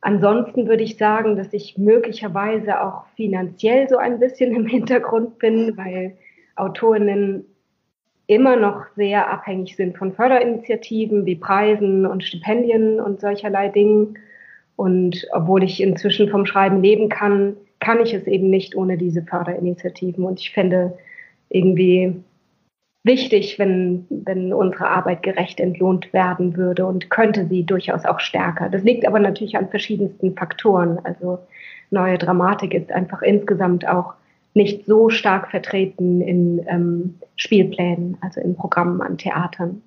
ansonsten 0.04 0.68
würde 0.68 0.82
ich 0.82 0.98
sagen, 0.98 1.34
dass 1.36 1.52
ich 1.52 1.78
möglicherweise 1.78 2.80
auch 2.82 3.06
finanziell 3.16 3.88
so 3.88 3.96
ein 3.96 4.20
bisschen 4.20 4.54
im 4.54 4.66
Hintergrund 4.66 5.38
bin, 5.38 5.76
weil 5.76 6.16
AutorInnen 6.56 7.44
immer 8.26 8.56
noch 8.56 8.86
sehr 8.96 9.30
abhängig 9.30 9.76
sind 9.76 9.96
von 9.96 10.12
Förderinitiativen 10.12 11.26
wie 11.26 11.36
Preisen 11.36 12.06
und 12.06 12.22
Stipendien 12.22 13.00
und 13.00 13.20
solcherlei 13.20 13.68
Dingen. 13.68 14.18
Und 14.76 15.26
obwohl 15.32 15.62
ich 15.62 15.80
inzwischen 15.80 16.28
vom 16.28 16.46
Schreiben 16.46 16.82
leben 16.82 17.08
kann, 17.08 17.56
kann 17.80 18.00
ich 18.00 18.12
es 18.12 18.26
eben 18.26 18.50
nicht 18.50 18.76
ohne 18.76 18.98
diese 18.98 19.22
Förderinitiativen. 19.22 20.24
Und 20.24 20.40
ich 20.40 20.52
fände 20.52 20.98
irgendwie 21.48 22.14
wichtig, 23.04 23.58
wenn, 23.58 24.06
wenn 24.08 24.52
unsere 24.52 24.88
Arbeit 24.88 25.22
gerecht 25.22 25.60
entlohnt 25.60 26.12
werden 26.12 26.56
würde 26.56 26.86
und 26.86 27.10
könnte 27.10 27.46
sie 27.46 27.64
durchaus 27.64 28.04
auch 28.04 28.18
stärker. 28.18 28.70
Das 28.70 28.82
liegt 28.82 29.06
aber 29.06 29.20
natürlich 29.20 29.56
an 29.56 29.68
verschiedensten 29.68 30.34
Faktoren. 30.34 30.98
Also 31.04 31.38
neue 31.90 32.18
Dramatik 32.18 32.74
ist 32.74 32.90
einfach 32.90 33.22
insgesamt 33.22 33.86
auch 33.86 34.14
nicht 34.54 34.86
so 34.86 35.10
stark 35.10 35.50
vertreten 35.50 36.20
in 36.20 36.64
ähm, 36.68 37.14
Spielplänen, 37.36 38.16
also 38.20 38.40
in 38.40 38.56
Programmen 38.56 39.00
an 39.02 39.18
Theatern. 39.18 39.82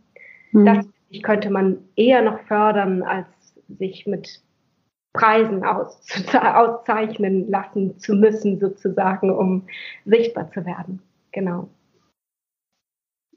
Mhm. 0.51 0.65
Das 0.65 0.85
ich, 1.09 1.23
könnte 1.23 1.49
man 1.49 1.77
eher 1.95 2.21
noch 2.21 2.39
fördern, 2.41 3.01
als 3.01 3.27
sich 3.79 4.05
mit 4.05 4.41
Preisen 5.13 5.63
aus, 5.63 5.97
auszeichnen 6.33 7.49
lassen 7.49 7.97
zu 7.97 8.13
müssen, 8.13 8.59
sozusagen, 8.59 9.31
um 9.31 9.63
sichtbar 10.05 10.51
zu 10.51 10.65
werden. 10.65 11.01
Genau. 11.31 11.69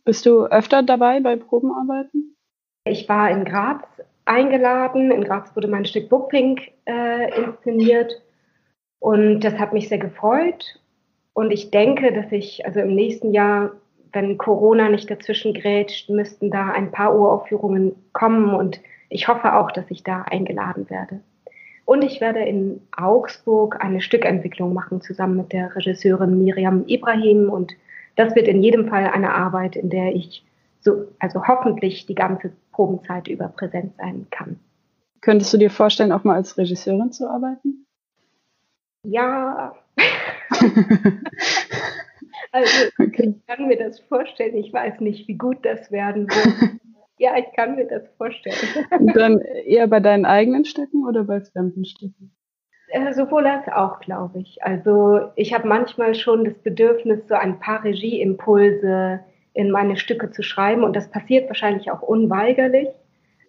Bist 0.04 0.26
du 0.26 0.46
öfter 0.46 0.82
dabei 0.82 1.20
bei 1.20 1.36
Probenarbeiten? 1.36 2.36
Ich 2.84 3.08
war 3.08 3.30
in 3.30 3.44
Graz 3.44 3.84
eingeladen. 4.24 5.10
In 5.10 5.24
Graz 5.24 5.54
wurde 5.54 5.68
mein 5.68 5.84
Stück 5.84 6.08
Bookpink 6.08 6.60
äh, 6.86 7.34
inszeniert. 7.40 8.12
Und 8.98 9.40
das 9.40 9.58
hat 9.58 9.72
mich 9.72 9.88
sehr 9.88 9.98
gefreut. 9.98 10.80
Und 11.32 11.50
ich 11.50 11.70
denke, 11.70 12.12
dass 12.12 12.32
ich, 12.32 12.66
also 12.66 12.80
im 12.80 12.94
nächsten 12.94 13.32
Jahr, 13.32 13.72
wenn 14.12 14.38
Corona 14.38 14.88
nicht 14.88 15.10
dazwischen 15.10 15.54
grätscht, 15.54 16.10
müssten 16.10 16.50
da 16.50 16.70
ein 16.70 16.90
paar 16.90 17.16
Uraufführungen 17.16 17.94
kommen 18.12 18.54
und 18.54 18.80
ich 19.08 19.28
hoffe 19.28 19.54
auch, 19.54 19.70
dass 19.70 19.90
ich 19.90 20.02
da 20.02 20.22
eingeladen 20.22 20.88
werde. 20.88 21.20
Und 21.84 22.02
ich 22.02 22.20
werde 22.20 22.40
in 22.40 22.82
Augsburg 22.96 23.82
eine 23.82 24.00
Stückentwicklung 24.00 24.72
machen, 24.72 25.00
zusammen 25.00 25.36
mit 25.36 25.52
der 25.52 25.74
Regisseurin 25.74 26.42
Miriam 26.44 26.84
Ibrahim. 26.86 27.50
Und 27.50 27.72
das 28.16 28.34
wird 28.34 28.48
in 28.48 28.62
jedem 28.62 28.88
Fall 28.88 29.06
eine 29.06 29.34
Arbeit, 29.34 29.76
in 29.76 29.90
der 29.90 30.14
ich 30.14 30.44
so, 30.80 31.08
also 31.18 31.46
hoffentlich 31.46 32.06
die 32.06 32.14
ganze 32.14 32.52
Probenzeit 32.72 33.28
über 33.28 33.48
präsent 33.48 33.92
sein 33.98 34.26
kann. 34.30 34.58
Könntest 35.20 35.52
du 35.52 35.58
dir 35.58 35.70
vorstellen, 35.70 36.12
auch 36.12 36.24
mal 36.24 36.36
als 36.36 36.56
Regisseurin 36.56 37.12
zu 37.12 37.28
arbeiten? 37.28 37.86
Ja, 39.04 39.74
also 42.52 42.90
okay. 42.98 43.34
ich 43.36 43.46
kann 43.46 43.68
mir 43.68 43.78
das 43.78 44.00
vorstellen. 44.00 44.56
Ich 44.56 44.72
weiß 44.72 45.00
nicht, 45.00 45.28
wie 45.28 45.36
gut 45.36 45.64
das 45.64 45.90
werden 45.90 46.28
wird. 46.28 46.80
ja, 47.18 47.36
ich 47.36 47.52
kann 47.54 47.76
mir 47.76 47.86
das 47.86 48.08
vorstellen. 48.16 48.56
Und 48.98 49.14
dann 49.14 49.40
eher 49.40 49.86
bei 49.86 50.00
deinen 50.00 50.24
eigenen 50.24 50.64
Stücken 50.64 51.06
oder 51.06 51.24
bei 51.24 51.40
fremden 51.40 51.84
Stücken? 51.84 52.32
Äh, 52.90 53.14
sowohl 53.14 53.46
als 53.46 53.68
auch, 53.68 54.00
glaube 54.00 54.40
ich. 54.40 54.62
Also 54.64 55.30
ich 55.36 55.54
habe 55.54 55.68
manchmal 55.68 56.14
schon 56.14 56.44
das 56.44 56.54
Bedürfnis, 56.54 57.20
so 57.28 57.34
ein 57.34 57.60
paar 57.60 57.84
Regieimpulse 57.84 59.20
in 59.52 59.70
meine 59.70 59.96
Stücke 59.96 60.30
zu 60.32 60.42
schreiben 60.42 60.82
und 60.82 60.96
das 60.96 61.08
passiert 61.08 61.48
wahrscheinlich 61.48 61.90
auch 61.92 62.02
unweigerlich, 62.02 62.88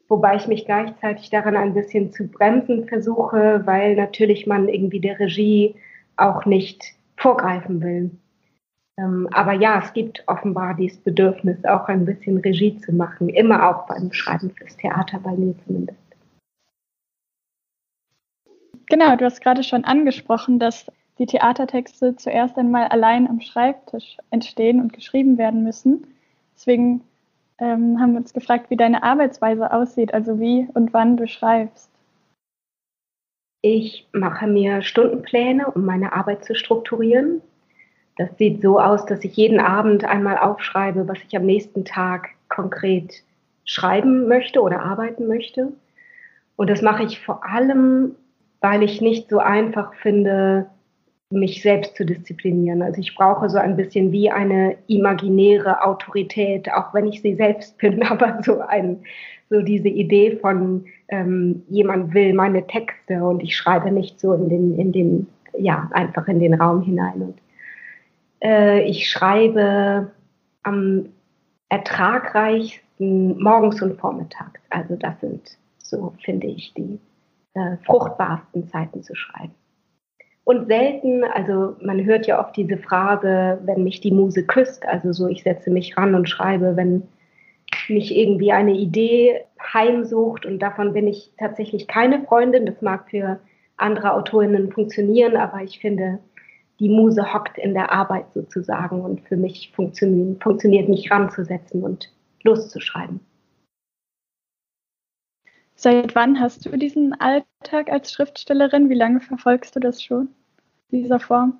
wobei 0.07 0.35
ich 0.35 0.47
mich 0.47 0.65
gleichzeitig 0.65 1.31
daran 1.31 1.55
ein 1.55 1.73
bisschen 1.73 2.11
zu 2.11 2.27
bremsen 2.27 2.87
versuche, 2.87 3.61
weil 3.65 3.95
natürlich 3.95 4.45
man 4.45 4.69
irgendwie 4.69 4.99
der 4.99 5.19
Regie 5.19 5.75
auch 6.17 6.45
nicht 6.45 6.83
vorgreifen 7.17 7.81
will. 7.81 8.11
Ähm, 8.99 9.27
aber 9.31 9.53
ja, 9.53 9.81
es 9.83 9.93
gibt 9.93 10.23
offenbar 10.27 10.75
dieses 10.75 10.99
Bedürfnis, 10.99 11.65
auch 11.65 11.87
ein 11.87 12.05
bisschen 12.05 12.37
Regie 12.37 12.77
zu 12.77 12.93
machen, 12.93 13.29
immer 13.29 13.67
auch 13.69 13.87
beim 13.87 14.11
Schreiben 14.13 14.51
fürs 14.51 14.77
Theater, 14.77 15.19
bei 15.19 15.31
mir 15.31 15.55
zumindest. 15.65 16.00
Genau, 18.91 19.15
du 19.15 19.23
hast 19.23 19.39
gerade 19.39 19.63
schon 19.63 19.85
angesprochen, 19.85 20.59
dass 20.59 20.85
die 21.17 21.25
Theatertexte 21.25 22.17
zuerst 22.17 22.57
einmal 22.57 22.89
allein 22.89 23.25
am 23.25 23.39
Schreibtisch 23.39 24.17
entstehen 24.31 24.81
und 24.81 24.91
geschrieben 24.91 25.37
werden 25.37 25.63
müssen. 25.63 26.07
Deswegen 26.53 27.01
ähm, 27.57 28.01
haben 28.01 28.11
wir 28.11 28.19
uns 28.19 28.33
gefragt, 28.33 28.69
wie 28.69 28.75
deine 28.75 29.01
Arbeitsweise 29.01 29.71
aussieht, 29.71 30.13
also 30.13 30.41
wie 30.41 30.67
und 30.73 30.91
wann 30.91 31.15
du 31.15 31.25
schreibst. 31.25 31.89
Ich 33.61 34.09
mache 34.11 34.45
mir 34.45 34.81
Stundenpläne, 34.81 35.71
um 35.71 35.85
meine 35.85 36.11
Arbeit 36.11 36.43
zu 36.43 36.53
strukturieren. 36.53 37.41
Das 38.17 38.37
sieht 38.37 38.61
so 38.61 38.77
aus, 38.77 39.05
dass 39.05 39.23
ich 39.23 39.37
jeden 39.37 39.61
Abend 39.61 40.03
einmal 40.03 40.37
aufschreibe, 40.37 41.07
was 41.07 41.19
ich 41.25 41.37
am 41.37 41.45
nächsten 41.45 41.85
Tag 41.85 42.31
konkret 42.49 43.23
schreiben 43.63 44.27
möchte 44.27 44.61
oder 44.61 44.81
arbeiten 44.81 45.29
möchte. 45.29 45.71
Und 46.57 46.69
das 46.69 46.81
mache 46.81 47.03
ich 47.03 47.21
vor 47.21 47.45
allem, 47.45 48.17
weil 48.61 48.83
ich 48.83 49.01
nicht 49.01 49.29
so 49.29 49.39
einfach 49.39 49.93
finde, 49.95 50.67
mich 51.31 51.61
selbst 51.61 51.95
zu 51.95 52.05
disziplinieren. 52.05 52.81
Also 52.81 52.99
ich 52.99 53.15
brauche 53.15 53.49
so 53.49 53.57
ein 53.57 53.75
bisschen 53.75 54.11
wie 54.11 54.29
eine 54.29 54.77
imaginäre 54.87 55.83
Autorität, 55.83 56.71
auch 56.71 56.93
wenn 56.93 57.07
ich 57.07 57.21
sie 57.21 57.35
selbst 57.35 57.77
bin, 57.79 58.03
aber 58.03 58.41
so 58.43 58.59
ein, 58.61 58.99
so 59.49 59.61
diese 59.61 59.87
Idee 59.87 60.37
von 60.37 60.85
ähm, 61.09 61.63
jemand 61.69 62.13
will 62.13 62.33
meine 62.33 62.65
Texte 62.67 63.23
und 63.23 63.41
ich 63.43 63.55
schreibe 63.55 63.91
nicht 63.91 64.19
so 64.19 64.33
in 64.33 64.49
den, 64.49 64.79
in 64.79 64.91
den, 64.91 65.27
ja, 65.57 65.89
einfach 65.91 66.27
in 66.27 66.39
den 66.39 66.53
Raum 66.53 66.83
hinein. 66.83 67.21
Und 67.21 67.37
äh, 68.43 68.83
ich 68.83 69.09
schreibe 69.09 70.11
am 70.63 71.09
ertragreichsten 71.69 73.41
morgens 73.41 73.81
und 73.81 73.99
vormittags. 73.99 74.61
Also 74.69 74.95
das 74.95 75.19
sind 75.21 75.57
so, 75.79 76.13
finde 76.23 76.47
ich, 76.47 76.73
die 76.73 76.99
äh, 77.53 77.77
fruchtbarsten 77.85 78.67
Zeiten 78.67 79.03
zu 79.03 79.15
schreiben. 79.15 79.53
Und 80.43 80.67
selten, 80.67 81.23
also 81.23 81.75
man 81.81 82.03
hört 82.03 82.25
ja 82.27 82.39
oft 82.39 82.55
diese 82.57 82.77
Frage, 82.77 83.59
wenn 83.63 83.83
mich 83.83 84.01
die 84.01 84.11
Muse 84.11 84.43
küsst, 84.43 84.85
also 84.85 85.13
so, 85.13 85.27
ich 85.27 85.43
setze 85.43 85.69
mich 85.69 85.97
ran 85.97 86.15
und 86.15 86.27
schreibe, 86.29 86.75
wenn 86.75 87.03
mich 87.87 88.15
irgendwie 88.15 88.51
eine 88.51 88.73
Idee 88.73 89.41
heimsucht 89.73 90.45
und 90.45 90.59
davon 90.59 90.93
bin 90.93 91.07
ich 91.07 91.31
tatsächlich 91.37 91.87
keine 91.87 92.23
Freundin. 92.23 92.65
Das 92.65 92.81
mag 92.81 93.09
für 93.09 93.39
andere 93.77 94.13
Autorinnen 94.13 94.71
funktionieren, 94.71 95.35
aber 95.37 95.61
ich 95.63 95.79
finde, 95.79 96.19
die 96.79 96.89
Muse 96.89 97.33
hockt 97.33 97.57
in 97.57 97.73
der 97.73 97.91
Arbeit 97.91 98.33
sozusagen 98.33 99.01
und 99.01 99.21
für 99.21 99.37
mich 99.37 99.71
funktioniert, 99.75 100.41
funktioniert 100.41 100.89
mich 100.89 101.11
ranzusetzen 101.11 101.83
und 101.83 102.11
loszuschreiben. 102.43 103.19
Seit 105.83 106.13
wann 106.13 106.39
hast 106.39 106.67
du 106.67 106.77
diesen 106.77 107.19
Alltag 107.19 107.91
als 107.91 108.11
Schriftstellerin? 108.11 108.91
Wie 108.91 108.93
lange 108.93 109.19
verfolgst 109.19 109.75
du 109.75 109.79
das 109.79 110.03
schon, 110.03 110.27
dieser 110.91 111.19
Form? 111.19 111.57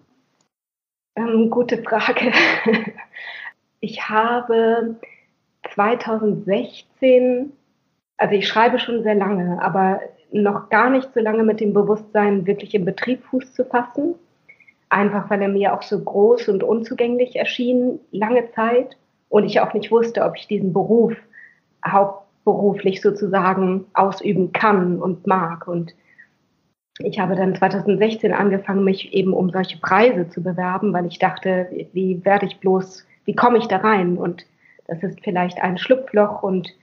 Ähm, 1.16 1.50
gute 1.50 1.82
Frage. 1.82 2.32
Ich 3.84 4.08
habe 4.08 4.98
2016, 5.74 7.52
also 8.18 8.36
ich 8.36 8.48
schreibe 8.48 8.78
schon 8.78 9.02
sehr 9.02 9.16
lange, 9.16 9.60
aber 9.60 10.02
noch 10.32 10.70
gar 10.70 10.92
nicht 10.92 11.12
so 11.16 11.20
lange 11.20 11.42
mit 11.42 11.60
dem 11.60 11.74
Bewusstsein, 11.74 12.46
wirklich 12.46 12.76
im 12.76 12.86
Betrieb 12.86 13.24
Fuß 13.24 13.56
zu 13.56 13.66
fassen. 13.66 14.14
Einfach 14.90 15.32
weil 15.32 15.42
er 15.42 15.48
mir 15.48 15.74
auch 15.74 15.82
so 15.82 16.00
groß 16.00 16.50
und 16.50 16.62
unzugänglich 16.62 17.38
erschien, 17.38 18.00
lange 18.12 18.52
Zeit. 18.52 18.98
Und 19.30 19.46
ich 19.46 19.62
auch 19.62 19.74
nicht 19.74 19.90
wusste, 19.90 20.26
ob 20.26 20.38
ich 20.38 20.46
diesen 20.46 20.74
Beruf 20.74 21.18
hauptberuflich 22.46 23.02
sozusagen 23.02 23.86
ausüben 23.94 24.52
kann 24.52 25.02
und 25.02 25.28
mag. 25.28 25.68
Und 25.68 25.94
ich 27.00 27.20
habe 27.20 27.36
dann 27.36 27.56
2016 27.56 28.34
angefangen, 28.34 28.84
mich 28.84 29.14
eben 29.14 29.34
um 29.34 29.50
solche 29.50 29.78
Preise 29.80 30.30
zu 30.30 30.42
bewerben, 30.44 30.94
weil 30.94 31.06
ich 31.06 31.20
dachte, 31.20 31.68
wie 31.94 32.24
werde 32.26 32.46
ich 32.46 32.60
bloß, 32.60 33.06
wie 33.26 33.36
komme 33.36 33.58
ich 33.58 33.68
da 33.68 33.78
rein? 33.78 34.18
Und 34.18 34.46
das 34.88 35.02
ist 35.04 35.22
vielleicht 35.24 35.62
ein 35.62 35.78
Schlupfloch 35.78 36.44
und 36.44 36.74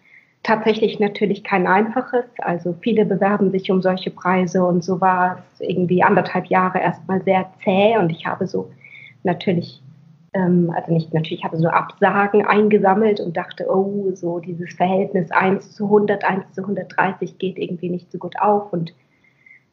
tatsächlich 0.43 0.99
natürlich 1.01 1.45
kein 1.45 1.67
einfaches. 1.67 2.25
Also 2.39 2.75
viele 2.81 3.05
bewerben 3.05 3.51
sich 3.51 3.71
um 3.71 3.83
solche 3.83 4.11
Preise 4.11 4.65
und 4.65 4.85
so 4.85 5.01
war 5.01 5.43
es 5.53 5.61
irgendwie 5.61 6.03
anderthalb 6.03 6.47
Jahre 6.47 6.81
erstmal 6.81 7.23
sehr 7.23 7.51
zäh 7.63 7.99
und 7.99 8.11
ich 8.11 8.27
habe 8.27 8.47
so 8.47 8.71
natürlich, 9.25 9.83
ähm, 10.39 10.73
also 10.75 10.93
nicht 10.93 11.13
natürlich, 11.13 11.41
ich 11.41 11.45
habe 11.45 11.59
so 11.59 11.69
Absagen 11.69 12.47
eingesammelt 12.47 13.21
und 13.21 13.37
dachte, 13.37 13.67
oh, 13.69 14.11
so 14.15 14.39
dieses 14.39 14.75
Verhältnis 14.75 15.31
1 15.31 15.75
zu 15.75 15.85
100, 15.85 16.25
1 16.25 16.53
zu 16.53 16.63
130 16.63 17.39
geht 17.39 17.59
irgendwie 17.59 17.91
nicht 17.91 18.11
so 18.13 18.19
gut 18.19 18.41
auf 18.41 18.73
und 18.73 18.95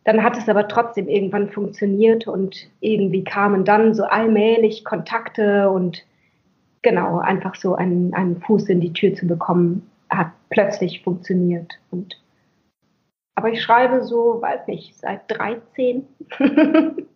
dann 0.06 0.22
hat 0.24 0.38
es 0.38 0.50
aber 0.50 0.68
trotzdem 0.68 1.08
irgendwann 1.08 1.50
funktioniert 1.50 2.28
und 2.28 2.70
irgendwie 2.80 3.24
kamen 3.24 3.66
dann 3.66 3.94
so 3.96 4.04
allmählich 4.04 4.86
Kontakte 4.86 5.70
und 5.72 6.06
genau, 6.84 7.18
einfach 7.18 7.56
so 7.56 7.74
einen, 7.74 8.14
einen 8.14 8.40
Fuß 8.42 8.70
in 8.70 8.82
die 8.82 8.94
Tür 8.94 9.16
zu 9.16 9.26
bekommen, 9.26 9.90
hat 10.10 10.28
plötzlich 10.52 11.02
funktioniert. 11.04 11.80
Und, 11.90 12.22
aber 13.34 13.50
ich 13.50 13.64
schreibe 13.64 14.04
so, 14.04 14.40
weiß 14.42 14.68
nicht, 14.68 14.96
seit 14.96 15.22
13. 15.28 16.06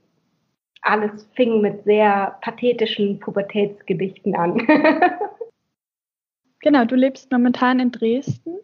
Alles 0.82 1.28
fing 1.36 1.62
mit 1.62 1.84
sehr 1.84 2.38
pathetischen 2.42 3.20
Pubertätsgedichten 3.20 4.36
an. 4.36 4.66
genau, 6.62 6.86
du 6.86 6.96
lebst 6.96 7.32
momentan 7.32 7.80
in 7.80 7.92
Dresden. 7.92 8.60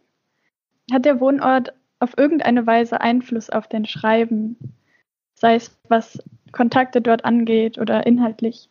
Hat 0.91 1.05
der 1.05 1.19
Wohnort 1.19 1.73
auf 1.99 2.17
irgendeine 2.17 2.65
Weise 2.65 3.01
Einfluss 3.01 3.49
auf 3.49 3.67
dein 3.67 3.85
Schreiben, 3.85 4.57
sei 5.33 5.55
es 5.55 5.77
was 5.89 6.23
Kontakte 6.51 7.01
dort 7.01 7.25
angeht 7.25 7.77
oder 7.77 8.05
inhaltlich? 8.05 8.69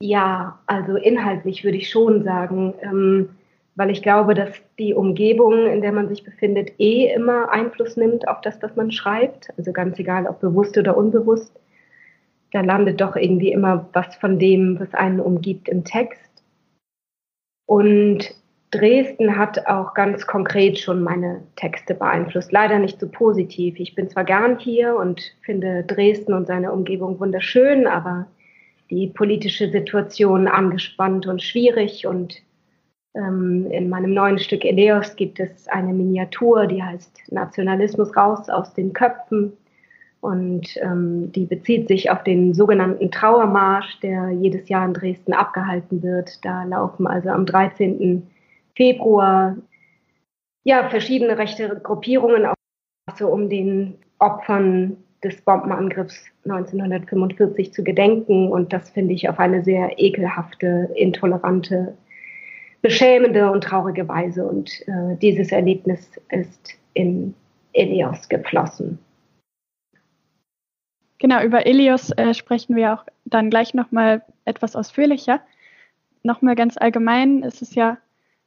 Ja, 0.00 0.58
also 0.66 0.96
inhaltlich 0.96 1.64
würde 1.64 1.78
ich 1.78 1.90
schon 1.90 2.24
sagen, 2.24 2.74
ähm, 2.82 3.30
weil 3.76 3.90
ich 3.90 4.02
glaube, 4.02 4.34
dass 4.34 4.50
die 4.78 4.94
Umgebung, 4.94 5.66
in 5.66 5.80
der 5.80 5.92
man 5.92 6.08
sich 6.08 6.24
befindet, 6.24 6.78
eh 6.78 7.12
immer 7.12 7.50
Einfluss 7.50 7.96
nimmt 7.96 8.28
auf 8.28 8.40
das, 8.40 8.60
was 8.62 8.76
man 8.76 8.92
schreibt. 8.92 9.48
Also 9.56 9.72
ganz 9.72 9.98
egal, 9.98 10.26
ob 10.26 10.40
bewusst 10.40 10.76
oder 10.78 10.96
unbewusst. 10.96 11.52
Da 12.54 12.60
landet 12.60 13.00
doch 13.00 13.16
irgendwie 13.16 13.50
immer 13.50 13.88
was 13.94 14.14
von 14.14 14.38
dem, 14.38 14.78
was 14.78 14.94
einen 14.94 15.18
umgibt 15.18 15.68
im 15.68 15.82
Text. 15.82 16.44
Und 17.66 18.32
Dresden 18.70 19.36
hat 19.36 19.66
auch 19.66 19.92
ganz 19.92 20.24
konkret 20.24 20.78
schon 20.78 21.02
meine 21.02 21.42
Texte 21.56 21.96
beeinflusst. 21.96 22.52
Leider 22.52 22.78
nicht 22.78 23.00
so 23.00 23.08
positiv. 23.08 23.80
Ich 23.80 23.96
bin 23.96 24.08
zwar 24.08 24.22
gern 24.22 24.60
hier 24.60 24.94
und 24.94 25.20
finde 25.42 25.82
Dresden 25.82 26.32
und 26.32 26.46
seine 26.46 26.70
Umgebung 26.70 27.18
wunderschön, 27.18 27.88
aber 27.88 28.28
die 28.88 29.08
politische 29.08 29.68
Situation 29.68 30.46
angespannt 30.46 31.26
und 31.26 31.42
schwierig. 31.42 32.06
Und 32.06 32.40
ähm, 33.16 33.66
in 33.72 33.88
meinem 33.88 34.14
neuen 34.14 34.38
Stück 34.38 34.64
Eleos 34.64 35.16
gibt 35.16 35.40
es 35.40 35.66
eine 35.66 35.92
Miniatur, 35.92 36.68
die 36.68 36.84
heißt 36.84 37.32
Nationalismus 37.32 38.16
raus 38.16 38.48
aus 38.48 38.74
den 38.74 38.92
Köpfen. 38.92 39.54
Und 40.24 40.78
ähm, 40.80 41.32
die 41.32 41.44
bezieht 41.44 41.86
sich 41.86 42.10
auf 42.10 42.22
den 42.22 42.54
sogenannten 42.54 43.10
Trauermarsch, 43.10 44.00
der 44.00 44.30
jedes 44.30 44.70
Jahr 44.70 44.86
in 44.86 44.94
Dresden 44.94 45.34
abgehalten 45.34 46.02
wird. 46.02 46.42
Da 46.46 46.64
laufen 46.64 47.06
also 47.06 47.28
am 47.28 47.44
13. 47.44 48.26
Februar 48.74 49.54
ja, 50.62 50.88
verschiedene 50.88 51.36
rechte 51.36 51.78
Gruppierungen 51.82 52.46
auf, 52.46 52.54
also 53.06 53.28
um 53.28 53.50
den 53.50 53.98
Opfern 54.18 54.96
des 55.22 55.42
Bombenangriffs 55.42 56.24
1945 56.44 57.74
zu 57.74 57.84
gedenken. 57.84 58.50
Und 58.50 58.72
das 58.72 58.88
finde 58.88 59.12
ich 59.12 59.28
auf 59.28 59.38
eine 59.38 59.62
sehr 59.62 59.98
ekelhafte, 59.98 60.88
intolerante, 60.94 61.98
beschämende 62.80 63.50
und 63.50 63.62
traurige 63.62 64.08
Weise. 64.08 64.46
Und 64.46 64.70
äh, 64.88 65.16
dieses 65.20 65.52
Erlebnis 65.52 66.18
ist 66.30 66.78
in 66.94 67.34
Elios 67.74 68.26
geflossen. 68.30 68.98
Genau, 71.24 71.42
über 71.42 71.64
Elios 71.64 72.10
äh, 72.10 72.34
sprechen 72.34 72.76
wir 72.76 72.92
auch 72.92 73.06
dann 73.24 73.48
gleich 73.48 73.72
nochmal 73.72 74.20
etwas 74.44 74.76
ausführlicher. 74.76 75.40
Nochmal 76.22 76.54
ganz 76.54 76.76
allgemein 76.76 77.42
ist 77.42 77.62
es 77.62 77.74
ja 77.74 77.96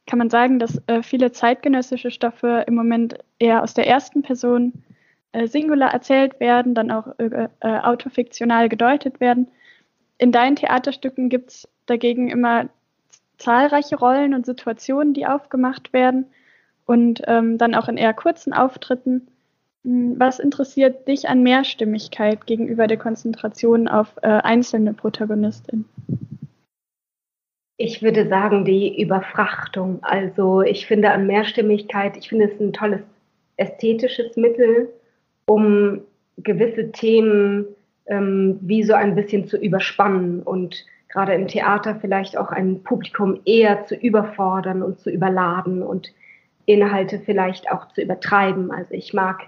kann 0.06 0.20
man 0.20 0.30
sagen, 0.30 0.60
dass 0.60 0.80
äh, 0.86 1.02
viele 1.02 1.32
zeitgenössische 1.32 2.12
Stoffe 2.12 2.62
im 2.68 2.76
Moment 2.76 3.18
eher 3.40 3.64
aus 3.64 3.74
der 3.74 3.88
ersten 3.88 4.22
Person 4.22 4.84
äh, 5.32 5.48
singular 5.48 5.92
erzählt 5.92 6.38
werden, 6.38 6.76
dann 6.76 6.92
auch 6.92 7.18
äh, 7.18 7.48
äh 7.58 7.78
autofiktional 7.80 8.68
gedeutet 8.68 9.18
werden. 9.18 9.48
In 10.18 10.30
deinen 10.30 10.54
Theaterstücken 10.54 11.30
gibt 11.30 11.50
es 11.50 11.68
dagegen 11.86 12.28
immer 12.28 12.68
zahlreiche 13.38 13.96
Rollen 13.96 14.34
und 14.34 14.46
Situationen, 14.46 15.14
die 15.14 15.26
aufgemacht 15.26 15.92
werden 15.92 16.26
und 16.86 17.22
ähm, 17.26 17.58
dann 17.58 17.74
auch 17.74 17.88
in 17.88 17.96
eher 17.96 18.14
kurzen 18.14 18.52
Auftritten. 18.52 19.26
Hm, 19.88 20.20
was 20.20 20.38
interessiert 20.38 21.08
dich 21.08 21.30
an 21.30 21.42
Mehrstimmigkeit 21.42 22.46
gegenüber 22.46 22.86
der 22.86 22.98
Konzentration 22.98 23.88
auf 23.88 24.14
äh, 24.20 24.26
einzelne 24.26 24.92
Protagonistinnen? 24.92 25.86
Ich 27.78 28.02
würde 28.02 28.28
sagen, 28.28 28.66
die 28.66 29.00
Überfrachtung. 29.00 30.00
Also 30.02 30.60
ich 30.60 30.86
finde 30.86 31.10
an 31.10 31.26
Mehrstimmigkeit, 31.26 32.18
ich 32.18 32.28
finde 32.28 32.50
es 32.52 32.60
ein 32.60 32.74
tolles 32.74 33.00
ästhetisches 33.56 34.36
Mittel, 34.36 34.90
um 35.46 36.02
gewisse 36.36 36.92
Themen 36.92 37.64
ähm, 38.06 38.58
wie 38.60 38.82
so 38.82 38.92
ein 38.92 39.14
bisschen 39.14 39.46
zu 39.46 39.56
überspannen 39.56 40.42
und 40.42 40.84
gerade 41.08 41.32
im 41.32 41.48
Theater 41.48 41.96
vielleicht 41.98 42.36
auch 42.36 42.50
ein 42.50 42.82
Publikum 42.82 43.40
eher 43.46 43.86
zu 43.86 43.94
überfordern 43.94 44.82
und 44.82 45.00
zu 45.00 45.10
überladen 45.10 45.82
und 45.82 46.12
Inhalte 46.66 47.20
vielleicht 47.20 47.70
auch 47.70 47.88
zu 47.88 48.02
übertreiben. 48.02 48.70
Also 48.70 48.92
ich 48.92 49.14
mag 49.14 49.46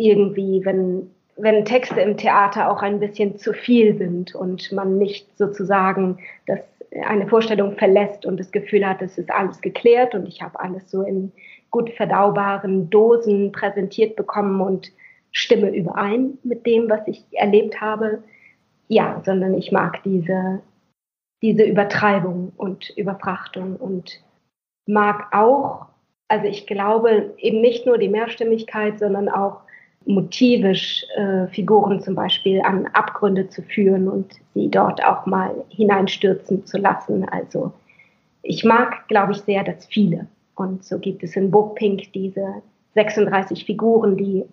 irgendwie, 0.00 0.64
wenn, 0.64 1.10
wenn 1.36 1.64
Texte 1.64 2.00
im 2.00 2.16
Theater 2.16 2.70
auch 2.70 2.82
ein 2.82 3.00
bisschen 3.00 3.36
zu 3.36 3.52
viel 3.52 3.96
sind 3.96 4.34
und 4.34 4.72
man 4.72 4.98
nicht 4.98 5.36
sozusagen 5.36 6.18
das 6.46 6.60
eine 7.04 7.28
Vorstellung 7.28 7.76
verlässt 7.76 8.26
und 8.26 8.40
das 8.40 8.50
Gefühl 8.50 8.86
hat, 8.86 9.00
es 9.02 9.16
ist 9.16 9.30
alles 9.30 9.60
geklärt 9.60 10.14
und 10.14 10.26
ich 10.26 10.42
habe 10.42 10.58
alles 10.58 10.90
so 10.90 11.02
in 11.02 11.32
gut 11.70 11.90
verdaubaren 11.90 12.90
Dosen 12.90 13.52
präsentiert 13.52 14.16
bekommen 14.16 14.60
und 14.60 14.90
stimme 15.30 15.70
überein 15.70 16.38
mit 16.42 16.66
dem, 16.66 16.90
was 16.90 17.06
ich 17.06 17.24
erlebt 17.32 17.80
habe. 17.80 18.22
Ja, 18.88 19.22
sondern 19.24 19.54
ich 19.54 19.70
mag 19.70 20.02
diese, 20.02 20.60
diese 21.42 21.62
Übertreibung 21.62 22.52
und 22.56 22.90
Überfrachtung 22.96 23.76
und 23.76 24.20
mag 24.86 25.32
auch, 25.32 25.86
also 26.26 26.46
ich 26.46 26.66
glaube 26.66 27.34
eben 27.38 27.60
nicht 27.60 27.86
nur 27.86 27.98
die 27.98 28.08
Mehrstimmigkeit, 28.08 28.98
sondern 28.98 29.28
auch 29.28 29.60
motivisch 30.06 31.04
äh, 31.16 31.46
Figuren 31.48 32.00
zum 32.00 32.14
Beispiel 32.14 32.60
an 32.62 32.86
Abgründe 32.88 33.48
zu 33.48 33.62
führen 33.62 34.08
und 34.08 34.32
sie 34.54 34.70
dort 34.70 35.04
auch 35.04 35.26
mal 35.26 35.64
hineinstürzen 35.68 36.66
zu 36.66 36.78
lassen. 36.78 37.28
Also 37.28 37.72
ich 38.42 38.64
mag, 38.64 39.06
glaube 39.08 39.32
ich, 39.32 39.38
sehr 39.38 39.62
das 39.62 39.86
Viele. 39.86 40.26
Und 40.54 40.84
so 40.84 40.98
gibt 40.98 41.22
es 41.22 41.36
in 41.36 41.50
Book 41.50 41.76
Pink 41.76 42.12
diese 42.12 42.62
36 42.94 43.64
Figuren, 43.64 44.16
die 44.16 44.44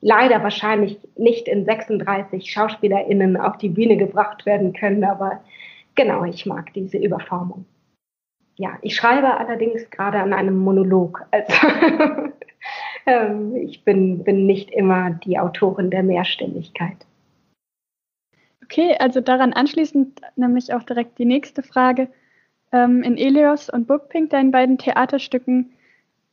leider 0.00 0.42
wahrscheinlich 0.42 0.98
nicht 1.16 1.48
in 1.48 1.64
36 1.64 2.50
SchauspielerInnen 2.50 3.36
auf 3.36 3.58
die 3.58 3.68
Bühne 3.68 3.96
gebracht 3.96 4.46
werden 4.46 4.72
können, 4.72 5.04
aber 5.04 5.40
genau, 5.94 6.24
ich 6.24 6.46
mag 6.46 6.72
diese 6.74 6.98
Überformung. 6.98 7.64
ja, 8.58 8.76
ich 8.82 8.96
schreibe 8.96 9.38
allerdings 9.38 9.88
gerade 9.90 10.20
an 10.20 10.32
einem 10.32 10.58
Monolog. 10.58 11.24
Also 11.30 11.52
ähm, 13.08 13.56
ich 13.56 13.84
bin, 13.84 14.22
bin 14.22 14.46
nicht 14.46 14.70
immer 14.70 15.10
die 15.10 15.38
Autorin 15.38 15.90
der 15.90 16.02
Mehrstimmigkeit. 16.02 17.06
Okay, 18.62 18.94
also 18.98 19.22
daran 19.22 19.54
anschließend 19.54 20.20
nämlich 20.36 20.74
auch 20.74 20.82
direkt 20.82 21.18
die 21.18 21.24
nächste 21.24 21.62
Frage. 21.62 22.08
Ähm, 22.70 23.02
in 23.02 23.16
Elios 23.16 23.70
und 23.70 23.86
Bookpink, 23.86 24.28
deinen 24.28 24.50
beiden 24.50 24.76
Theaterstücken, 24.76 25.72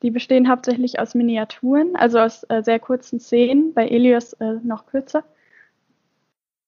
die 0.01 0.11
bestehen 0.11 0.49
hauptsächlich 0.49 0.99
aus 0.99 1.15
Miniaturen, 1.15 1.95
also 1.95 2.19
aus 2.19 2.43
äh, 2.49 2.61
sehr 2.61 2.79
kurzen 2.79 3.21
Szenen, 3.21 3.73
bei 3.73 3.87
Elios 3.87 4.33
äh, 4.33 4.55
noch 4.63 4.85
kürzer. 4.85 5.23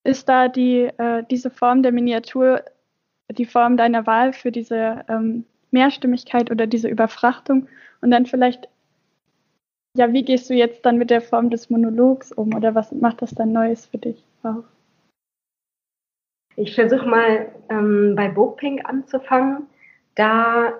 Ist 0.05 0.29
da 0.29 0.47
die, 0.47 0.83
äh, 0.97 1.23
diese 1.29 1.49
Form 1.49 1.83
der 1.83 1.91
Miniatur 1.91 2.63
die 3.29 3.45
Form 3.45 3.75
deiner 3.75 4.07
Wahl 4.07 4.31
für 4.31 4.53
diese 4.53 5.03
ähm, 5.09 5.43
Mehrstimmigkeit 5.71 6.49
oder 6.49 6.65
diese 6.65 6.87
Überfrachtung? 6.87 7.67
Und 7.99 8.11
dann 8.11 8.25
vielleicht, 8.25 8.69
ja, 9.97 10.13
wie 10.13 10.23
gehst 10.23 10.49
du 10.49 10.53
jetzt 10.53 10.85
dann 10.85 10.97
mit 10.97 11.09
der 11.09 11.21
Form 11.21 11.49
des 11.49 11.69
Monologs 11.69 12.31
um 12.31 12.53
oder 12.53 12.75
was 12.75 12.91
macht 12.91 13.21
das 13.21 13.31
dann 13.31 13.51
Neues 13.51 13.85
für 13.87 13.97
dich 13.97 14.23
auch? 14.43 14.63
Ich 16.55 16.75
versuche 16.75 17.05
mal 17.05 17.49
ähm, 17.69 18.13
bei 18.15 18.29
Bookpink 18.29 18.87
anzufangen. 18.87 19.67
Da 20.15 20.73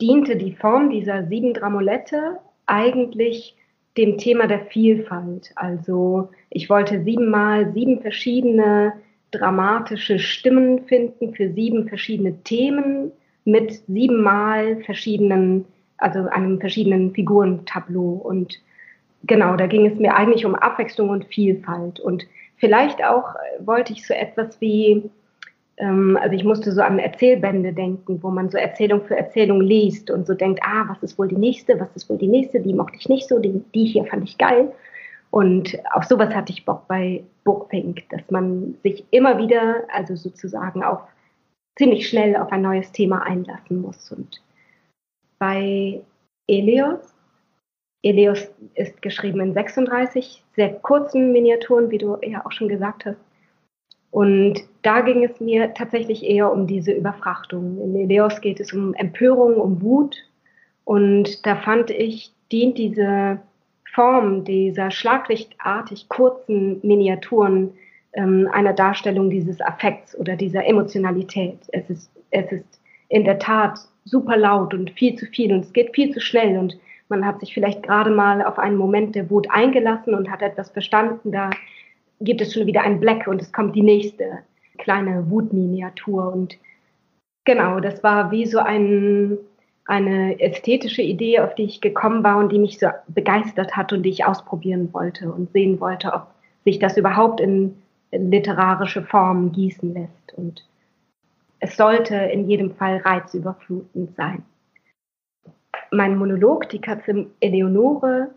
diente 0.00 0.36
die 0.36 0.52
Form 0.52 0.90
dieser 0.90 1.26
sieben 1.26 1.54
Dramolette 1.54 2.38
eigentlich 2.66 3.56
dem 3.96 4.18
Thema 4.18 4.46
der 4.46 4.66
Vielfalt. 4.66 5.52
Also 5.56 6.30
ich 6.50 6.70
wollte 6.70 7.02
siebenmal 7.02 7.72
sieben 7.72 8.00
verschiedene 8.00 8.92
dramatische 9.30 10.18
Stimmen 10.18 10.84
finden 10.86 11.34
für 11.34 11.52
sieben 11.52 11.88
verschiedene 11.88 12.42
Themen 12.44 13.12
mit 13.44 13.82
siebenmal 13.86 14.82
verschiedenen, 14.84 15.64
also 15.98 16.20
einem 16.28 16.60
verschiedenen 16.60 17.12
Figurentableau. 17.12 18.20
Und 18.24 18.60
genau, 19.24 19.56
da 19.56 19.66
ging 19.66 19.86
es 19.86 19.98
mir 19.98 20.14
eigentlich 20.14 20.46
um 20.46 20.54
Abwechslung 20.54 21.10
und 21.10 21.26
Vielfalt. 21.26 22.00
Und 22.00 22.26
vielleicht 22.56 23.04
auch 23.04 23.34
äh, 23.34 23.66
wollte 23.66 23.92
ich 23.92 24.06
so 24.06 24.14
etwas 24.14 24.60
wie, 24.60 25.10
ähm, 25.76 26.18
also 26.20 26.34
ich 26.34 26.44
musste 26.44 26.72
so 26.72 26.80
an 26.80 26.98
Erzählbände 26.98 27.72
denken, 27.72 28.22
wo 28.22 28.30
man 28.30 28.48
so 28.48 28.58
Erzählung 28.58 29.04
für 29.04 29.16
Erzählung 29.16 29.60
liest 29.60 30.10
und 30.10 30.26
so 30.26 30.34
denkt, 30.34 30.60
ah, 30.62 30.86
was 30.88 31.02
ist 31.02 31.18
wohl 31.18 31.28
die 31.28 31.36
nächste, 31.36 31.78
was 31.78 31.94
ist 31.94 32.08
wohl 32.08 32.18
die 32.18 32.28
nächste, 32.28 32.60
die 32.60 32.74
mochte 32.74 32.96
ich 32.98 33.08
nicht 33.08 33.28
so, 33.28 33.38
die, 33.38 33.62
die 33.74 33.84
hier 33.84 34.04
fand 34.04 34.24
ich 34.24 34.38
geil. 34.38 34.72
Und 35.30 35.78
auf 35.92 36.04
sowas 36.04 36.34
hatte 36.34 36.52
ich 36.52 36.64
Bock 36.64 36.88
bei 36.88 37.22
Bookpink, 37.44 38.08
dass 38.10 38.30
man 38.30 38.76
sich 38.82 39.04
immer 39.10 39.36
wieder, 39.36 39.82
also 39.92 40.16
sozusagen 40.16 40.82
auch 40.82 41.02
ziemlich 41.76 42.08
schnell 42.08 42.36
auf 42.36 42.50
ein 42.50 42.62
neues 42.62 42.92
Thema 42.92 43.22
einlassen 43.22 43.82
muss. 43.82 44.10
Und 44.10 44.40
bei 45.38 46.00
Elios, 46.46 47.14
Elios 48.02 48.48
ist 48.74 49.02
geschrieben 49.02 49.40
in 49.40 49.54
36 49.54 50.44
sehr 50.54 50.74
kurzen 50.74 51.32
Miniaturen, 51.32 51.90
wie 51.90 51.98
du 51.98 52.16
ja 52.22 52.44
auch 52.46 52.52
schon 52.52 52.68
gesagt 52.68 53.04
hast. 53.04 53.18
Und 54.10 54.60
da 54.82 55.00
ging 55.00 55.24
es 55.24 55.40
mir 55.40 55.74
tatsächlich 55.74 56.24
eher 56.24 56.50
um 56.50 56.66
diese 56.66 56.92
Überfrachtung. 56.92 57.78
In 57.82 57.96
Eleos 57.96 58.40
geht 58.40 58.60
es 58.60 58.72
um 58.72 58.94
Empörung, 58.94 59.56
um 59.56 59.82
Wut. 59.82 60.16
Und 60.84 61.44
da 61.44 61.56
fand 61.56 61.90
ich, 61.90 62.32
dient 62.50 62.78
diese 62.78 63.40
Form 63.92 64.44
dieser 64.44 64.90
schlaglichtartig 64.90 66.08
kurzen 66.08 66.80
Miniaturen 66.82 67.74
ähm, 68.14 68.48
einer 68.52 68.72
Darstellung 68.72 69.28
dieses 69.28 69.60
Affekts 69.60 70.18
oder 70.18 70.36
dieser 70.36 70.64
Emotionalität. 70.66 71.58
Es 71.72 71.90
ist, 71.90 72.10
es 72.30 72.50
ist 72.50 72.80
in 73.08 73.24
der 73.24 73.38
Tat 73.38 73.78
super 74.08 74.36
laut 74.36 74.74
und 74.74 74.90
viel 74.90 75.14
zu 75.16 75.26
viel 75.26 75.52
und 75.52 75.60
es 75.60 75.72
geht 75.72 75.94
viel 75.94 76.12
zu 76.12 76.20
schnell 76.20 76.58
und 76.58 76.78
man 77.08 77.24
hat 77.24 77.40
sich 77.40 77.54
vielleicht 77.54 77.82
gerade 77.82 78.10
mal 78.10 78.42
auf 78.42 78.58
einen 78.58 78.76
Moment 78.76 79.14
der 79.14 79.30
Wut 79.30 79.50
eingelassen 79.50 80.14
und 80.14 80.30
hat 80.30 80.42
etwas 80.42 80.70
verstanden, 80.70 81.32
da 81.32 81.50
gibt 82.20 82.40
es 82.40 82.52
schon 82.52 82.66
wieder 82.66 82.82
ein 82.82 83.00
Black 83.00 83.26
und 83.26 83.40
es 83.40 83.52
kommt 83.52 83.74
die 83.76 83.82
nächste 83.82 84.40
kleine 84.76 85.30
Wutminiatur 85.30 86.32
und 86.32 86.58
genau, 87.44 87.80
das 87.80 88.02
war 88.02 88.30
wie 88.30 88.46
so 88.46 88.58
ein 88.58 89.38
eine 89.86 90.38
ästhetische 90.38 91.00
Idee, 91.00 91.40
auf 91.40 91.54
die 91.54 91.62
ich 91.62 91.80
gekommen 91.80 92.22
war 92.22 92.36
und 92.36 92.52
die 92.52 92.58
mich 92.58 92.78
so 92.78 92.88
begeistert 93.08 93.74
hat 93.74 93.90
und 93.90 94.02
die 94.02 94.10
ich 94.10 94.26
ausprobieren 94.26 94.92
wollte 94.92 95.32
und 95.32 95.50
sehen 95.52 95.80
wollte, 95.80 96.12
ob 96.12 96.26
sich 96.66 96.78
das 96.78 96.98
überhaupt 96.98 97.40
in, 97.40 97.74
literarische 98.12 99.02
Form 99.02 99.52
gießen 99.52 99.94
lässt. 99.94 100.32
Und 100.36 100.64
es 101.60 101.76
sollte 101.76 102.14
in 102.14 102.48
jedem 102.48 102.74
Fall 102.74 102.98
reizüberflutend 102.98 104.14
sein. 104.16 104.44
Mein 105.90 106.16
Monolog, 106.16 106.68
die 106.68 106.80
Katze 106.80 107.26
Eleonore, 107.40 108.30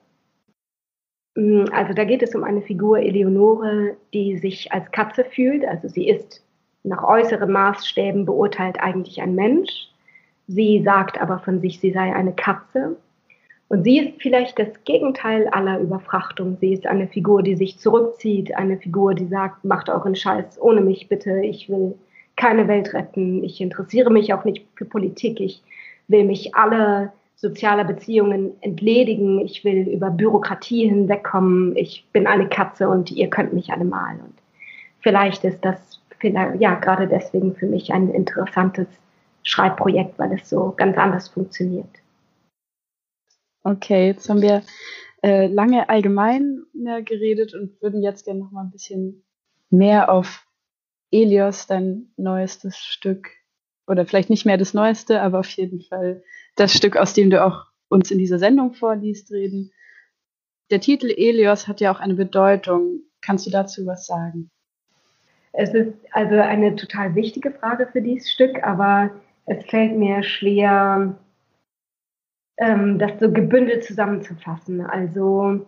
mm, 1.36 1.66
also 1.72 1.94
da 1.94 2.04
geht 2.04 2.24
es 2.24 2.34
um 2.34 2.44
eine 2.44 2.62
Figur 2.62 3.00
Eleonore, 3.00 3.98
die 4.14 4.38
sich 4.38 4.72
als 4.72 4.92
Katze 4.92 5.26
fühlt. 5.26 5.66
Also 5.66 5.88
sie 5.88 6.08
ist 6.08 6.44
nach 6.84 7.04
äußeren 7.04 7.52
Maßstäben 7.52 8.26
beurteilt 8.26 8.80
eigentlich 8.80 9.22
ein 9.22 9.36
Mensch, 9.36 9.92
Sie 10.54 10.84
sagt 10.84 11.22
aber 11.22 11.40
von 11.40 11.62
sich, 11.62 11.80
sie 11.80 11.92
sei 11.92 12.14
eine 12.14 12.34
Katze. 12.34 12.98
Und 13.70 13.86
sie 13.86 14.00
ist 14.00 14.22
vielleicht 14.22 14.60
das 14.60 14.68
Gegenteil 14.84 15.48
aller 15.48 15.80
Überfrachtung. 15.80 16.58
Sie 16.60 16.74
ist 16.74 16.86
eine 16.86 17.08
Figur, 17.08 17.42
die 17.42 17.56
sich 17.56 17.80
zurückzieht, 17.80 18.54
eine 18.56 18.78
Figur, 18.78 19.14
die 19.14 19.28
sagt, 19.28 19.64
macht 19.64 19.90
euren 19.90 20.14
Scheiß 20.14 20.62
ohne 20.62 20.82
mich 20.82 21.08
bitte. 21.08 21.40
Ich 21.40 21.70
will 21.70 21.96
keine 22.42 22.68
Welt 22.68 22.96
retten. 22.96 23.44
Ich 23.44 23.62
interessiere 23.62 24.10
mich 24.10 24.34
auch 24.34 24.46
nicht 24.46 24.66
für 24.74 24.86
Politik. 24.86 25.40
Ich 25.40 25.62
will 26.08 26.24
mich 26.24 26.56
alle 26.56 27.14
sozialer 27.36 27.84
Beziehungen 27.84 28.54
entledigen. 28.62 29.40
Ich 29.42 29.64
will 29.64 29.88
über 29.88 30.10
Bürokratie 30.10 30.88
hinwegkommen. 30.88 31.76
Ich 31.78 32.04
bin 32.12 32.26
eine 32.26 32.50
Katze 32.50 32.90
und 32.90 33.12
ihr 33.12 33.30
könnt 33.30 33.54
mich 33.54 33.72
alle 33.72 33.86
mal. 33.86 34.16
Und 34.16 34.34
vielleicht 35.02 35.44
ist 35.44 35.64
das 35.64 36.02
ja 36.24 36.74
gerade 36.76 37.08
deswegen 37.08 37.54
für 37.56 37.68
mich 37.68 37.94
ein 37.94 38.10
interessantes 38.10 38.88
Schreibprojekt, 39.44 40.18
weil 40.18 40.34
es 40.34 40.50
so 40.50 40.74
ganz 40.76 40.98
anders 40.98 41.28
funktioniert. 41.28 41.90
Okay, 43.64 44.08
jetzt 44.08 44.28
haben 44.28 44.42
wir 44.42 44.64
äh, 45.22 45.46
lange 45.46 45.90
allgemein 45.90 46.64
geredet 47.06 47.54
und 47.54 47.80
würden 47.84 48.02
jetzt 48.02 48.26
gerne 48.26 48.40
noch 48.40 48.52
mal 48.52 48.64
ein 48.64 48.72
bisschen 48.72 49.24
mehr 49.70 50.12
auf 50.12 50.48
Elios, 51.12 51.68
dein 51.68 52.12
neuestes 52.18 52.78
Stück, 52.78 53.30
oder 53.88 54.06
vielleicht 54.06 54.30
nicht 54.30 54.46
mehr 54.46 54.58
das 54.58 54.74
neueste, 54.74 55.22
aber 55.22 55.40
auf 55.40 55.50
jeden 55.50 55.82
Fall 55.82 56.24
das 56.56 56.74
Stück, 56.74 56.98
aus 56.98 57.14
dem 57.14 57.30
du 57.30 57.44
auch 57.44 57.66
uns 57.90 58.10
in 58.10 58.18
dieser 58.18 58.40
Sendung 58.40 58.74
vorliest, 58.74 59.32
reden. 59.32 59.72
Der 60.70 60.80
Titel 60.80 61.08
Elios 61.10 61.68
hat 61.68 61.82
ja 61.82 61.94
auch 61.94 62.00
eine 62.00 62.14
Bedeutung. 62.14 63.02
Kannst 63.22 63.46
du 63.46 63.52
dazu 63.52 63.86
was 63.86 64.06
sagen? 64.06 64.50
Es 65.54 65.74
ist 65.74 65.94
also 66.12 66.36
eine 66.36 66.76
total 66.78 67.14
wichtige 67.16 67.52
Frage 67.52 67.88
für 67.92 68.02
dieses 68.02 68.32
Stück, 68.32 68.64
aber 68.64 69.12
es 69.46 69.66
fällt 69.66 69.98
mir 69.98 70.24
schwer, 70.24 71.18
ähm, 72.58 72.98
das 72.98 73.20
so 73.20 73.32
gebündelt 73.32 73.84
zusammenzufassen. 73.84 74.82
Also 74.82 75.66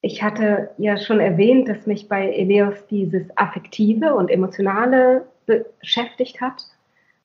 ich 0.00 0.22
hatte 0.22 0.70
ja 0.78 0.96
schon 0.96 1.20
erwähnt, 1.20 1.68
dass 1.68 1.86
mich 1.86 2.08
bei 2.08 2.30
Eleos 2.30 2.86
dieses 2.86 3.24
Affektive 3.36 4.14
und 4.14 4.30
Emotionale 4.30 5.26
beschäftigt 5.46 6.40
hat. 6.40 6.62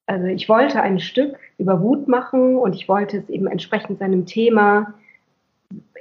Also 0.07 0.25
ich 0.27 0.49
wollte 0.49 0.81
ein 0.81 0.99
Stück 0.99 1.37
über 1.57 1.81
Wut 1.81 2.07
machen 2.07 2.57
und 2.57 2.75
ich 2.75 2.89
wollte 2.89 3.17
es 3.17 3.29
eben 3.29 3.47
entsprechend 3.47 3.99
seinem 3.99 4.25
Thema, 4.25 4.93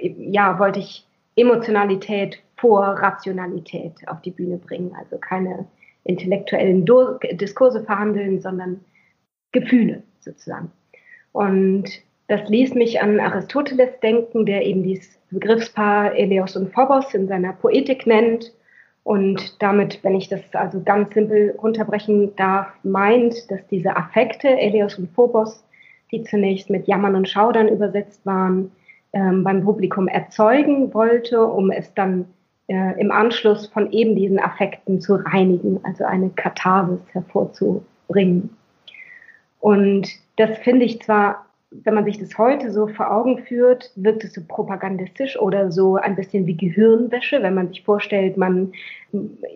ja, 0.01 0.59
wollte 0.59 0.81
ich 0.81 1.07
Emotionalität 1.37 2.43
vor 2.57 2.83
Rationalität 2.83 3.93
auf 4.07 4.21
die 4.23 4.31
Bühne 4.31 4.59
bringen. 4.59 4.95
Also 4.99 5.19
keine 5.19 5.67
intellektuellen 6.05 6.85
Diskurse 7.33 7.85
verhandeln, 7.85 8.41
sondern 8.41 8.85
Gefühle 9.53 10.03
sozusagen. 10.21 10.71
Und 11.33 11.91
das 12.31 12.49
ließ 12.49 12.77
mich 12.77 13.03
an 13.03 13.19
Aristoteles 13.19 13.99
denken, 14.01 14.47
der 14.47 14.65
eben 14.65 14.85
dieses 14.85 15.19
Begriffspaar 15.33 16.15
Eleos 16.15 16.55
und 16.55 16.73
Phobos 16.73 17.13
in 17.13 17.27
seiner 17.27 17.53
Poetik 17.55 18.07
nennt. 18.07 18.53
Und 19.03 19.61
damit, 19.61 19.99
wenn 20.05 20.15
ich 20.15 20.29
das 20.29 20.41
also 20.53 20.81
ganz 20.81 21.13
simpel 21.13 21.57
runterbrechen 21.61 22.37
darf, 22.37 22.69
meint, 22.85 23.51
dass 23.51 23.67
diese 23.67 23.97
Affekte, 23.97 24.47
Eleos 24.47 24.97
und 24.97 25.11
Phobos, 25.13 25.65
die 26.13 26.23
zunächst 26.23 26.71
mit 26.71 26.87
Jammern 26.87 27.17
und 27.17 27.29
Schaudern 27.29 27.67
übersetzt 27.67 28.25
waren, 28.25 28.71
ähm, 29.13 29.43
beim 29.43 29.65
Publikum 29.65 30.07
erzeugen 30.07 30.95
wollte, 30.95 31.45
um 31.45 31.73
es 31.73 31.93
dann 31.95 32.27
äh, 32.69 33.01
im 33.01 33.11
Anschluss 33.11 33.67
von 33.67 33.91
eben 33.91 34.15
diesen 34.15 34.39
Affekten 34.39 35.01
zu 35.01 35.17
reinigen, 35.17 35.81
also 35.83 36.05
eine 36.05 36.31
Katharsis 36.31 37.01
hervorzubringen. 37.11 38.51
Und 39.59 40.09
das 40.37 40.57
finde 40.59 40.87
ich 40.87 41.03
zwar, 41.03 41.47
wenn 41.71 41.95
man 41.95 42.05
sich 42.05 42.19
das 42.19 42.37
heute 42.37 42.73
so 42.73 42.89
vor 42.89 43.13
Augen 43.13 43.45
führt, 43.45 43.93
wirkt 43.95 44.25
es 44.25 44.35
so 44.35 44.43
propagandistisch 44.47 45.39
oder 45.39 45.71
so 45.71 45.97
ein 45.97 46.17
bisschen 46.17 46.47
wie 46.47 46.57
Gehirnwäsche, 46.57 47.43
wenn 47.43 47.55
man 47.55 47.69
sich 47.69 47.85
vorstellt, 47.85 48.37
man, 48.37 48.73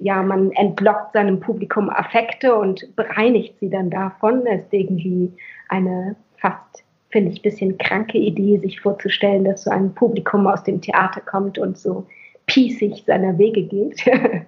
ja, 0.00 0.22
man 0.22 0.52
entlockt 0.52 1.12
seinem 1.12 1.40
Publikum 1.40 1.90
Affekte 1.90 2.54
und 2.54 2.94
bereinigt 2.94 3.58
sie 3.58 3.68
dann 3.68 3.90
davon. 3.90 4.46
Es 4.46 4.62
ist 4.62 4.72
irgendwie 4.72 5.32
eine 5.68 6.14
fast, 6.36 6.84
finde 7.10 7.32
ich, 7.32 7.40
ein 7.40 7.42
bisschen 7.42 7.78
kranke 7.78 8.18
Idee, 8.18 8.58
sich 8.58 8.80
vorzustellen, 8.80 9.44
dass 9.44 9.64
so 9.64 9.70
ein 9.70 9.92
Publikum 9.92 10.46
aus 10.46 10.62
dem 10.62 10.80
Theater 10.80 11.20
kommt 11.20 11.58
und 11.58 11.76
so 11.76 12.06
piesig 12.46 13.04
seiner 13.06 13.38
Wege 13.38 13.64
geht. 13.64 14.04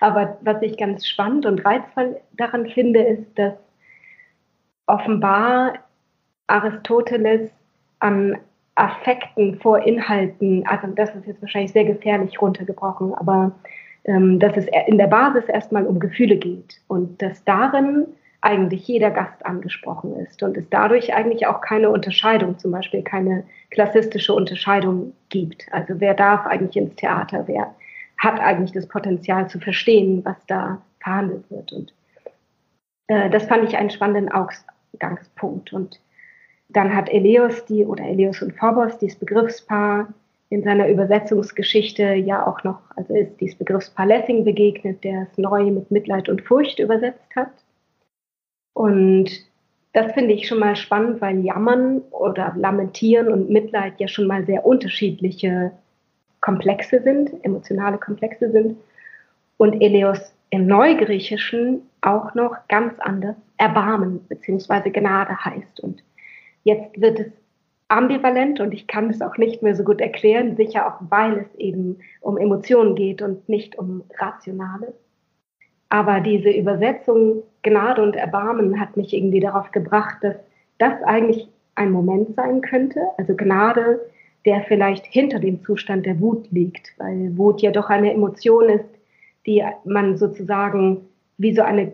Aber 0.00 0.36
was 0.40 0.60
ich 0.62 0.76
ganz 0.76 1.06
spannend 1.06 1.46
und 1.46 1.64
reizvoll 1.64 2.16
daran 2.32 2.66
finde, 2.66 3.00
ist, 3.00 3.38
dass 3.38 3.54
offenbar 4.86 5.74
Aristoteles 6.46 7.50
an 8.00 8.38
Affekten 8.76 9.58
vor 9.60 9.86
Inhalten, 9.86 10.66
also 10.66 10.88
das 10.88 11.14
ist 11.14 11.26
jetzt 11.26 11.40
wahrscheinlich 11.40 11.72
sehr 11.72 11.84
gefährlich 11.84 12.40
runtergebrochen, 12.42 13.14
aber 13.14 13.52
ähm, 14.04 14.40
dass 14.40 14.56
es 14.56 14.66
in 14.86 14.98
der 14.98 15.06
Basis 15.06 15.44
erstmal 15.44 15.86
um 15.86 16.00
Gefühle 16.00 16.36
geht 16.36 16.80
und 16.88 17.22
dass 17.22 17.44
darin 17.44 18.06
eigentlich 18.40 18.86
jeder 18.86 19.10
Gast 19.10 19.46
angesprochen 19.46 20.16
ist 20.16 20.42
und 20.42 20.56
es 20.56 20.68
dadurch 20.68 21.14
eigentlich 21.14 21.46
auch 21.46 21.62
keine 21.62 21.88
Unterscheidung, 21.88 22.58
zum 22.58 22.72
Beispiel 22.72 23.02
keine 23.02 23.44
klassistische 23.70 24.34
Unterscheidung 24.34 25.14
gibt. 25.30 25.66
Also 25.70 25.94
wer 25.98 26.12
darf 26.12 26.44
eigentlich 26.46 26.76
ins 26.76 26.94
Theater, 26.96 27.44
wer 27.46 27.74
hat 28.18 28.40
eigentlich 28.40 28.72
das 28.72 28.86
Potenzial 28.86 29.48
zu 29.48 29.58
verstehen, 29.60 30.24
was 30.24 30.36
da 30.46 30.82
verhandelt 31.00 31.50
wird. 31.50 31.72
Und 31.72 31.94
äh, 33.06 33.30
das 33.30 33.46
fand 33.46 33.64
ich 33.64 33.76
einen 33.76 33.90
spannenden 33.90 34.30
Ausgangspunkt. 34.30 35.72
Und 35.72 36.00
dann 36.68 36.94
hat 36.94 37.08
Eleus 37.08 37.64
die 37.66 37.84
oder 37.84 38.04
Eleus 38.04 38.42
und 38.42 38.54
Phobos, 38.54 38.98
dieses 38.98 39.18
Begriffspaar, 39.18 40.12
in 40.50 40.62
seiner 40.62 40.88
Übersetzungsgeschichte 40.88 42.14
ja 42.14 42.46
auch 42.46 42.62
noch, 42.64 42.78
also 42.96 43.14
ist 43.14 43.40
dieses 43.40 43.56
Begriffspaar 43.56 44.06
Lessing 44.06 44.44
begegnet, 44.44 45.02
der 45.02 45.26
es 45.30 45.38
neu 45.38 45.64
mit 45.70 45.90
Mitleid 45.90 46.28
und 46.28 46.42
Furcht 46.42 46.78
übersetzt 46.78 47.34
hat. 47.34 47.50
Und 48.72 49.30
das 49.92 50.12
finde 50.12 50.34
ich 50.34 50.46
schon 50.46 50.58
mal 50.58 50.76
spannend, 50.76 51.20
weil 51.20 51.44
Jammern 51.44 52.02
oder 52.10 52.52
Lamentieren 52.56 53.28
und 53.28 53.50
Mitleid 53.50 53.98
ja 53.98 54.08
schon 54.08 54.26
mal 54.26 54.44
sehr 54.44 54.66
unterschiedliche 54.66 55.72
Komplexe 56.40 57.00
sind, 57.02 57.32
emotionale 57.44 57.98
Komplexe 57.98 58.50
sind. 58.50 58.76
Und 59.56 59.80
Eleos 59.80 60.34
im 60.50 60.66
Neugriechischen 60.66 61.82
auch 62.00 62.34
noch 62.34 62.56
ganz 62.68 62.94
anders 62.98 63.36
Erbarmen 63.56 64.20
bzw. 64.28 64.90
Gnade 64.90 65.44
heißt. 65.44 65.80
Und 65.80 66.02
jetzt 66.64 67.00
wird 67.00 67.20
es 67.20 67.26
ambivalent 67.88 68.60
und 68.60 68.74
ich 68.74 68.86
kann 68.86 69.10
es 69.10 69.22
auch 69.22 69.36
nicht 69.36 69.62
mehr 69.62 69.76
so 69.76 69.84
gut 69.84 70.00
erklären, 70.00 70.56
sicher 70.56 70.86
auch 70.86 71.00
weil 71.10 71.38
es 71.38 71.54
eben 71.56 71.98
um 72.20 72.36
Emotionen 72.36 72.94
geht 72.94 73.22
und 73.22 73.48
nicht 73.48 73.78
um 73.78 74.02
Rationale. 74.18 74.94
Aber 75.88 76.20
diese 76.20 76.50
Übersetzung 76.50 77.42
Gnade 77.62 78.02
und 78.02 78.16
Erbarmen 78.16 78.80
hat 78.80 78.96
mich 78.96 79.14
irgendwie 79.14 79.40
darauf 79.40 79.70
gebracht, 79.70 80.18
dass 80.22 80.36
das 80.78 81.02
eigentlich 81.04 81.48
ein 81.76 81.90
Moment 81.90 82.34
sein 82.34 82.60
könnte, 82.62 83.00
also 83.16 83.34
Gnade, 83.36 84.00
der 84.44 84.62
vielleicht 84.62 85.06
hinter 85.06 85.38
dem 85.38 85.62
Zustand 85.62 86.04
der 86.04 86.20
Wut 86.20 86.50
liegt, 86.50 86.92
weil 86.98 87.36
Wut 87.36 87.62
ja 87.62 87.70
doch 87.70 87.88
eine 87.88 88.12
Emotion 88.12 88.68
ist, 88.68 88.88
die 89.46 89.62
man 89.84 90.16
sozusagen 90.16 91.02
wie 91.38 91.54
so 91.54 91.62
eine 91.62 91.92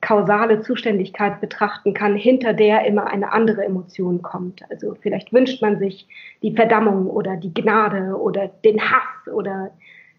kausale 0.00 0.60
Zuständigkeit 0.60 1.40
betrachten 1.40 1.92
kann, 1.92 2.14
hinter 2.14 2.52
der 2.52 2.86
immer 2.86 3.08
eine 3.08 3.32
andere 3.32 3.64
Emotion 3.64 4.22
kommt. 4.22 4.62
Also 4.70 4.94
vielleicht 5.00 5.32
wünscht 5.32 5.60
man 5.60 5.78
sich 5.78 6.06
die 6.42 6.54
Verdammung 6.54 7.08
oder 7.08 7.36
die 7.36 7.52
Gnade 7.52 8.16
oder 8.16 8.48
den 8.64 8.80
Hass 8.80 9.32
oder 9.32 9.72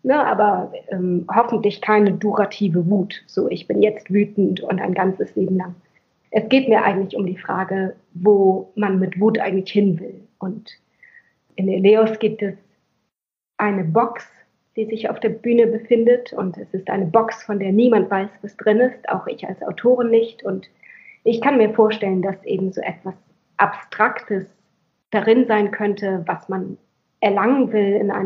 ne, 0.03 0.25
aber 0.25 0.71
ähm, 0.89 1.25
hoffentlich 1.33 1.81
keine 1.81 2.13
durative 2.13 2.89
Wut. 2.89 3.23
So, 3.25 3.49
ich 3.49 3.67
bin 3.67 3.81
jetzt 3.81 4.11
wütend 4.11 4.61
und 4.61 4.81
ein 4.81 4.93
ganzes 4.93 5.35
Leben 5.35 5.57
lang. 5.57 5.75
Es 6.31 6.47
geht 6.49 6.67
mir 6.67 6.83
eigentlich 6.83 7.15
um 7.15 7.25
die 7.25 7.37
Frage, 7.37 7.95
wo 8.13 8.71
man 8.75 8.99
mit 8.99 9.19
Wut 9.19 9.39
eigentlich 9.39 9.71
hin 9.71 9.99
will. 9.99 10.21
Und 10.39 10.71
in 11.55 11.69
Eleos 11.69 12.19
gibt 12.19 12.41
es 12.41 12.55
eine 13.57 13.85
Box, 13.85 14.27
die 14.75 14.85
sich 14.85 15.09
auf 15.09 15.19
der 15.19 15.29
Bühne 15.29 15.67
befindet. 15.67 16.33
Und 16.33 16.57
es 16.57 16.73
ist 16.73 16.89
eine 16.89 17.05
Box, 17.05 17.43
von 17.43 17.59
der 17.59 17.71
niemand 17.71 18.09
weiß, 18.09 18.29
was 18.41 18.57
drin 18.57 18.79
ist, 18.79 19.07
auch 19.09 19.27
ich 19.27 19.47
als 19.47 19.61
Autorin 19.61 20.09
nicht. 20.09 20.43
Und 20.43 20.69
ich 21.23 21.41
kann 21.41 21.57
mir 21.57 21.73
vorstellen, 21.73 22.21
dass 22.21 22.43
eben 22.43 22.71
so 22.71 22.81
etwas 22.81 23.15
Abstraktes 23.57 24.45
darin 25.11 25.47
sein 25.47 25.71
könnte, 25.71 26.23
was 26.25 26.49
man 26.49 26.77
erlangen 27.21 27.71
will 27.71 27.93
in 27.93 28.11
einem 28.11 28.25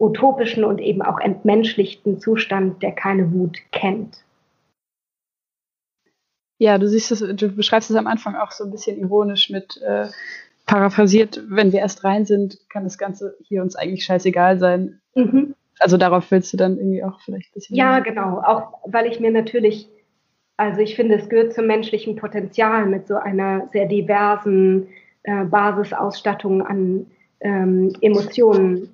utopischen 0.00 0.64
und 0.64 0.80
eben 0.80 1.02
auch 1.02 1.20
entmenschlichten 1.20 2.18
Zustand, 2.18 2.82
der 2.82 2.92
keine 2.92 3.32
Wut 3.32 3.58
kennt. 3.70 4.24
Ja, 6.58 6.78
du 6.78 6.88
siehst 6.88 7.10
es, 7.12 7.20
du 7.20 7.48
beschreibst 7.54 7.90
es 7.90 7.96
am 7.96 8.06
Anfang 8.06 8.36
auch 8.36 8.50
so 8.50 8.64
ein 8.64 8.70
bisschen 8.70 8.98
ironisch 8.98 9.50
mit 9.50 9.80
äh, 9.82 10.08
paraphrasiert, 10.66 11.42
wenn 11.48 11.72
wir 11.72 11.80
erst 11.80 12.04
rein 12.04 12.24
sind, 12.24 12.58
kann 12.68 12.84
das 12.84 12.98
Ganze 12.98 13.36
hier 13.42 13.62
uns 13.62 13.76
eigentlich 13.76 14.04
scheißegal 14.04 14.58
sein. 14.58 15.00
Mhm. 15.14 15.54
Also 15.78 15.96
darauf 15.96 16.30
willst 16.30 16.52
du 16.52 16.56
dann 16.56 16.78
irgendwie 16.78 17.04
auch 17.04 17.20
vielleicht 17.20 17.50
ein 17.50 17.54
bisschen. 17.54 17.76
Ja, 17.76 17.98
genau. 18.00 18.40
Auch 18.40 18.78
weil 18.86 19.06
ich 19.06 19.20
mir 19.20 19.30
natürlich, 19.30 19.88
also 20.56 20.80
ich 20.80 20.94
finde, 20.94 21.16
es 21.16 21.28
gehört 21.28 21.52
zum 21.52 21.66
menschlichen 21.66 22.16
Potenzial 22.16 22.86
mit 22.86 23.06
so 23.06 23.16
einer 23.16 23.68
sehr 23.72 23.86
diversen 23.86 24.88
äh, 25.24 25.44
Basisausstattung 25.44 26.62
an 26.62 27.06
ähm, 27.40 27.92
Emotionen 28.00 28.90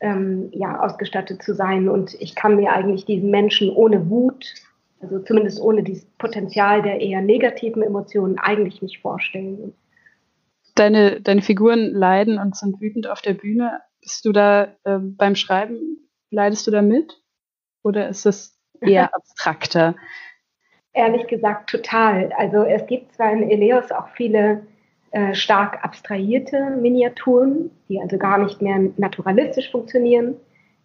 ähm, 0.00 0.48
ja, 0.52 0.80
ausgestattet 0.80 1.42
zu 1.42 1.54
sein. 1.54 1.88
Und 1.88 2.14
ich 2.20 2.34
kann 2.34 2.56
mir 2.56 2.72
eigentlich 2.72 3.04
diesen 3.04 3.30
Menschen 3.30 3.70
ohne 3.70 4.08
Wut, 4.08 4.54
also 5.00 5.18
zumindest 5.18 5.60
ohne 5.60 5.82
dieses 5.82 6.06
Potenzial 6.18 6.80
der 6.80 7.00
eher 7.00 7.20
negativen 7.20 7.82
Emotionen, 7.82 8.38
eigentlich 8.38 8.80
nicht 8.80 9.00
vorstellen 9.00 9.74
deine, 10.74 11.20
deine 11.20 11.42
Figuren 11.42 11.92
leiden 11.92 12.38
und 12.38 12.56
sind 12.56 12.80
wütend 12.80 13.06
auf 13.08 13.22
der 13.22 13.34
Bühne. 13.34 13.80
Bist 14.00 14.24
du 14.24 14.32
da 14.32 14.64
äh, 14.84 14.98
beim 14.98 15.34
Schreiben, 15.36 16.08
leidest 16.30 16.66
du 16.66 16.70
da 16.70 16.82
mit? 16.82 17.22
Oder 17.82 18.08
ist 18.08 18.26
es 18.26 18.58
eher 18.80 19.14
abstrakter? 19.14 19.94
Ehrlich 20.92 21.26
gesagt, 21.26 21.70
total. 21.70 22.32
Also 22.36 22.62
es 22.62 22.86
gibt 22.86 23.14
zwar 23.14 23.32
in 23.32 23.50
Eleos 23.50 23.90
auch 23.90 24.08
viele 24.10 24.66
äh, 25.10 25.34
stark 25.34 25.84
abstrahierte 25.84 26.70
Miniaturen, 26.70 27.70
die 27.88 28.00
also 28.00 28.18
gar 28.18 28.38
nicht 28.38 28.60
mehr 28.62 28.80
naturalistisch 28.96 29.70
funktionieren, 29.70 30.36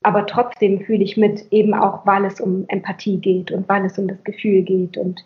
aber 0.02 0.26
trotzdem 0.26 0.82
fühle 0.82 1.04
ich 1.04 1.18
mit, 1.18 1.52
eben 1.52 1.74
auch 1.74 2.06
weil 2.06 2.26
es 2.26 2.40
um 2.40 2.66
Empathie 2.68 3.18
geht 3.18 3.52
und 3.52 3.68
weil 3.68 3.86
es 3.86 3.98
um 3.98 4.08
das 4.08 4.24
Gefühl 4.24 4.62
geht 4.62 4.98
und 4.98 5.26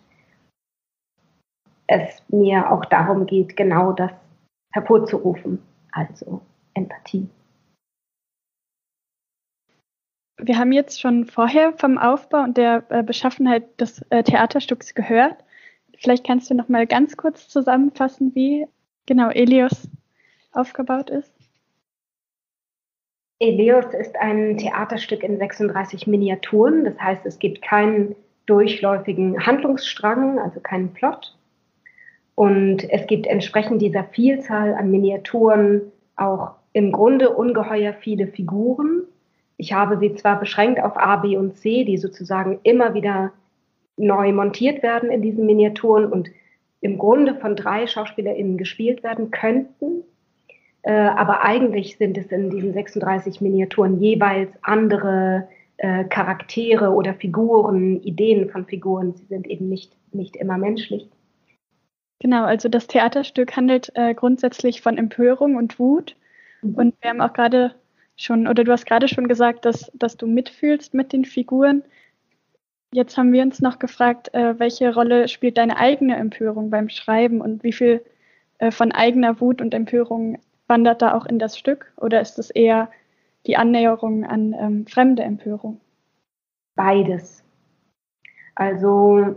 es 1.88 2.24
mir 2.30 2.72
auch 2.72 2.86
darum 2.86 3.26
geht, 3.26 3.56
genau 3.56 3.92
das 3.92 4.12
hervorzurufen, 4.74 5.60
also 5.92 6.42
Empathie. 6.74 7.30
Wir 10.38 10.58
haben 10.58 10.74
jetzt 10.74 11.00
schon 11.00 11.26
vorher 11.26 11.74
vom 11.74 11.98
Aufbau 11.98 12.44
und 12.44 12.58
der 12.58 12.84
äh, 12.90 13.04
Beschaffenheit 13.04 13.80
des 13.80 14.02
äh, 14.10 14.24
Theaterstücks 14.24 14.94
gehört. 14.94 15.38
Vielleicht 15.98 16.26
kannst 16.26 16.50
du 16.50 16.56
noch 16.56 16.68
mal 16.68 16.86
ganz 16.86 17.16
kurz 17.16 17.48
zusammenfassen, 17.48 18.36
wie 18.36 18.68
genau 19.06 19.30
Elios 19.30 19.88
aufgebaut 20.52 21.10
ist. 21.10 21.34
Elios 23.40 23.94
ist 23.94 24.16
ein 24.18 24.58
Theaterstück 24.58 25.24
in 25.24 25.38
36 25.38 26.08
Miniaturen. 26.08 26.86
Das 26.86 27.00
heißt, 27.00 27.26
es 27.26 27.40
gibt 27.40 27.62
keinen 27.62 28.16
durchläufigen 28.46 29.46
Handlungsstrang, 29.46 30.40
also 30.40 30.60
keinen 30.60 30.94
Plot, 30.94 31.38
und 32.36 32.90
es 32.90 33.08
gibt 33.08 33.28
entsprechend 33.28 33.82
dieser 33.82 34.04
Vielzahl 34.06 34.74
an 34.74 34.90
Miniaturen 34.90 35.82
auch 36.16 36.52
im 36.74 36.92
Grunde 36.92 37.30
ungeheuer 37.30 37.94
viele 37.94 38.28
Figuren. 38.28 39.04
Ich 39.58 39.74
habe 39.74 39.98
sie 40.00 40.16
zwar 40.16 40.40
beschränkt 40.40 40.82
auf 40.82 40.98
A, 40.98 41.18
B 41.18 41.38
und 41.38 41.56
C, 41.58 41.84
die 41.84 41.98
sozusagen 41.98 42.60
immer 42.64 42.96
wieder 42.96 43.32
neu 43.98 44.32
montiert 44.34 44.82
werden 44.82 45.12
in 45.12 45.22
diesen 45.22 45.46
Miniaturen 45.46 46.12
und 46.12 46.30
im 46.82 46.98
Grunde 46.98 47.36
von 47.36 47.56
drei 47.56 47.86
SchauspielerInnen 47.86 48.58
gespielt 48.58 49.04
werden 49.04 49.30
könnten. 49.30 50.04
Äh, 50.82 50.92
aber 50.92 51.46
eigentlich 51.46 51.98
sind 51.98 52.18
es 52.18 52.26
in 52.28 52.50
diesen 52.50 52.74
36 52.74 53.40
Miniaturen 53.40 54.00
jeweils 54.02 54.52
andere 54.64 55.48
äh, 55.78 56.04
Charaktere 56.06 56.90
oder 56.90 57.14
Figuren, 57.14 58.02
Ideen 58.02 58.50
von 58.50 58.66
Figuren. 58.66 59.14
Sie 59.14 59.26
sind 59.26 59.48
eben 59.48 59.70
nicht, 59.70 59.96
nicht 60.12 60.36
immer 60.36 60.58
menschlich. 60.58 61.08
Genau, 62.24 62.46
also 62.46 62.70
das 62.70 62.88
Theaterstück 62.88 63.58
handelt 63.58 63.92
äh, 63.96 64.14
grundsätzlich 64.14 64.82
von 64.82 64.98
Empörung 64.98 65.58
und 65.58 65.78
Wut. 65.78 66.16
Mhm. 66.62 66.76
Und 66.76 66.96
wir 67.02 67.10
haben 67.10 67.20
auch 67.20 67.34
gerade 67.34 67.76
schon, 68.16 68.48
oder 68.48 68.64
du 68.64 68.72
hast 68.72 68.86
gerade 68.86 69.10
schon 69.10 69.28
gesagt, 69.28 69.66
dass, 69.66 69.92
dass 69.94 70.16
du 70.16 70.26
mitfühlst 70.26 70.94
mit 70.94 71.12
den 71.12 71.26
Figuren. 71.26 71.84
Jetzt 72.94 73.18
haben 73.18 73.34
wir 73.34 73.44
uns 73.44 73.60
noch 73.60 73.78
gefragt, 73.78 74.34
äh, 74.34 74.58
welche 74.58 74.94
Rolle 74.94 75.28
spielt 75.28 75.58
deine 75.58 75.76
eigene 75.76 76.16
Empörung 76.16 76.70
beim 76.70 76.88
Schreiben 76.88 77.42
und 77.42 77.62
wie 77.66 77.74
viel 77.74 78.02
äh, 78.60 78.72
von 78.72 78.94
eigener 78.94 79.42
Wut 79.42 79.62
und 79.62 79.74
Empörung 79.74 80.40
wandert 80.68 81.02
da 81.02 81.16
auch 81.16 81.26
in 81.26 81.40
das 81.40 81.58
Stück? 81.58 81.92
Oder 81.98 82.22
ist 82.22 82.40
es 82.40 82.52
eher 82.52 82.90
die 83.48 83.58
Annäherung 83.58 84.24
an 84.24 84.56
ähm, 84.58 84.88
fremde 84.88 85.24
Empörung? 85.24 85.82
Beides. 86.76 87.44
Also 88.56 89.36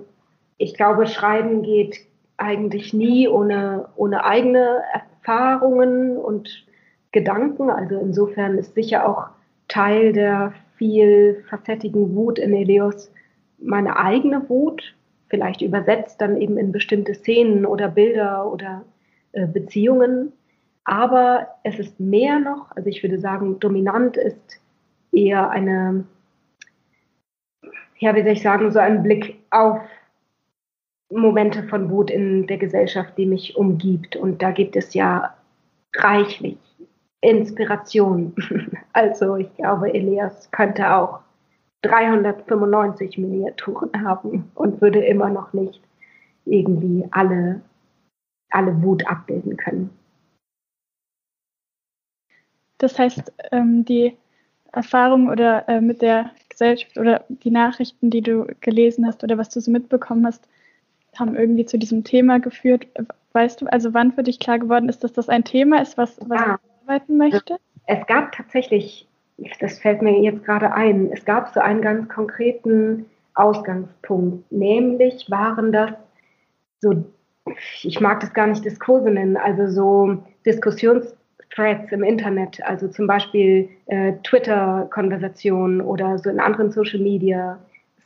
ich 0.56 0.74
glaube, 0.74 1.08
Schreiben 1.08 1.64
geht 1.64 2.06
eigentlich 2.38 2.92
nie 2.92 3.28
ohne, 3.28 3.88
ohne 3.96 4.24
eigene 4.24 4.82
Erfahrungen 4.92 6.16
und 6.16 6.66
Gedanken. 7.12 7.70
Also 7.70 7.98
insofern 7.98 8.58
ist 8.58 8.74
sicher 8.74 9.08
auch 9.08 9.28
Teil 9.68 10.12
der 10.12 10.52
vielfacettigen 10.76 12.14
Wut 12.14 12.38
in 12.38 12.52
Eleos 12.52 13.10
meine 13.58 13.96
eigene 13.96 14.48
Wut, 14.48 14.94
vielleicht 15.28 15.62
übersetzt 15.62 16.20
dann 16.20 16.40
eben 16.40 16.56
in 16.58 16.72
bestimmte 16.72 17.14
Szenen 17.14 17.66
oder 17.66 17.88
Bilder 17.88 18.50
oder 18.50 18.84
äh, 19.32 19.46
Beziehungen. 19.46 20.32
Aber 20.84 21.48
es 21.64 21.78
ist 21.78 21.98
mehr 21.98 22.38
noch, 22.38 22.70
also 22.76 22.88
ich 22.88 23.02
würde 23.02 23.18
sagen, 23.18 23.58
dominant 23.58 24.16
ist 24.16 24.60
eher 25.10 25.50
eine, 25.50 26.04
ja, 27.98 28.14
wie 28.14 28.22
soll 28.22 28.32
ich 28.32 28.42
sagen, 28.42 28.70
so 28.70 28.78
ein 28.78 29.02
Blick 29.02 29.40
auf 29.50 29.80
Momente 31.10 31.62
von 31.64 31.90
Wut 31.90 32.10
in 32.10 32.46
der 32.46 32.58
Gesellschaft, 32.58 33.16
die 33.16 33.26
mich 33.26 33.56
umgibt. 33.56 34.16
Und 34.16 34.42
da 34.42 34.50
gibt 34.50 34.76
es 34.76 34.94
ja 34.94 35.34
reichlich 35.94 36.58
Inspiration. 37.20 38.34
Also 38.92 39.36
ich 39.36 39.54
glaube, 39.56 39.92
Elias 39.92 40.50
könnte 40.52 40.94
auch 40.94 41.20
395 41.82 43.18
Miniaturen 43.18 43.90
haben 44.02 44.50
und 44.54 44.80
würde 44.80 45.04
immer 45.04 45.28
noch 45.28 45.52
nicht 45.52 45.82
irgendwie 46.46 47.06
alle, 47.10 47.60
alle 48.48 48.82
Wut 48.82 49.06
abbilden 49.06 49.58
können. 49.58 49.90
Das 52.78 52.98
heißt, 52.98 53.32
ähm, 53.52 53.84
die 53.84 54.16
Erfahrung 54.72 55.28
oder 55.28 55.68
äh, 55.68 55.82
mit 55.82 56.00
der 56.00 56.30
Gesellschaft 56.48 56.96
oder 56.98 57.24
die 57.28 57.50
Nachrichten, 57.50 58.10
die 58.10 58.22
du 58.22 58.46
gelesen 58.60 59.06
hast 59.06 59.22
oder 59.24 59.36
was 59.36 59.48
du 59.50 59.60
so 59.60 59.70
mitbekommen 59.70 60.26
hast, 60.26 60.48
haben 61.20 61.36
irgendwie 61.36 61.66
zu 61.66 61.78
diesem 61.78 62.04
Thema 62.04 62.38
geführt. 62.40 62.86
Weißt 63.32 63.60
du, 63.60 63.66
also 63.66 63.92
wann 63.94 64.12
für 64.12 64.22
dich 64.22 64.38
klar 64.38 64.58
geworden 64.58 64.88
ist, 64.88 65.04
dass 65.04 65.12
das 65.12 65.28
ein 65.28 65.44
Thema 65.44 65.80
ist, 65.82 65.98
was, 65.98 66.18
was 66.28 66.40
Ah. 66.40 66.58
du 66.62 66.90
arbeiten 66.90 67.16
möchte? 67.16 67.56
Es 67.86 68.06
gab 68.06 68.32
tatsächlich, 68.32 69.06
das 69.60 69.78
fällt 69.78 70.02
mir 70.02 70.20
jetzt 70.20 70.44
gerade 70.44 70.72
ein, 70.72 71.10
es 71.12 71.24
gab 71.24 71.52
so 71.52 71.60
einen 71.60 71.82
ganz 71.82 72.08
konkreten 72.08 73.06
Ausgangspunkt. 73.34 74.50
Nämlich 74.50 75.30
waren 75.30 75.70
das 75.72 75.92
so, 76.80 77.04
ich 77.82 78.00
mag 78.00 78.20
das 78.20 78.32
gar 78.32 78.46
nicht 78.46 78.64
Diskurse 78.64 79.10
nennen, 79.10 79.36
also 79.36 79.68
so 79.68 80.18
Diskussionsthreads 80.46 81.92
im 81.92 82.02
Internet, 82.02 82.60
also 82.64 82.88
zum 82.88 83.06
Beispiel 83.06 83.68
äh, 83.86 84.14
Twitter-Konversationen 84.24 85.80
oder 85.80 86.18
so 86.18 86.30
in 86.30 86.40
anderen 86.40 86.72
Social 86.72 87.00
Media 87.00 87.58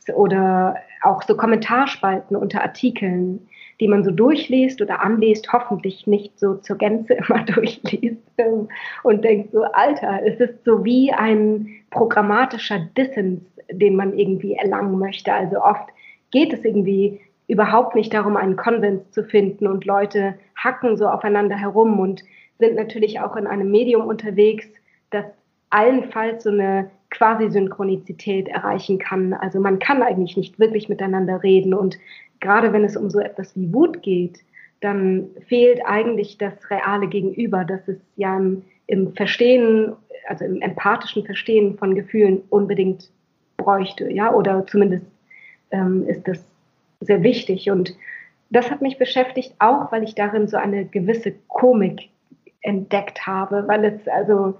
oder 0.09 0.75
auch 1.03 1.21
so 1.23 1.35
Kommentarspalten 1.35 2.35
unter 2.35 2.61
Artikeln, 2.61 3.47
die 3.79 3.87
man 3.87 4.03
so 4.03 4.11
durchliest 4.11 4.81
oder 4.81 5.01
anliest, 5.01 5.51
hoffentlich 5.51 6.05
nicht 6.07 6.39
so 6.39 6.55
zur 6.55 6.77
Gänze 6.77 7.13
immer 7.27 7.43
durchliest 7.43 8.21
und 9.03 9.23
denkt 9.23 9.51
so, 9.51 9.63
Alter, 9.63 10.21
es 10.25 10.39
ist 10.39 10.63
so 10.65 10.83
wie 10.85 11.11
ein 11.11 11.67
programmatischer 11.89 12.79
Dissens, 12.97 13.41
den 13.71 13.95
man 13.95 14.17
irgendwie 14.17 14.53
erlangen 14.53 14.99
möchte. 14.99 15.33
Also 15.33 15.61
oft 15.61 15.89
geht 16.31 16.53
es 16.53 16.63
irgendwie 16.63 17.19
überhaupt 17.47 17.95
nicht 17.95 18.13
darum, 18.13 18.37
einen 18.37 18.55
Konsens 18.55 19.11
zu 19.11 19.23
finden 19.23 19.67
und 19.67 19.85
Leute 19.85 20.35
hacken 20.55 20.95
so 20.95 21.07
aufeinander 21.07 21.57
herum 21.57 21.99
und 21.99 22.23
sind 22.59 22.75
natürlich 22.75 23.19
auch 23.19 23.35
in 23.35 23.47
einem 23.47 23.71
Medium 23.71 24.05
unterwegs, 24.05 24.67
das 25.09 25.25
allenfalls 25.69 26.43
so 26.43 26.49
eine 26.49 26.89
Quasi-Synchronizität 27.11 28.47
erreichen 28.47 28.97
kann. 28.97 29.33
Also 29.33 29.59
man 29.59 29.79
kann 29.79 30.01
eigentlich 30.01 30.35
nicht 30.35 30.59
wirklich 30.59 30.89
miteinander 30.89 31.43
reden. 31.43 31.73
Und 31.73 31.99
gerade 32.39 32.73
wenn 32.73 32.83
es 32.83 32.97
um 32.97 33.09
so 33.09 33.19
etwas 33.19 33.55
wie 33.55 33.71
Wut 33.71 34.01
geht, 34.01 34.39
dann 34.79 35.27
fehlt 35.47 35.81
eigentlich 35.85 36.37
das 36.37 36.53
reale 36.71 37.07
Gegenüber, 37.07 37.63
das 37.63 37.87
es 37.87 37.97
ja 38.15 38.35
im, 38.35 38.63
im 38.87 39.13
Verstehen, 39.13 39.93
also 40.27 40.43
im 40.45 40.61
empathischen 40.61 41.23
Verstehen 41.23 41.77
von 41.77 41.93
Gefühlen 41.93 42.41
unbedingt 42.49 43.11
bräuchte, 43.57 44.11
ja, 44.11 44.33
oder 44.33 44.65
zumindest 44.65 45.05
ähm, 45.69 46.07
ist 46.07 46.27
das 46.27 46.43
sehr 46.99 47.21
wichtig. 47.21 47.69
Und 47.69 47.95
das 48.49 48.71
hat 48.71 48.81
mich 48.81 48.97
beschäftigt, 48.97 49.53
auch 49.59 49.91
weil 49.91 50.03
ich 50.03 50.15
darin 50.15 50.47
so 50.47 50.57
eine 50.57 50.85
gewisse 50.85 51.33
Komik 51.47 52.09
entdeckt 52.61 53.25
habe, 53.27 53.67
weil 53.67 53.85
es 53.85 54.07
also 54.07 54.55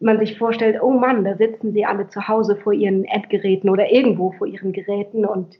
man 0.00 0.18
sich 0.18 0.38
vorstellt, 0.38 0.80
oh 0.82 0.90
Mann, 0.90 1.24
da 1.24 1.36
sitzen 1.36 1.72
sie 1.72 1.84
alle 1.84 2.08
zu 2.08 2.28
Hause 2.28 2.56
vor 2.56 2.72
ihren 2.72 3.04
Endgeräten 3.04 3.68
oder 3.68 3.90
irgendwo 3.90 4.32
vor 4.32 4.46
ihren 4.46 4.72
Geräten 4.72 5.24
und 5.24 5.56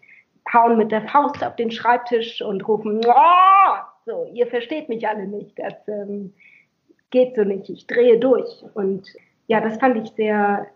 hauen 0.52 0.78
mit 0.78 0.92
der 0.92 1.02
Faust 1.02 1.44
auf 1.44 1.56
den 1.56 1.70
Schreibtisch 1.70 2.40
und 2.42 2.66
rufen, 2.66 3.00
"Oh!" 3.06 3.74
so, 4.06 4.30
ihr 4.32 4.46
versteht 4.46 4.88
mich 4.88 5.06
alle 5.06 5.26
nicht, 5.26 5.58
das 5.58 5.74
ähm, 5.88 6.32
geht 7.10 7.36
so 7.36 7.44
nicht, 7.44 7.68
ich 7.68 7.86
drehe 7.86 8.18
durch. 8.18 8.64
Und 8.74 9.06
ja, 9.46 9.60
das 9.60 9.78
fand 9.78 9.96
ich 9.96 10.10
sehr, 10.12 10.66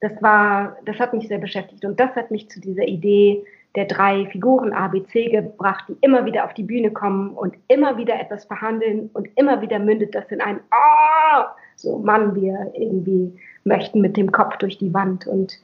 das 0.00 0.12
war, 0.22 0.76
das 0.84 0.98
hat 0.98 1.12
mich 1.12 1.28
sehr 1.28 1.38
beschäftigt 1.38 1.84
und 1.84 1.98
das 1.98 2.14
hat 2.14 2.30
mich 2.30 2.48
zu 2.50 2.60
dieser 2.60 2.86
Idee 2.86 3.44
der 3.76 3.84
drei 3.84 4.26
Figuren 4.26 4.72
ABC 4.72 5.30
gebracht, 5.30 5.84
die 5.88 5.96
immer 6.00 6.24
wieder 6.24 6.44
auf 6.44 6.54
die 6.54 6.64
Bühne 6.64 6.90
kommen 6.90 7.30
und 7.30 7.56
immer 7.68 7.96
wieder 7.96 8.18
etwas 8.20 8.44
verhandeln 8.44 9.10
und 9.12 9.28
immer 9.36 9.62
wieder 9.62 9.78
mündet 9.78 10.14
das 10.14 10.26
in 10.30 10.40
ein 10.40 10.60
Ah! 10.70 11.54
So, 11.80 11.98
Mann, 11.98 12.34
wir 12.34 12.72
irgendwie 12.74 13.32
möchten 13.64 14.00
mit 14.00 14.16
dem 14.16 14.32
Kopf 14.32 14.58
durch 14.58 14.78
die 14.78 14.92
Wand. 14.92 15.26
Und 15.26 15.58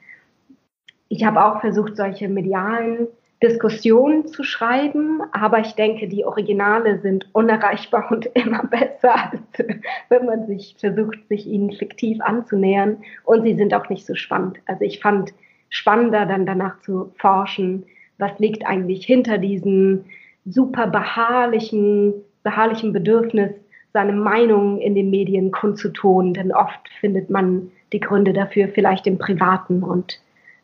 ich 1.09 1.25
habe 1.25 1.45
auch 1.45 1.61
versucht, 1.61 1.97
solche 1.97 2.29
medialen 2.29 3.09
Diskussionen 3.43 4.27
zu 4.27 4.45
schreiben, 4.45 5.21
aber 5.33 5.59
ich 5.61 5.75
denke, 5.75 6.09
die 6.09 6.25
Originale 6.25 7.01
sind 7.01 7.29
unerreichbar 7.35 8.11
und 8.11 8.27
immer 8.35 8.64
besser, 8.64 9.14
als 9.31 9.69
wenn 10.09 10.25
man 10.25 10.47
sich 10.47 10.77
versucht, 10.79 11.29
sich 11.29 11.47
ihnen 11.47 11.73
fiktiv 11.73 12.19
anzunähern. 12.23 12.99
Und 13.25 13.45
sie 13.45 13.55
sind 13.55 13.75
auch 13.75 13.89
nicht 13.91 14.07
so 14.07 14.14
spannend. 14.14 14.59
Also 14.67 14.85
ich 14.85 15.01
fand 15.01 15.35
spannender, 15.69 16.25
dann 16.25 16.47
danach 16.47 16.81
zu 16.81 17.12
forschen, 17.17 17.85
was 18.19 18.39
liegt 18.39 18.67
eigentlich 18.67 19.05
hinter 19.05 19.37
diesem 19.37 20.07
super 20.47 20.87
beharrlichen, 20.87 22.14
beharrlichen 22.43 22.95
Bedürfnis, 22.95 23.51
seine 23.97 24.12
Meinung 24.12 24.78
in 24.78 24.94
den 24.94 25.09
Medien 25.09 25.53
kundzutun. 25.53 26.34
Denn 26.34 26.53
oft 26.53 26.86
findet 27.01 27.30
man 27.30 27.72
die 27.94 28.01
Gründe 28.01 28.34
dafür 28.34 28.68
vielleicht 28.68 29.07
im 29.07 29.16
Privaten 29.16 29.82
und 29.82 30.20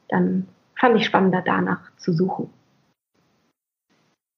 dann 0.09 0.47
fand 0.78 0.97
ich 0.97 1.07
spannender, 1.07 1.43
danach 1.43 1.80
zu 1.97 2.12
suchen. 2.12 2.51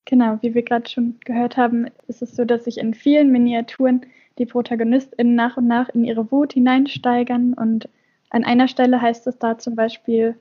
Genau, 0.04 0.38
wie 0.42 0.54
wir 0.54 0.62
gerade 0.62 0.88
schon 0.88 1.16
gehört 1.24 1.56
haben, 1.56 1.88
ist 2.06 2.22
es 2.22 2.36
so, 2.36 2.44
dass 2.44 2.66
sich 2.66 2.78
in 2.78 2.94
vielen 2.94 3.32
Miniaturen 3.32 4.06
die 4.38 4.46
ProtagonistInnen 4.46 5.34
nach 5.34 5.56
und 5.56 5.66
nach 5.66 5.88
in 5.88 6.04
ihre 6.04 6.30
Wut 6.30 6.52
hineinsteigern. 6.52 7.52
Und 7.54 7.88
an 8.30 8.44
einer 8.44 8.68
Stelle 8.68 9.02
heißt 9.02 9.26
es 9.26 9.38
da 9.38 9.58
zum 9.58 9.74
Beispiel, 9.74 10.36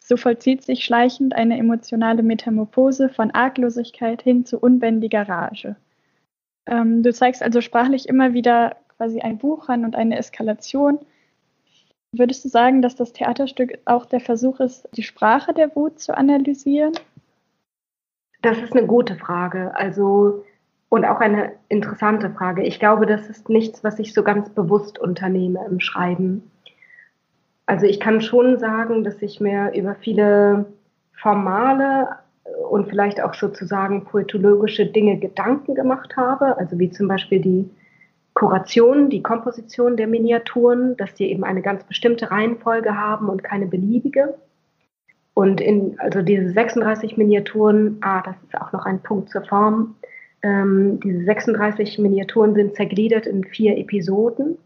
so 0.00 0.16
vollzieht 0.16 0.64
sich 0.64 0.84
schleichend 0.84 1.32
eine 1.32 1.58
emotionale 1.58 2.24
Metamorphose 2.24 3.08
von 3.08 3.30
Arglosigkeit 3.30 4.22
hin 4.22 4.44
zu 4.44 4.58
unbändiger 4.58 5.28
Rage. 5.28 5.76
Ähm, 6.68 7.02
du 7.02 7.12
zeigst 7.12 7.42
also 7.42 7.60
sprachlich 7.60 8.08
immer 8.08 8.34
wieder 8.34 8.76
quasi 8.96 9.20
ein 9.20 9.42
Wuchern 9.42 9.84
und 9.84 9.96
eine 9.96 10.18
Eskalation. 10.18 10.98
Würdest 12.12 12.44
du 12.44 12.48
sagen, 12.48 12.82
dass 12.82 12.94
das 12.94 13.12
Theaterstück 13.12 13.78
auch 13.84 14.06
der 14.06 14.20
Versuch 14.20 14.60
ist, 14.60 14.88
die 14.94 15.02
Sprache 15.02 15.52
der 15.52 15.74
Wut 15.76 16.00
zu 16.00 16.16
analysieren? 16.16 16.92
Das 18.42 18.58
ist 18.58 18.74
eine 18.74 18.86
gute 18.86 19.16
Frage. 19.16 19.74
Also, 19.74 20.44
und 20.88 21.04
auch 21.04 21.20
eine 21.20 21.52
interessante 21.68 22.30
Frage. 22.30 22.62
Ich 22.62 22.78
glaube, 22.78 23.06
das 23.06 23.28
ist 23.28 23.48
nichts, 23.48 23.84
was 23.84 23.98
ich 23.98 24.14
so 24.14 24.22
ganz 24.22 24.48
bewusst 24.50 24.98
unternehme 24.98 25.64
im 25.66 25.80
Schreiben. 25.80 26.50
Also 27.66 27.84
ich 27.84 28.00
kann 28.00 28.22
schon 28.22 28.58
sagen, 28.58 29.04
dass 29.04 29.20
ich 29.20 29.40
mir 29.40 29.72
über 29.74 29.94
viele 29.94 30.64
formale 31.12 32.08
und 32.70 32.88
vielleicht 32.88 33.22
auch 33.22 33.34
sozusagen 33.34 34.04
poetologische 34.04 34.86
Dinge 34.86 35.18
Gedanken 35.18 35.74
gemacht 35.74 36.16
habe, 36.16 36.56
also 36.58 36.78
wie 36.78 36.90
zum 36.90 37.08
Beispiel 37.08 37.40
die 37.40 37.70
Kuration, 38.34 39.10
die 39.10 39.22
Komposition 39.22 39.96
der 39.96 40.06
Miniaturen, 40.06 40.96
dass 40.96 41.14
die 41.14 41.30
eben 41.30 41.44
eine 41.44 41.62
ganz 41.62 41.84
bestimmte 41.84 42.30
Reihenfolge 42.30 42.96
haben 42.96 43.28
und 43.28 43.42
keine 43.42 43.66
beliebige. 43.66 44.34
Und 45.34 45.60
in, 45.60 45.98
also 45.98 46.22
diese 46.22 46.50
36 46.50 47.16
Miniaturen, 47.16 47.98
ah, 48.00 48.22
das 48.22 48.36
ist 48.42 48.60
auch 48.60 48.72
noch 48.72 48.86
ein 48.86 49.02
Punkt 49.02 49.30
zur 49.30 49.42
Form, 49.42 49.96
ähm, 50.42 51.00
diese 51.00 51.24
36 51.24 51.98
Miniaturen 51.98 52.54
sind 52.54 52.76
zergliedert 52.76 53.26
in 53.26 53.44
vier 53.44 53.76
Episoden. 53.76 54.58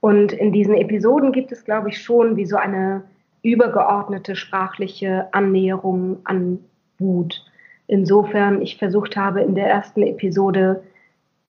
Und 0.00 0.32
in 0.32 0.52
diesen 0.52 0.74
Episoden 0.74 1.32
gibt 1.32 1.52
es, 1.52 1.64
glaube 1.64 1.90
ich, 1.90 2.02
schon 2.02 2.36
wie 2.36 2.46
so 2.46 2.56
eine 2.56 3.04
übergeordnete 3.44 4.34
sprachliche 4.34 5.28
Annäherung 5.32 6.18
an 6.24 6.58
Wut. 6.98 7.44
Insofern 7.86 8.62
ich 8.62 8.78
versucht 8.78 9.16
habe, 9.16 9.42
in 9.42 9.54
der 9.54 9.68
ersten 9.68 10.02
Episode 10.02 10.82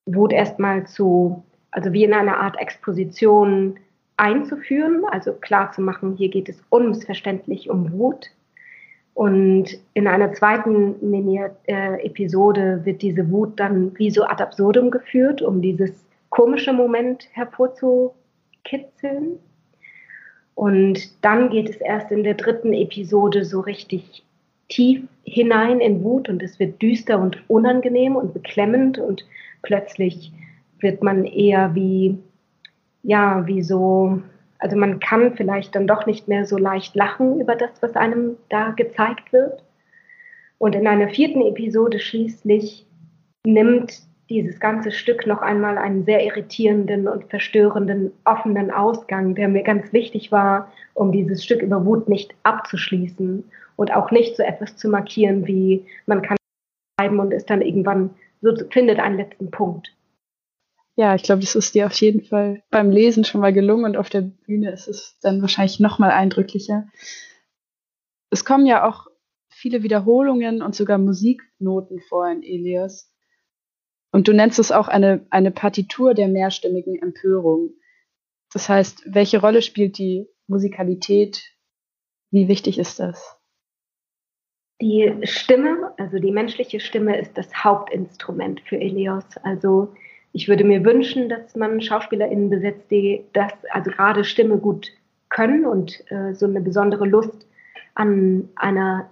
Wut 0.05 0.34
erstmal 0.34 0.85
zu, 0.85 1.43
also 1.72 1.93
wie 1.93 2.03
in 2.03 2.13
einer 2.13 2.38
Art 2.38 2.59
Exposition 2.59 3.77
einzuführen, 4.17 5.03
also 5.09 5.34
klar 5.34 5.72
zu 5.72 5.81
machen, 5.81 6.15
hier 6.17 6.30
geht 6.30 6.49
es 6.49 6.61
unmissverständlich 6.69 7.69
um 7.69 7.91
Wut. 7.93 8.30
Und 9.13 9.80
in 9.93 10.07
einer 10.07 10.34
zweiten 10.34 11.09
Mini-Episode 11.09 12.81
wird 12.84 13.01
diese 13.01 13.31
Wut 13.31 13.59
dann 13.59 13.97
wie 13.97 14.11
so 14.11 14.26
ad 14.26 14.43
absurdum 14.43 14.91
geführt, 14.91 15.41
um 15.41 15.61
dieses 15.61 16.05
komische 16.30 16.73
Moment 16.73 17.30
hervorzukitzeln. 17.31 19.39
Und 20.56 21.23
dann 21.23 21.49
geht 21.49 21.69
es 21.69 21.77
erst 21.77 22.11
in 22.11 22.23
der 22.23 22.34
dritten 22.34 22.73
Episode 22.73 23.45
so 23.45 23.60
richtig 23.60 24.23
tief 24.69 25.03
hinein 25.23 25.80
in 25.80 26.03
Wut 26.03 26.30
und 26.30 26.41
es 26.41 26.60
wird 26.60 26.82
düster 26.82 27.19
und 27.19 27.38
unangenehm 27.49 28.15
und 28.15 28.34
beklemmend 28.34 28.98
und 28.98 29.26
plötzlich 29.61 30.32
wird 30.80 31.03
man 31.03 31.26
eher 31.26 31.76
wie, 31.76 32.18
ja, 33.03 33.45
wie 33.45 33.61
so 33.61 34.22
also 34.60 34.77
man 34.77 34.99
kann 34.99 35.36
vielleicht 35.36 35.76
dann 35.76 35.88
doch 35.88 36.06
nicht 36.06 36.27
mehr 36.27 36.45
so 36.45 36.57
leicht 36.57 36.95
lachen 36.95 37.40
über 37.40 37.56
das, 37.56 37.69
was 37.82 37.95
einem 37.95 38.38
da 38.49 38.72
gezeigt 38.72 39.34
wird. 39.34 39.64
Und 40.57 40.76
in 40.76 40.88
einer 40.88 41.10
vierten 41.10 41.41
Episode 41.41 41.99
schließlich 41.99 42.86
nimmt 43.45 44.02
dieses 44.30 44.60
ganze 44.60 44.91
Stück 44.91 45.27
noch 45.27 45.41
einmal 45.41 45.77
einen 45.77 46.06
sehr 46.06 46.26
irritierenden 46.26 47.07
und 47.07 47.30
verstörenden 47.30 48.11
offenen 48.23 48.72
Ausgang, 48.72 49.35
der 49.35 49.47
mir 49.47 49.64
ganz 49.64 49.93
wichtig 49.93 50.31
war, 50.31 50.72
um 50.93 51.11
dieses 51.11 51.43
Stück 51.43 51.61
über 51.61 51.85
Wut 51.85 52.10
nicht 52.10 52.34
abzuschließen 52.43 53.43
und 53.76 53.93
auch 53.93 54.11
nicht 54.11 54.35
so 54.35 54.43
etwas 54.43 54.76
zu 54.77 54.89
markieren 54.89 55.45
wie 55.45 55.85
man 56.06 56.22
kann 56.22 56.38
schreiben 56.99 57.19
und 57.19 57.31
ist 57.31 57.49
dann 57.49 57.61
irgendwann 57.61 58.15
so 58.41 58.53
findet 58.69 58.99
einen 58.99 59.18
letzten 59.18 59.52
Punkt. 59.52 59.95
Ja, 60.97 61.14
ich 61.14 61.23
glaube, 61.23 61.41
das 61.41 61.56
ist 61.56 61.76
dir 61.76 61.88
auf 61.88 61.93
jeden 61.93 62.22
Fall 62.22 62.64
beim 62.69 62.89
Lesen 62.89 63.26
schon 63.26 63.41
mal 63.41 63.52
gelungen 63.52 63.85
und 63.85 63.97
auf 63.97 64.10
der 64.10 64.22
Bühne 64.22 64.72
ist 64.72 64.88
es 64.88 65.18
dann 65.22 65.41
wahrscheinlich 65.41 65.80
noch 65.80 65.99
mal 65.99 66.11
eindrücklicher. 66.11 66.88
Es 68.31 68.45
kommen 68.45 68.65
ja 68.65 68.88
auch 68.88 69.07
viele 69.49 69.84
Wiederholungen 69.84 70.61
und 70.61 70.73
sogar 70.73 70.97
Musiknoten 70.97 71.99
vor 72.07 72.30
in 72.30 72.43
Elias. 72.43 73.11
Und 74.16 74.30
du 74.30 74.34
nennst 74.34 74.60
es 74.60 74.72
auch 74.72 74.88
eine, 74.88 75.26
eine 75.30 75.52
Partitur 75.52 76.14
der 76.14 76.30
mehrstimmigen 76.30 77.02
Empörung. 77.02 77.72
Das 78.54 78.70
heißt, 78.70 79.14
welche 79.14 79.42
Rolle 79.42 79.62
spielt 79.62 79.98
die 79.98 80.30
Musikalität? 80.48 81.44
Wie 82.32 82.48
wichtig 82.48 82.80
ist 82.80 82.98
das? 82.98 83.38
Die 84.82 85.14
Stimme, 85.24 85.92
also 85.98 86.20
die 86.20 86.32
menschliche 86.32 86.80
Stimme, 86.80 87.20
ist 87.20 87.38
das 87.38 87.54
Hauptinstrument 87.62 88.62
für 88.62 88.78
Elios. 88.78 89.26
Also 89.44 89.94
ich 90.32 90.48
würde 90.48 90.64
mir 90.64 90.86
wünschen, 90.86 91.28
dass 91.28 91.54
man 91.58 91.82
SchauspielerInnen 91.82 92.50
besetzt, 92.50 92.90
die 92.90 93.26
das, 93.34 93.52
also 93.70 93.92
gerade 93.92 94.24
Stimme 94.24 94.60
gut 94.60 94.94
können 95.28 95.66
und 95.66 96.10
äh, 96.10 96.34
so 96.34 96.46
eine 96.46 96.62
besondere 96.62 97.06
Lust 97.06 97.46
an 97.96 98.48
einer 98.56 99.10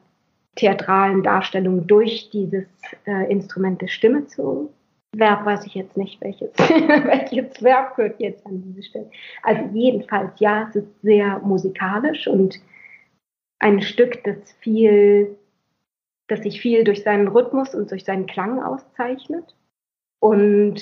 theatralen 0.56 1.24
Darstellung 1.24 1.88
durch 1.88 2.30
dieses 2.30 2.68
äh, 3.06 3.30
Instrument 3.30 3.82
der 3.82 3.90
Stimme 3.90 4.28
zu. 4.28 4.74
Verb 5.14 5.45
weiß 5.45 5.65
ich 5.65 5.76
jetzt 5.76 5.95
nicht, 5.95 6.19
welches, 6.22 6.52
welches 6.57 7.61
Verb 7.61 7.95
gehört 7.95 8.19
jetzt 8.19 8.45
an 8.45 8.64
diese 8.64 8.84
Stelle. 8.84 9.10
Also 9.44 9.64
jedenfalls, 9.73 10.40
ja, 10.40 10.68
es 10.69 10.76
ist 10.76 11.02
sehr 11.02 11.40
musikalisch 11.40 12.27
und 12.27 12.60
ein 13.60 13.81
Stück, 13.81 14.23
das 14.23 14.52
viel, 14.60 15.38
das 16.27 16.41
sich 16.41 16.60
viel 16.60 16.84
durch 16.84 17.03
seinen 17.03 17.27
Rhythmus 17.27 17.76
und 17.76 17.91
durch 17.91 18.03
seinen 18.03 18.26
Klang 18.26 18.61
auszeichnet. 18.61 19.56
Und 20.19 20.81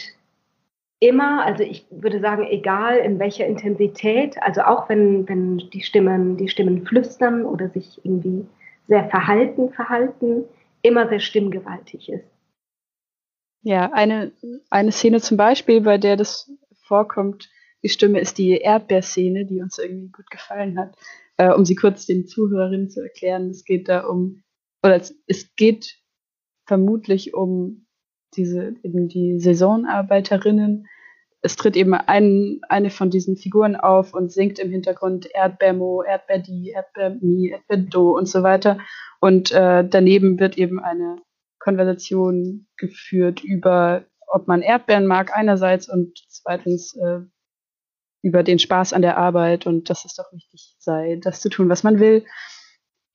immer, 1.00 1.46
also 1.46 1.64
ich 1.64 1.86
würde 1.90 2.20
sagen, 2.22 2.48
egal 2.50 2.98
in 2.98 3.20
welcher 3.20 3.46
Intensität, 3.46 4.42
also 4.42 4.62
auch 4.62 4.88
wenn, 4.88 5.28
wenn 5.28 5.58
die 5.58 5.82
Stimmen, 5.82 6.38
die 6.38 6.48
Stimmen 6.48 6.86
flüstern 6.86 7.46
oder 7.46 7.70
sich 7.70 8.00
irgendwie 8.04 8.46
sehr 8.88 9.10
verhalten, 9.10 9.72
verhalten, 9.72 10.46
immer 10.82 11.08
sehr 11.10 11.20
stimmgewaltig 11.20 12.10
ist. 12.10 12.31
Ja, 13.64 13.92
eine, 13.94 14.32
eine 14.70 14.92
Szene 14.92 15.22
zum 15.22 15.38
Beispiel, 15.38 15.82
bei 15.82 15.98
der 15.98 16.18
das 16.18 16.52
vorkommt, 16.88 17.50
die 17.84 17.90
Stimme 17.90 18.20
ist 18.20 18.38
die 18.38 18.58
Erdbeerszene, 18.58 19.46
die 19.46 19.62
uns 19.62 19.78
irgendwie 19.78 20.10
gut 20.10 20.30
gefallen 20.30 20.80
hat. 20.80 20.96
Äh, 21.38 21.54
um 21.54 21.66
sie 21.66 21.76
kurz 21.76 22.06
den 22.06 22.28
Zuhörerinnen 22.28 22.90
zu 22.90 23.02
erklären, 23.02 23.50
es 23.50 23.64
geht 23.64 23.88
da 23.88 24.06
um, 24.06 24.44
oder 24.84 24.96
es, 24.96 25.16
es 25.28 25.56
geht 25.56 25.98
vermutlich 26.66 27.34
um 27.34 27.88
diese 28.36 28.76
eben 28.84 29.08
die 29.08 29.40
Saisonarbeiterinnen. 29.40 30.88
Es 31.42 31.56
tritt 31.56 31.76
eben 31.76 31.94
ein, 31.94 32.62
eine 32.70 32.92
von 32.92 33.10
diesen 33.10 33.36
Figuren 33.36 33.76
auf 33.76 34.14
und 34.14 34.32
singt 34.32 34.60
im 34.60 34.70
Hintergrund 34.70 35.28
Erdbeermo, 35.34 36.04
Erdbeerdi, 36.04 36.70
Erdbeermi, 36.70 37.50
Erdbeerdo 37.50 38.12
und 38.16 38.28
so 38.28 38.44
weiter. 38.44 38.78
Und 39.20 39.52
äh, 39.52 39.84
daneben 39.88 40.40
wird 40.40 40.58
eben 40.58 40.80
eine 40.80 41.18
Konversation 41.62 42.68
geführt 42.78 43.44
über, 43.44 44.06
ob 44.28 44.48
man 44.48 44.62
Erdbeeren 44.62 45.06
mag 45.06 45.36
einerseits 45.36 45.88
und 45.90 46.18
zweitens 46.28 46.96
äh, 46.96 47.20
über 48.24 48.44
den 48.44 48.60
Spaß 48.60 48.94
an 48.94 49.02
der 49.02 49.18
Arbeit 49.18 49.66
und 49.66 49.90
dass 49.90 50.06
es 50.06 50.16
doch 50.16 50.32
wichtig 50.32 50.76
sei, 50.80 51.20
das 51.22 51.42
zu 51.42 51.50
tun, 51.50 51.70
was 51.70 51.84
man 51.84 52.00
will, 52.00 52.26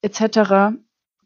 etc. 0.03 0.77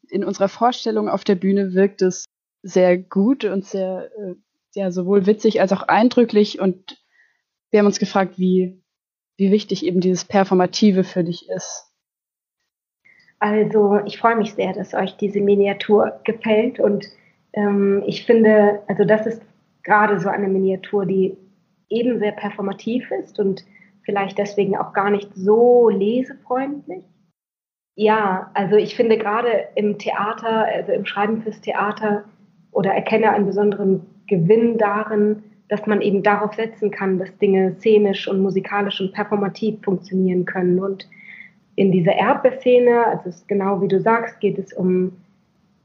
In 0.09 0.25
unserer 0.25 0.49
Vorstellung 0.49 1.09
auf 1.09 1.25
der 1.25 1.35
Bühne 1.35 1.75
wirkt 1.75 2.03
es 2.03 2.25
sehr 2.63 2.99
gut 2.99 3.45
und 3.45 3.67
sehr, 3.67 4.11
äh, 4.19 4.35
ja, 4.75 4.91
sowohl 4.91 5.27
witzig 5.27 5.61
als 5.61 5.73
auch 5.73 5.83
eindrücklich. 5.83 6.61
Und 6.61 7.03
wir 7.71 7.81
haben 7.81 7.87
uns 7.87 7.99
gefragt, 7.99 8.39
wie, 8.39 8.83
wie 9.37 9.51
wichtig 9.51 9.85
eben 9.85 10.01
dieses 10.01 10.25
Performative 10.25 11.05
für 11.05 11.25
dich 11.25 11.49
ist. 11.49 11.90
Also 13.41 14.01
ich 14.05 14.19
freue 14.19 14.37
mich 14.37 14.55
sehr, 14.55 14.73
dass 14.73 14.95
euch 14.95 15.17
diese 15.17 15.41
Miniatur 15.41 16.21
gefällt 16.25 16.79
und 16.79 17.07
ähm, 17.55 18.03
ich 18.07 18.25
finde, 18.25 18.83
also 18.87 19.05
das 19.05 19.27
ist 19.27 19.43
gerade 19.83 20.21
so 20.21 20.29
eine 20.29 20.47
Miniatur, 20.47 21.07
die 21.07 21.37
eben 21.89 22.19
sehr 22.19 22.33
performativ 22.33 23.11
ist 23.11 23.41
und 23.41 23.65
vielleicht 24.03 24.39
deswegen 24.39 24.77
auch 24.77 24.93
gar 24.93 25.11
nicht 25.11 25.35
so 25.35 25.89
lesefreundlich. 25.89 27.05
Ja, 27.97 28.51
also 28.55 28.77
ich 28.77 28.95
finde 28.95 29.19
gerade 29.19 29.69
im 29.75 29.99
Theater, 29.99 30.67
also 30.67 30.93
im 30.93 31.07
Schreiben 31.07 31.43
fürs 31.43 31.61
Theater, 31.61 32.25
oder 32.73 32.93
erkenne 32.93 33.31
einen 33.33 33.47
besonderen 33.47 34.07
Gewinn 34.27 34.79
darin, 34.79 35.43
dass 35.69 35.87
man 35.87 36.01
eben 36.01 36.23
darauf 36.23 36.55
setzen 36.55 36.91
kann, 36.91 37.19
dass 37.19 37.37
Dinge 37.39 37.75
szenisch 37.79 38.29
und 38.29 38.41
musikalisch 38.41 39.01
und 39.01 39.13
performativ 39.13 39.83
funktionieren 39.83 40.45
können. 40.45 40.79
Und 40.79 41.09
in 41.81 41.91
dieser 41.91 42.13
Erdbeerszene, 42.13 43.07
also 43.07 43.31
genau 43.47 43.81
wie 43.81 43.89
du 43.89 44.03
sagst, 44.03 44.39
geht 44.41 44.59
es 44.59 44.71
um, 44.75 45.13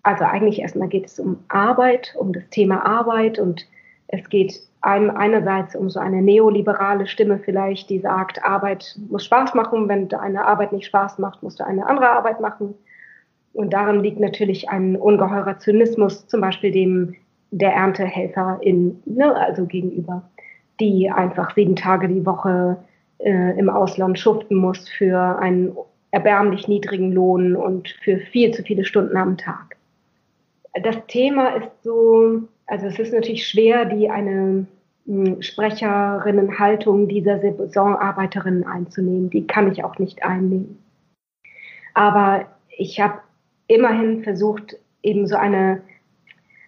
also 0.04 0.26
eigentlich 0.26 0.60
erstmal 0.60 0.90
geht 0.90 1.06
es 1.06 1.22
um 1.22 1.38
Arbeit, 1.48 2.14
um 2.20 2.34
das 2.34 2.44
Thema 2.50 2.86
Arbeit 2.86 3.40
und 3.40 3.66
es 4.10 4.28
geht 4.28 4.60
einem 4.82 5.10
einerseits 5.10 5.74
um 5.74 5.90
so 5.90 6.02
eine 6.02 6.22
neoliberale 6.22 7.08
Stimme 7.08 7.40
vielleicht, 7.40 7.90
die 7.90 8.00
sagt, 8.00 8.44
Arbeit 8.44 9.00
muss 9.10 9.24
Spaß 9.24 9.54
machen, 9.54 9.88
wenn 9.88 10.14
eine 10.14 10.46
Arbeit 10.46 10.74
nicht 10.74 10.86
Spaß 10.86 11.18
macht, 11.20 11.42
musst 11.42 11.62
du 11.62 11.66
eine 11.66 11.88
andere 11.88 12.10
Arbeit 12.10 12.42
machen. 12.42 12.74
Und 13.54 13.72
darin 13.72 14.02
liegt 14.02 14.20
natürlich 14.20 14.68
ein 14.68 14.98
ungeheurer 14.98 15.60
Zynismus, 15.60 16.28
zum 16.28 16.42
Beispiel 16.42 16.72
dem 16.72 17.16
der 17.52 17.72
Erntehelferin, 17.74 19.02
ne, 19.06 19.34
also 19.34 19.66
gegenüber, 19.66 20.24
die 20.82 21.10
einfach 21.10 21.56
sieben 21.56 21.78
Tage 21.78 22.10
die 22.10 22.26
Woche 22.26 22.76
äh, 23.20 23.58
im 23.58 23.70
Ausland 23.70 24.20
schuften 24.20 24.56
muss 24.56 24.90
für 24.90 25.40
einen 25.40 25.76
erbärmlich 26.12 26.68
niedrigen 26.68 27.12
Lohn 27.12 27.56
und 27.56 27.90
für 28.04 28.18
viel 28.18 28.52
zu 28.54 28.64
viele 28.64 28.86
Stunden 28.86 29.18
am 29.18 29.38
Tag. 29.38 29.76
Das 30.82 30.96
Thema 31.08 31.50
ist 31.56 31.70
so, 31.84 32.42
also 32.68 32.88
es 32.88 33.00
ist 33.00 33.14
natürlich 33.14 33.48
schwer, 33.48 33.86
die 33.86 34.10
eine 34.10 34.66
hm, 35.06 35.42
Sprecherinnenhaltung 35.42 37.08
dieser 37.08 37.40
Saisonarbeiterinnen 37.40 38.66
einzunehmen. 38.66 39.30
Die 39.30 39.46
kann 39.48 39.72
ich 39.72 39.84
auch 39.84 40.00
nicht 40.00 40.24
einnehmen. 40.24 40.80
Aber 41.94 42.46
ich 42.78 43.00
habe 43.00 43.20
immerhin 43.68 44.24
versucht, 44.24 44.78
eben 45.02 45.28
so 45.28 45.36
eine 45.36 45.82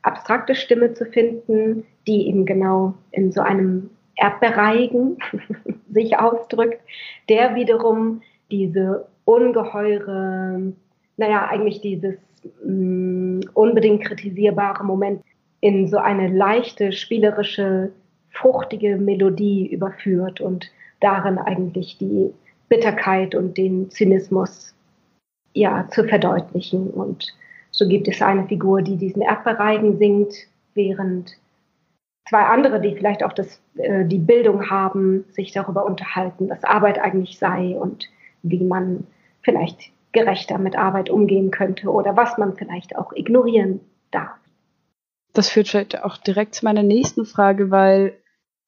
abstrakte 0.04 0.56
Stimme 0.56 0.94
zu 0.94 1.06
finden, 1.06 1.86
die 2.08 2.28
eben 2.28 2.46
genau 2.46 2.94
in 3.12 3.32
so 3.32 3.42
einem 3.42 3.90
Erdbereigen 4.18 5.18
sich 5.92 6.18
ausdrückt, 6.18 6.82
der 7.30 7.56
wiederum 7.56 8.22
diese 8.52 9.08
ungeheure, 9.26 10.74
naja, 11.18 11.48
eigentlich 11.50 11.82
dieses 11.82 12.16
mh, 12.64 12.72
mm, 12.72 13.42
unbedingt 13.54 14.04
kritisierbare 14.04 14.84
Moment 14.84 15.22
in 15.62 15.88
so 15.88 15.98
eine 15.98 16.28
leichte, 16.28 16.92
spielerische, 16.92 17.92
fruchtige 18.30 18.98
Melodie 18.98 19.68
überführt 19.68 20.42
und 20.42 20.70
darin 21.00 21.38
eigentlich 21.38 21.98
die 21.98 22.32
Bitterkeit 22.70 23.34
und 23.34 23.58
den 23.58 23.90
Zynismus 23.90 24.76
ja, 25.54 25.88
zu 25.90 26.04
verdeutlichen. 26.04 26.90
Und 26.92 27.34
so 27.72 27.88
gibt 27.88 28.08
es 28.08 28.22
eine 28.22 28.48
Figur, 28.48 28.82
die 28.82 28.98
diesen 28.98 29.22
Erdbeereigen 29.22 29.98
singt, 29.98 30.34
während 30.76 31.38
zwei 32.28 32.44
andere, 32.44 32.82
die 32.82 32.96
vielleicht 32.96 33.24
auch 33.24 33.34
das, 33.34 33.62
äh, 33.76 34.06
die 34.06 34.20
Bildung 34.20 34.70
haben, 34.70 35.26
sich 35.30 35.52
darüber 35.52 35.86
unterhalten, 35.86 36.50
was 36.50 36.64
Arbeit 36.64 37.00
eigentlich 37.00 37.38
sei 37.38 37.78
und 37.78 38.10
wie 38.44 38.64
man 38.64 39.08
vielleicht 39.42 39.92
gerechter 40.12 40.58
mit 40.58 40.78
Arbeit 40.78 41.10
umgehen 41.10 41.52
könnte 41.52 41.90
oder 41.90 42.16
was 42.16 42.38
man 42.38 42.56
vielleicht 42.56 42.96
auch 42.96 43.14
ignorieren 43.14 43.80
darf. 44.12 44.38
Das 45.34 45.50
führt 45.50 45.68
vielleicht 45.68 46.04
auch 46.04 46.18
direkt 46.18 46.56
zu 46.56 46.66
meiner 46.66 46.84
nächsten 46.84 47.26
Frage, 47.26 47.70
weil, 47.70 48.18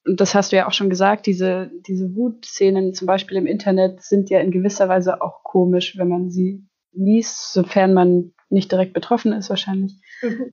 und 0.06 0.20
das 0.20 0.34
hast 0.34 0.52
du 0.52 0.56
ja 0.56 0.68
auch 0.68 0.72
schon 0.72 0.90
gesagt, 0.90 1.26
diese, 1.26 1.70
diese 1.86 2.14
Wutszenen 2.14 2.94
zum 2.94 3.06
Beispiel 3.06 3.36
im 3.36 3.46
Internet 3.46 4.02
sind 4.02 4.30
ja 4.30 4.40
in 4.40 4.52
gewisser 4.52 4.88
Weise 4.88 5.22
auch 5.22 5.42
komisch, 5.42 5.98
wenn 5.98 6.08
man 6.08 6.30
sie 6.30 6.64
liest, 6.92 7.52
sofern 7.52 7.94
man 7.94 8.32
nicht 8.48 8.70
direkt 8.70 8.92
betroffen 8.92 9.32
ist 9.32 9.50
wahrscheinlich. 9.50 9.94
Mhm. 10.22 10.52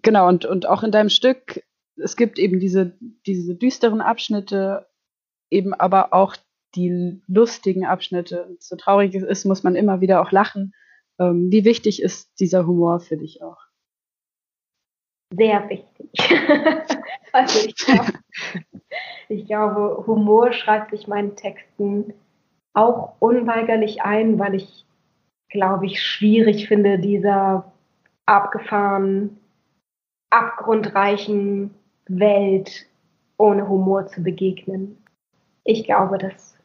Genau, 0.00 0.26
und, 0.28 0.44
und 0.44 0.66
auch 0.66 0.82
in 0.82 0.90
deinem 0.90 1.10
Stück, 1.10 1.62
es 1.96 2.16
gibt 2.16 2.38
eben 2.38 2.60
diese, 2.60 2.96
diese 3.26 3.54
düsteren 3.54 4.00
Abschnitte, 4.00 4.86
eben 5.50 5.74
aber 5.74 6.12
auch 6.12 6.36
die 6.74 7.20
lustigen 7.26 7.84
Abschnitte. 7.84 8.56
So 8.58 8.76
traurig 8.76 9.14
es 9.14 9.22
ist, 9.22 9.44
muss 9.44 9.62
man 9.62 9.76
immer 9.76 10.00
wieder 10.00 10.22
auch 10.22 10.30
lachen. 10.30 10.74
Ähm, 11.18 11.50
wie 11.50 11.64
wichtig 11.64 12.02
ist 12.02 12.40
dieser 12.40 12.66
Humor 12.66 13.00
für 13.00 13.16
dich 13.16 13.42
auch? 13.42 13.58
Sehr 15.34 15.68
wichtig. 15.68 16.10
also 17.32 17.68
ich 17.68 17.76
glaube, 17.76 18.12
ich 19.28 19.46
glaube, 19.46 20.04
Humor 20.06 20.52
schreibt 20.52 20.90
sich 20.90 21.06
meinen 21.06 21.36
Texten 21.36 22.14
auch 22.74 23.14
unweigerlich 23.18 24.02
ein, 24.02 24.38
weil 24.38 24.54
ich, 24.54 24.86
glaube 25.48 25.86
ich, 25.86 26.02
schwierig 26.02 26.68
finde, 26.68 26.98
dieser 26.98 27.72
abgefahrenen, 28.26 29.38
abgrundreichen 30.30 31.74
Welt 32.08 32.86
ohne 33.38 33.68
Humor 33.68 34.06
zu 34.06 34.22
begegnen. 34.22 34.96
Ich 35.64 35.84
glaube, 35.84 36.18
dass 36.18 36.56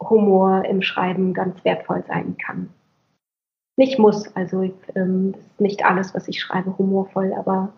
Humor 0.00 0.64
im 0.64 0.82
Schreiben 0.82 1.34
ganz 1.34 1.64
wertvoll 1.64 2.04
sein 2.06 2.36
kann. 2.38 2.70
Nicht 3.76 3.98
muss, 3.98 4.34
also 4.36 4.62
ähm, 4.94 5.34
ist 5.36 5.60
nicht 5.60 5.84
alles, 5.84 6.14
was 6.14 6.28
ich 6.28 6.40
schreibe, 6.40 6.76
humorvoll, 6.78 7.32
aber 7.32 7.72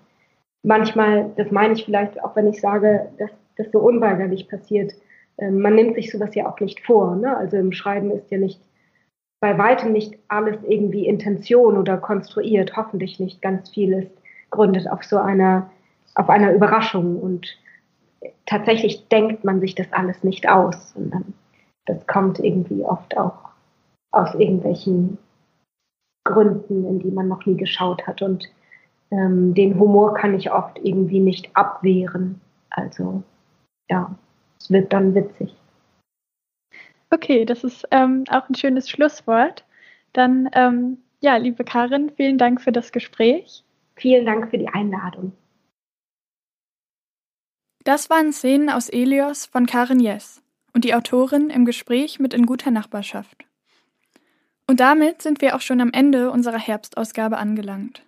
manchmal, 0.63 1.31
das 1.37 1.51
meine 1.51 1.75
ich 1.75 1.85
vielleicht 1.85 2.23
auch, 2.23 2.37
wenn 2.37 2.49
ich 2.49 2.61
sage, 2.61 3.11
dass 3.19 3.31
das 3.57 3.71
so 3.73 3.79
unweigerlich 3.79 4.49
passiert, 4.49 4.93
ähm, 5.39 5.61
man 5.61 5.75
nimmt 5.75 5.95
sich 5.95 6.11
sowas 6.11 6.35
ja 6.35 6.49
auch 6.49 6.61
nicht 6.61 6.85
vor. 6.85 7.17
Ne? 7.17 7.35
Also 7.37 7.57
im 7.57 7.73
Schreiben 7.73 8.11
ist 8.11 8.31
ja 8.31 8.39
nicht 8.39 8.61
bei 9.41 9.57
weitem 9.59 9.93
nicht 9.93 10.19
alles 10.29 10.57
irgendwie 10.67 11.07
Intention 11.07 11.77
oder 11.77 11.99
konstruiert, 11.99 12.77
hoffentlich 12.77 13.21
nicht. 13.21 13.43
Ganz 13.43 13.71
viel 13.71 13.93
ist 13.93 14.11
gründet 14.51 14.91
auf 14.91 15.05
so 15.05 15.19
einer, 15.19 15.71
auf 16.17 16.31
einer 16.31 16.53
Überraschung 16.53 17.21
und 17.21 17.47
tatsächlich 18.47 19.07
denkt 19.09 19.45
man 19.45 19.61
sich 19.61 19.75
das 19.75 19.93
alles 19.93 20.25
nicht 20.25 20.49
aus, 20.49 20.93
sondern 20.93 21.35
das 21.85 22.07
kommt 22.07 22.41
irgendwie 22.41 22.83
oft 22.83 23.17
auch 23.17 23.51
aus 24.11 24.35
irgendwelchen 24.35 25.19
Gründen, 26.25 26.87
in 26.87 26.99
die 26.99 27.11
man 27.11 27.29
noch 27.29 27.45
nie 27.47 27.57
geschaut 27.57 28.07
hat. 28.07 28.23
Und 28.23 28.49
ähm, 29.11 29.55
den 29.55 29.79
Humor 29.79 30.15
kann 30.15 30.35
ich 30.35 30.51
oft 30.51 30.79
irgendwie 30.83 31.21
nicht 31.21 31.55
abwehren. 31.55 32.41
Also 32.71 33.23
ja, 33.89 34.15
es 34.59 34.71
wird 34.71 34.93
dann 34.93 35.15
witzig. 35.15 35.55
Okay, 37.11 37.45
das 37.45 37.63
ist 37.63 37.87
ähm, 37.93 38.25
auch 38.31 38.49
ein 38.49 38.55
schönes 38.55 38.91
Schlusswort. 38.91 39.65
Dann, 40.13 40.49
ähm, 40.55 40.99
ja, 41.21 41.37
liebe 41.37 41.63
Karin, 41.63 42.11
vielen 42.17 42.39
Dank 42.39 42.61
für 42.61 42.73
das 42.73 42.91
Gespräch. 42.91 43.63
Vielen 43.95 44.27
Dank 44.27 44.51
für 44.51 44.59
die 44.59 44.69
Einladung. 44.69 45.33
Das 47.87 48.11
waren 48.11 48.33
Szenen 48.33 48.69
aus 48.69 48.89
Elios 48.89 49.47
von 49.47 49.65
Karin 49.65 50.01
Jess 50.01 50.43
und 50.73 50.85
die 50.85 50.93
Autorin 50.93 51.51
im 51.51 51.65
Gespräch 51.65 52.19
mit 52.19 52.35
In 52.35 52.45
guter 52.45 52.73
Nachbarschaft. 52.73 53.45
Und 54.67 54.81
damit 54.81 55.23
sind 55.23 55.41
wir 55.41 55.55
auch 55.55 55.61
schon 55.61 55.81
am 55.81 55.93
Ende 55.93 56.33
unserer 56.33 56.59
Herbstausgabe 56.59 57.39
angelangt. 57.39 58.03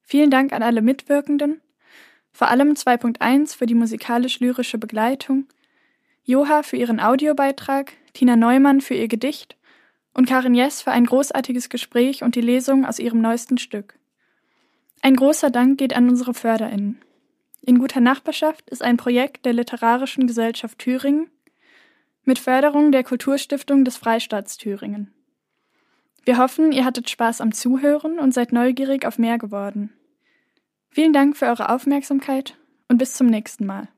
Vielen 0.00 0.30
Dank 0.30 0.54
an 0.54 0.62
alle 0.62 0.80
Mitwirkenden, 0.80 1.60
vor 2.32 2.48
allem 2.48 2.72
2.1 2.72 3.54
für 3.54 3.66
die 3.66 3.74
musikalisch-lyrische 3.74 4.78
Begleitung, 4.78 5.44
Joha 6.24 6.62
für 6.62 6.78
ihren 6.78 6.98
Audiobeitrag, 6.98 7.92
Tina 8.14 8.34
Neumann 8.34 8.80
für 8.80 8.94
ihr 8.94 9.08
Gedicht 9.08 9.58
und 10.14 10.26
Karin 10.26 10.54
Jess 10.54 10.80
für 10.80 10.92
ein 10.92 11.04
großartiges 11.04 11.68
Gespräch 11.68 12.22
und 12.22 12.34
die 12.34 12.40
Lesung 12.40 12.86
aus 12.86 12.98
ihrem 12.98 13.20
neuesten 13.20 13.58
Stück. 13.58 13.98
Ein 15.02 15.16
großer 15.16 15.50
Dank 15.50 15.76
geht 15.76 15.94
an 15.94 16.08
unsere 16.08 16.32
FörderInnen. 16.32 17.02
In 17.62 17.78
guter 17.78 18.00
Nachbarschaft 18.00 18.70
ist 18.70 18.82
ein 18.82 18.96
Projekt 18.96 19.44
der 19.44 19.52
Literarischen 19.52 20.26
Gesellschaft 20.26 20.78
Thüringen 20.78 21.30
mit 22.24 22.38
Förderung 22.38 22.92
der 22.92 23.04
Kulturstiftung 23.04 23.84
des 23.84 23.96
Freistaats 23.96 24.56
Thüringen. 24.56 25.12
Wir 26.24 26.38
hoffen, 26.38 26.72
ihr 26.72 26.84
hattet 26.84 27.08
Spaß 27.08 27.40
am 27.40 27.52
Zuhören 27.52 28.18
und 28.18 28.34
seid 28.34 28.52
neugierig 28.52 29.06
auf 29.06 29.18
mehr 29.18 29.38
geworden. 29.38 29.92
Vielen 30.90 31.12
Dank 31.12 31.36
für 31.36 31.46
eure 31.46 31.70
Aufmerksamkeit 31.70 32.56
und 32.88 32.98
bis 32.98 33.14
zum 33.14 33.28
nächsten 33.28 33.66
Mal. 33.66 33.88